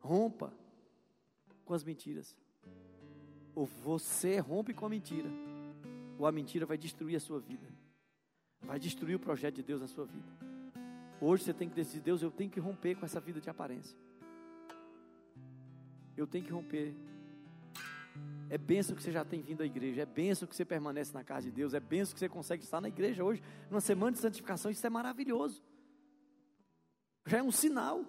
Rompa 0.00 0.52
com 1.64 1.74
as 1.74 1.84
mentiras. 1.84 2.36
Ou 3.54 3.66
você 3.66 4.38
rompe 4.38 4.74
com 4.74 4.86
a 4.86 4.88
mentira, 4.88 5.28
ou 6.18 6.26
a 6.26 6.32
mentira 6.32 6.66
vai 6.66 6.78
destruir 6.78 7.16
a 7.16 7.20
sua 7.20 7.38
vida. 7.38 7.66
Vai 8.60 8.78
destruir 8.78 9.14
o 9.16 9.20
projeto 9.20 9.56
de 9.56 9.62
Deus 9.62 9.80
na 9.80 9.86
sua 9.86 10.06
vida. 10.06 10.28
Hoje 11.20 11.44
você 11.44 11.54
tem 11.54 11.68
que 11.68 11.74
decidir, 11.74 12.00
Deus, 12.00 12.22
eu 12.22 12.30
tenho 12.30 12.50
que 12.50 12.58
romper 12.58 12.96
com 12.96 13.04
essa 13.04 13.20
vida 13.20 13.40
de 13.40 13.48
aparência. 13.48 13.96
Eu 16.16 16.26
tenho 16.26 16.44
que 16.44 16.52
romper. 16.52 16.94
É 18.50 18.58
benção 18.58 18.94
que 18.94 19.02
você 19.02 19.10
já 19.10 19.24
tem 19.24 19.40
vindo 19.40 19.62
à 19.62 19.66
igreja, 19.66 20.02
é 20.02 20.06
benção 20.06 20.46
que 20.46 20.54
você 20.54 20.64
permanece 20.64 21.14
na 21.14 21.24
casa 21.24 21.46
de 21.46 21.52
Deus, 21.52 21.72
é 21.72 21.80
benção 21.80 22.12
que 22.12 22.20
você 22.20 22.28
consegue 22.28 22.62
estar 22.62 22.80
na 22.80 22.88
igreja 22.88 23.24
hoje, 23.24 23.42
numa 23.70 23.80
semana 23.80 24.12
de 24.12 24.18
santificação, 24.18 24.70
isso 24.70 24.86
é 24.86 24.90
maravilhoso. 24.90 25.62
Já 27.24 27.38
é 27.38 27.42
um 27.42 27.50
sinal. 27.50 28.04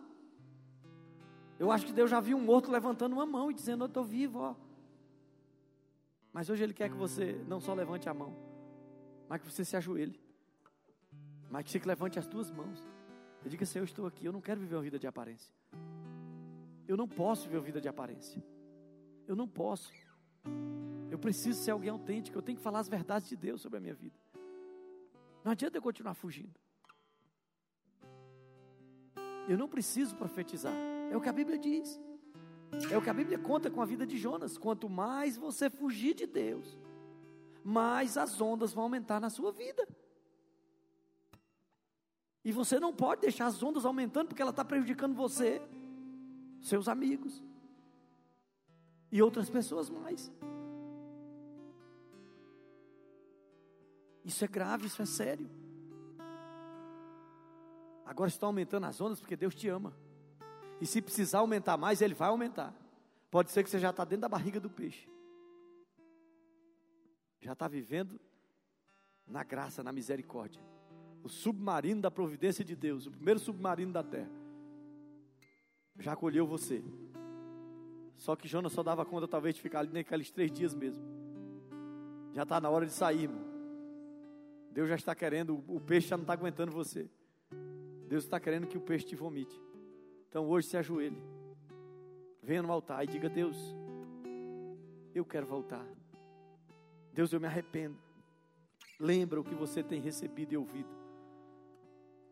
Eu 1.57 1.71
acho 1.71 1.85
que 1.85 1.93
Deus 1.93 2.09
já 2.09 2.19
viu 2.19 2.37
um 2.37 2.41
morto 2.41 2.69
levantando 2.69 3.13
uma 3.13 3.25
mão 3.25 3.49
e 3.49 3.53
dizendo: 3.53 3.83
Eu 3.83 3.87
estou 3.87 4.03
vivo, 4.03 4.39
ó. 4.39 4.55
Mas 6.33 6.49
hoje 6.49 6.63
Ele 6.63 6.73
quer 6.73 6.89
que 6.89 6.97
você 6.97 7.41
não 7.47 7.61
só 7.61 7.73
levante 7.73 8.09
a 8.09 8.13
mão, 8.13 8.35
mas 9.29 9.39
que 9.39 9.49
você 9.49 9.63
se 9.63 9.77
ajoelhe, 9.77 10.19
mas 11.49 11.63
que 11.63 11.71
você 11.71 11.79
levante 11.85 12.17
as 12.19 12.27
duas 12.27 12.51
mãos. 12.51 12.83
E 13.45 13.49
diga: 13.49 13.65
Senhor, 13.65 13.83
eu 13.83 13.85
estou 13.85 14.07
aqui, 14.07 14.25
eu 14.25 14.33
não 14.33 14.41
quero 14.41 14.59
viver 14.59 14.75
uma 14.75 14.81
vida 14.81 14.97
de 14.99 15.07
aparência. 15.07 15.53
Eu 16.87 16.97
não 16.97 17.07
posso 17.07 17.47
viver 17.47 17.61
vida 17.61 17.81
de 17.81 17.87
aparência. 17.87 18.43
Eu 19.27 19.35
não 19.35 19.47
posso. 19.47 19.91
Eu 21.09 21.17
preciso 21.17 21.61
ser 21.61 21.71
alguém 21.71 21.89
autêntico. 21.89 22.37
Eu 22.37 22.41
tenho 22.41 22.57
que 22.57 22.63
falar 22.63 22.79
as 22.79 22.89
verdades 22.89 23.29
de 23.29 23.35
Deus 23.35 23.61
sobre 23.61 23.77
a 23.77 23.81
minha 23.81 23.93
vida. 23.93 24.19
Não 25.43 25.51
adianta 25.51 25.77
eu 25.77 25.81
continuar 25.81 26.13
fugindo. 26.13 26.53
Eu 29.47 29.57
não 29.57 29.67
preciso 29.67 30.15
profetizar. 30.15 30.73
É 31.11 31.17
o 31.17 31.21
que 31.21 31.29
a 31.29 31.33
Bíblia 31.33 31.57
diz. 31.57 31.99
É 32.91 32.97
o 32.97 33.01
que 33.01 33.09
a 33.09 33.13
Bíblia 33.13 33.37
conta 33.37 33.69
com 33.69 33.81
a 33.81 33.85
vida 33.85 34.05
de 34.05 34.17
Jonas. 34.17 34.57
Quanto 34.57 34.89
mais 34.89 35.37
você 35.37 35.69
fugir 35.69 36.13
de 36.15 36.25
Deus, 36.25 36.77
mais 37.63 38.17
as 38.17 38.41
ondas 38.41 38.73
vão 38.73 38.83
aumentar 38.83 39.19
na 39.19 39.29
sua 39.29 39.51
vida. 39.51 39.87
E 42.43 42.51
você 42.51 42.79
não 42.79 42.93
pode 42.93 43.21
deixar 43.21 43.45
as 43.45 43.61
ondas 43.61 43.85
aumentando 43.85 44.29
porque 44.29 44.41
ela 44.41 44.51
está 44.51 44.65
prejudicando 44.65 45.15
você 45.15 45.61
seus 46.63 46.87
amigos, 46.87 47.43
e 49.11 49.21
outras 49.21 49.49
pessoas 49.49 49.89
mais. 49.89 50.31
Isso 54.25 54.43
é 54.43 54.47
grave, 54.47 54.87
isso 54.87 55.01
é 55.01 55.05
sério. 55.05 55.47
Agora 58.05 58.29
estão 58.29 58.49
aumentando 58.49 58.85
as 58.85 58.99
ondas 58.99 59.19
porque 59.19 59.35
Deus 59.35 59.53
te 59.53 59.67
ama. 59.67 59.93
E 60.81 60.85
se 60.87 61.01
precisar 61.01 61.39
aumentar 61.39 61.77
mais, 61.77 62.01
Ele 62.01 62.15
vai 62.15 62.29
aumentar. 62.29 62.73
Pode 63.29 63.51
ser 63.51 63.63
que 63.63 63.69
você 63.69 63.79
já 63.79 63.89
está 63.89 64.03
dentro 64.03 64.21
da 64.21 64.29
barriga 64.29 64.59
do 64.59 64.69
peixe. 64.69 65.07
Já 67.41 67.53
está 67.53 67.67
vivendo 67.67 68.19
na 69.27 69.43
graça, 69.43 69.83
na 69.83 69.91
misericórdia. 69.91 70.61
O 71.23 71.29
submarino 71.29 72.01
da 72.01 72.09
providência 72.09 72.63
de 72.63 72.75
Deus, 72.75 73.05
o 73.05 73.11
primeiro 73.11 73.39
submarino 73.39 73.91
da 73.91 74.03
terra, 74.03 74.42
já 75.99 76.13
acolheu 76.13 76.45
você. 76.45 76.83
Só 78.17 78.35
que 78.35 78.47
Jonas 78.47 78.71
só 78.71 78.83
dava 78.83 79.05
conta, 79.05 79.27
talvez, 79.27 79.55
de 79.55 79.61
ficar 79.61 79.79
ali 79.79 79.91
naqueles 79.91 80.31
três 80.31 80.51
dias 80.51 80.73
mesmo. 80.73 81.03
Já 82.33 82.43
está 82.43 82.59
na 82.59 82.69
hora 82.69 82.85
de 82.85 82.93
sair, 82.93 83.23
irmão. 83.23 83.43
Deus 84.71 84.89
já 84.89 84.95
está 84.95 85.13
querendo, 85.13 85.63
o 85.67 85.79
peixe 85.79 86.07
já 86.07 86.17
não 86.17 86.23
está 86.23 86.33
aguentando 86.33 86.71
você. 86.71 87.09
Deus 88.07 88.23
está 88.23 88.39
querendo 88.39 88.67
que 88.67 88.77
o 88.77 88.81
peixe 88.81 89.05
te 89.05 89.15
vomite. 89.15 89.59
Então 90.29 90.47
hoje 90.47 90.67
se 90.67 90.77
ajoelhe. 90.77 91.21
Venha 92.41 92.63
no 92.63 92.71
altar 92.71 93.03
e 93.03 93.07
diga: 93.07 93.29
Deus, 93.29 93.57
eu 95.13 95.23
quero 95.23 95.45
voltar. 95.45 95.85
Deus, 97.13 97.31
eu 97.31 97.39
me 97.39 97.45
arrependo. 97.45 97.97
Lembra 98.99 99.39
o 99.39 99.43
que 99.43 99.53
você 99.53 99.83
tem 99.83 100.01
recebido 100.01 100.53
e 100.53 100.57
ouvido. 100.57 100.89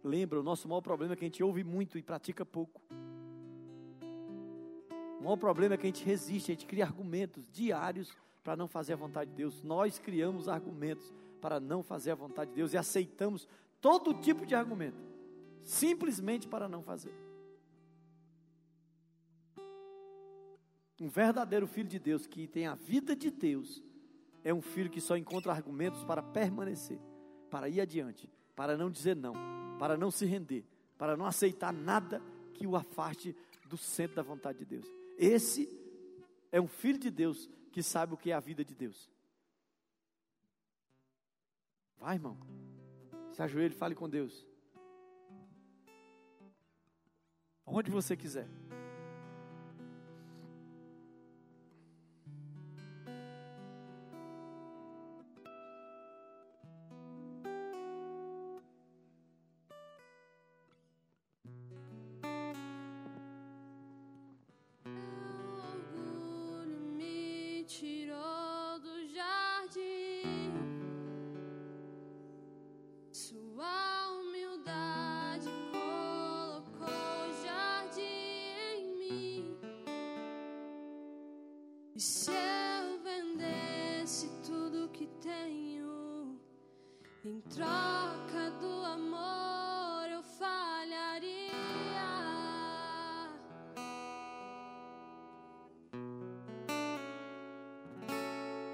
Lembra, 0.03 0.39
o 0.39 0.43
nosso 0.43 0.67
maior 0.67 0.81
problema 0.81 1.13
é 1.13 1.15
que 1.15 1.23
a 1.23 1.27
gente 1.27 1.43
ouve 1.43 1.63
muito 1.63 1.97
e 1.97 2.01
pratica 2.01 2.43
pouco. 2.43 2.81
O 5.21 5.23
maior 5.23 5.37
problema 5.37 5.75
é 5.75 5.77
que 5.77 5.85
a 5.85 5.89
gente 5.89 6.03
resiste, 6.03 6.51
a 6.51 6.55
gente 6.55 6.65
cria 6.65 6.83
argumentos 6.83 7.47
diários 7.51 8.11
para 8.43 8.55
não 8.55 8.67
fazer 8.67 8.93
a 8.93 8.95
vontade 8.95 9.29
de 9.29 9.37
Deus. 9.37 9.61
Nós 9.61 9.99
criamos 9.99 10.49
argumentos 10.49 11.13
para 11.39 11.59
não 11.59 11.83
fazer 11.83 12.09
a 12.09 12.15
vontade 12.15 12.49
de 12.49 12.55
Deus 12.55 12.73
e 12.73 12.77
aceitamos 12.77 13.47
todo 13.79 14.15
tipo 14.15 14.47
de 14.47 14.55
argumento, 14.55 14.97
simplesmente 15.61 16.47
para 16.47 16.67
não 16.67 16.81
fazer. 16.81 17.13
Um 20.99 21.07
verdadeiro 21.07 21.67
filho 21.67 21.87
de 21.87 21.99
Deus 21.99 22.25
que 22.25 22.47
tem 22.47 22.65
a 22.65 22.73
vida 22.73 23.15
de 23.15 23.29
Deus 23.29 23.83
é 24.43 24.51
um 24.51 24.61
filho 24.61 24.89
que 24.89 24.99
só 24.99 25.15
encontra 25.15 25.51
argumentos 25.51 26.03
para 26.03 26.23
permanecer, 26.23 26.97
para 27.47 27.69
ir 27.69 27.79
adiante, 27.79 28.27
para 28.55 28.75
não 28.75 28.89
dizer 28.89 29.15
não, 29.15 29.35
para 29.77 29.95
não 29.95 30.09
se 30.09 30.25
render, 30.25 30.65
para 30.97 31.15
não 31.15 31.27
aceitar 31.27 31.71
nada 31.71 32.19
que 32.55 32.65
o 32.65 32.75
afaste 32.75 33.35
do 33.69 33.77
centro 33.77 34.15
da 34.15 34.23
vontade 34.23 34.57
de 34.57 34.65
Deus. 34.65 35.00
Esse 35.21 35.71
é 36.51 36.59
um 36.59 36.67
filho 36.67 36.97
de 36.97 37.11
Deus 37.11 37.47
que 37.71 37.83
sabe 37.83 38.11
o 38.15 38.17
que 38.17 38.31
é 38.31 38.33
a 38.33 38.39
vida 38.39 38.65
de 38.65 38.73
Deus. 38.73 39.07
Vai, 41.95 42.15
irmão. 42.15 42.35
Se 43.31 43.43
ajoelhe, 43.43 43.75
fale 43.75 43.93
com 43.93 44.09
Deus. 44.09 44.43
Onde 47.63 47.91
você 47.91 48.17
quiser. 48.17 48.47
E 81.93 81.99
se 81.99 82.31
eu 82.31 83.03
vendesse 83.03 84.29
tudo 84.45 84.87
que 84.89 85.07
tenho 85.21 86.39
em 87.25 87.41
troca 87.41 88.49
do 88.61 88.85
amor 88.85 90.09
eu 90.09 90.23
falharia. 90.23 91.51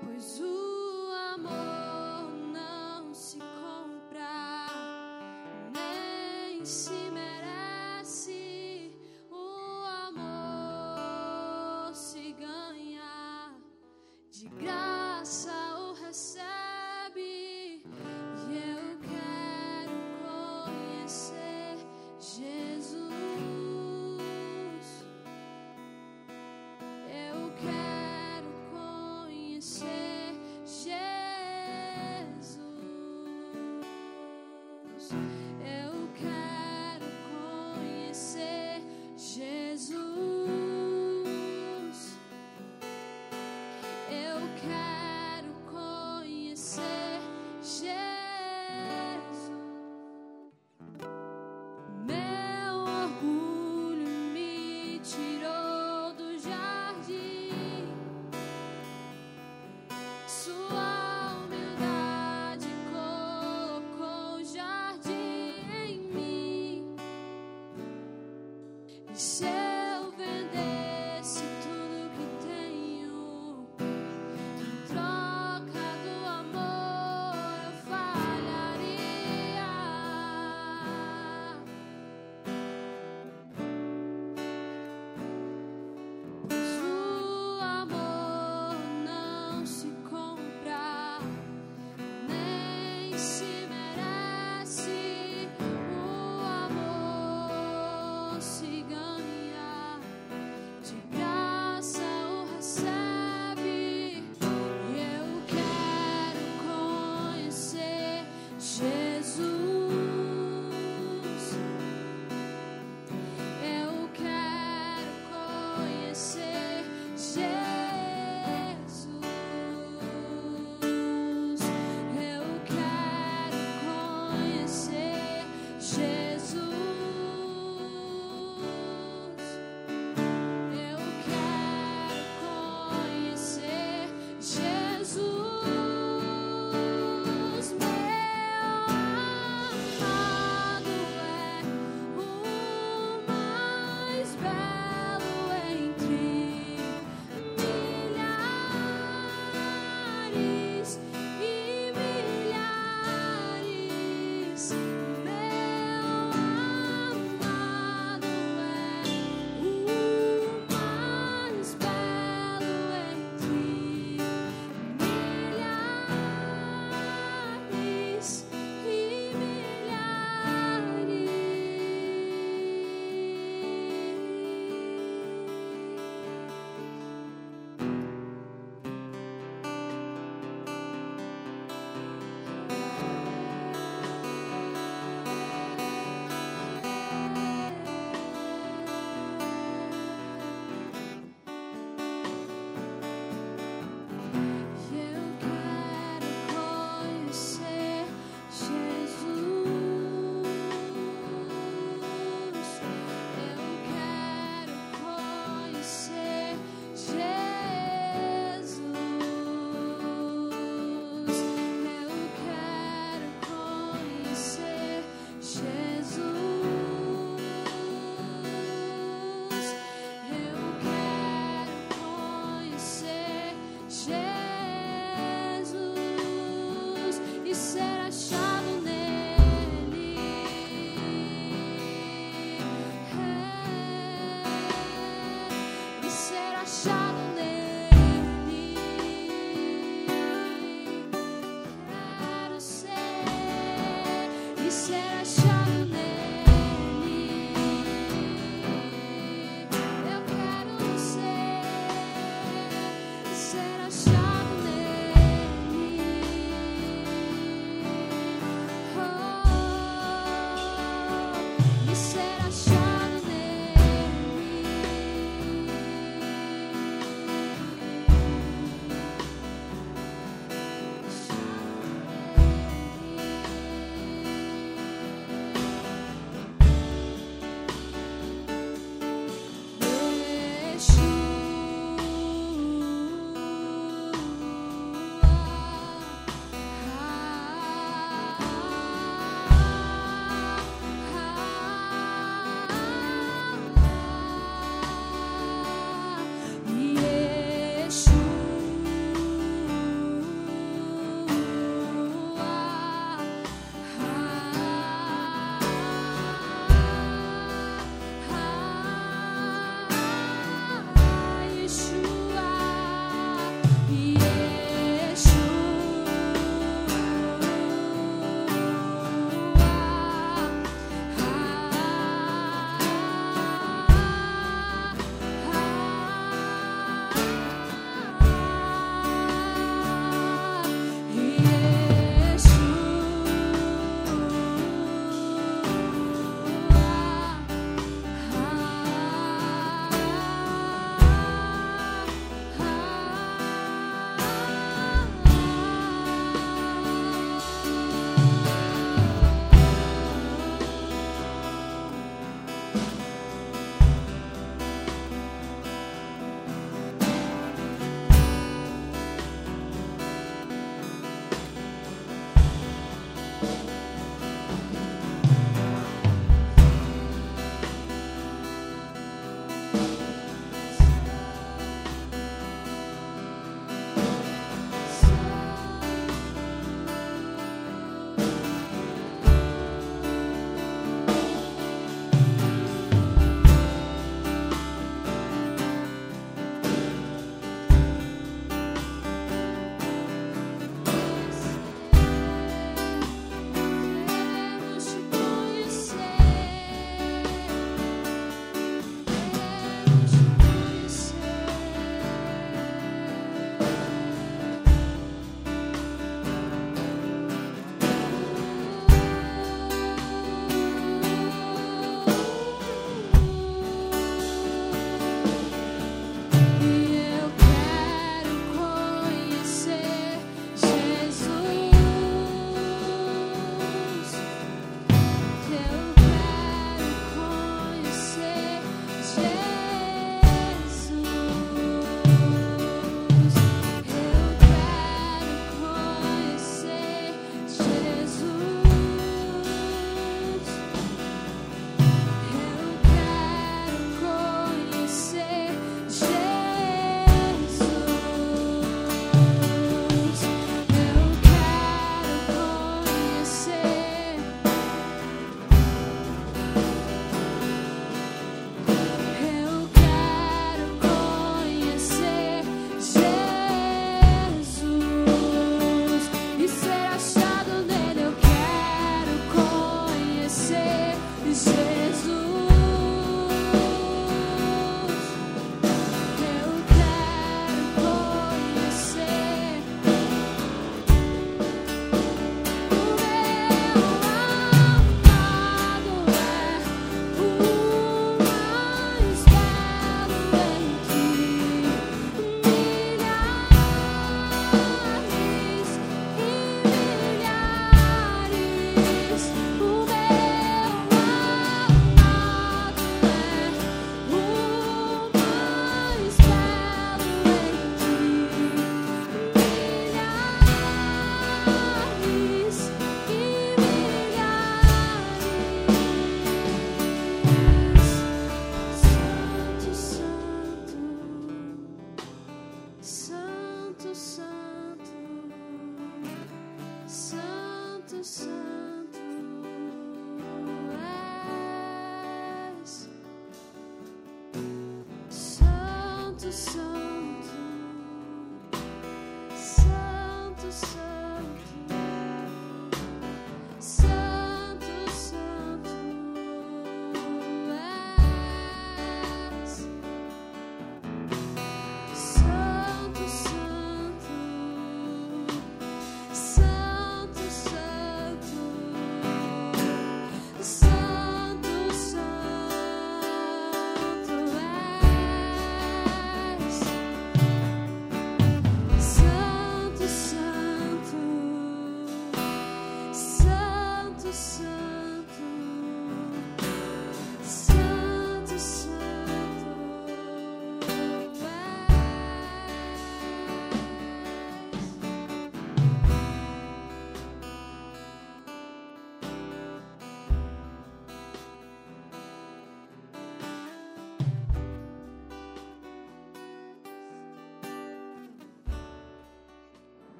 Pois 0.00 0.40
o 0.40 1.12
amor 1.34 2.32
não 2.50 3.12
se 3.12 3.38
compra 3.38 4.66
nem 5.70 6.64
se 6.64 6.91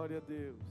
Glória 0.00 0.16
a 0.16 0.20
Deus. 0.20 0.69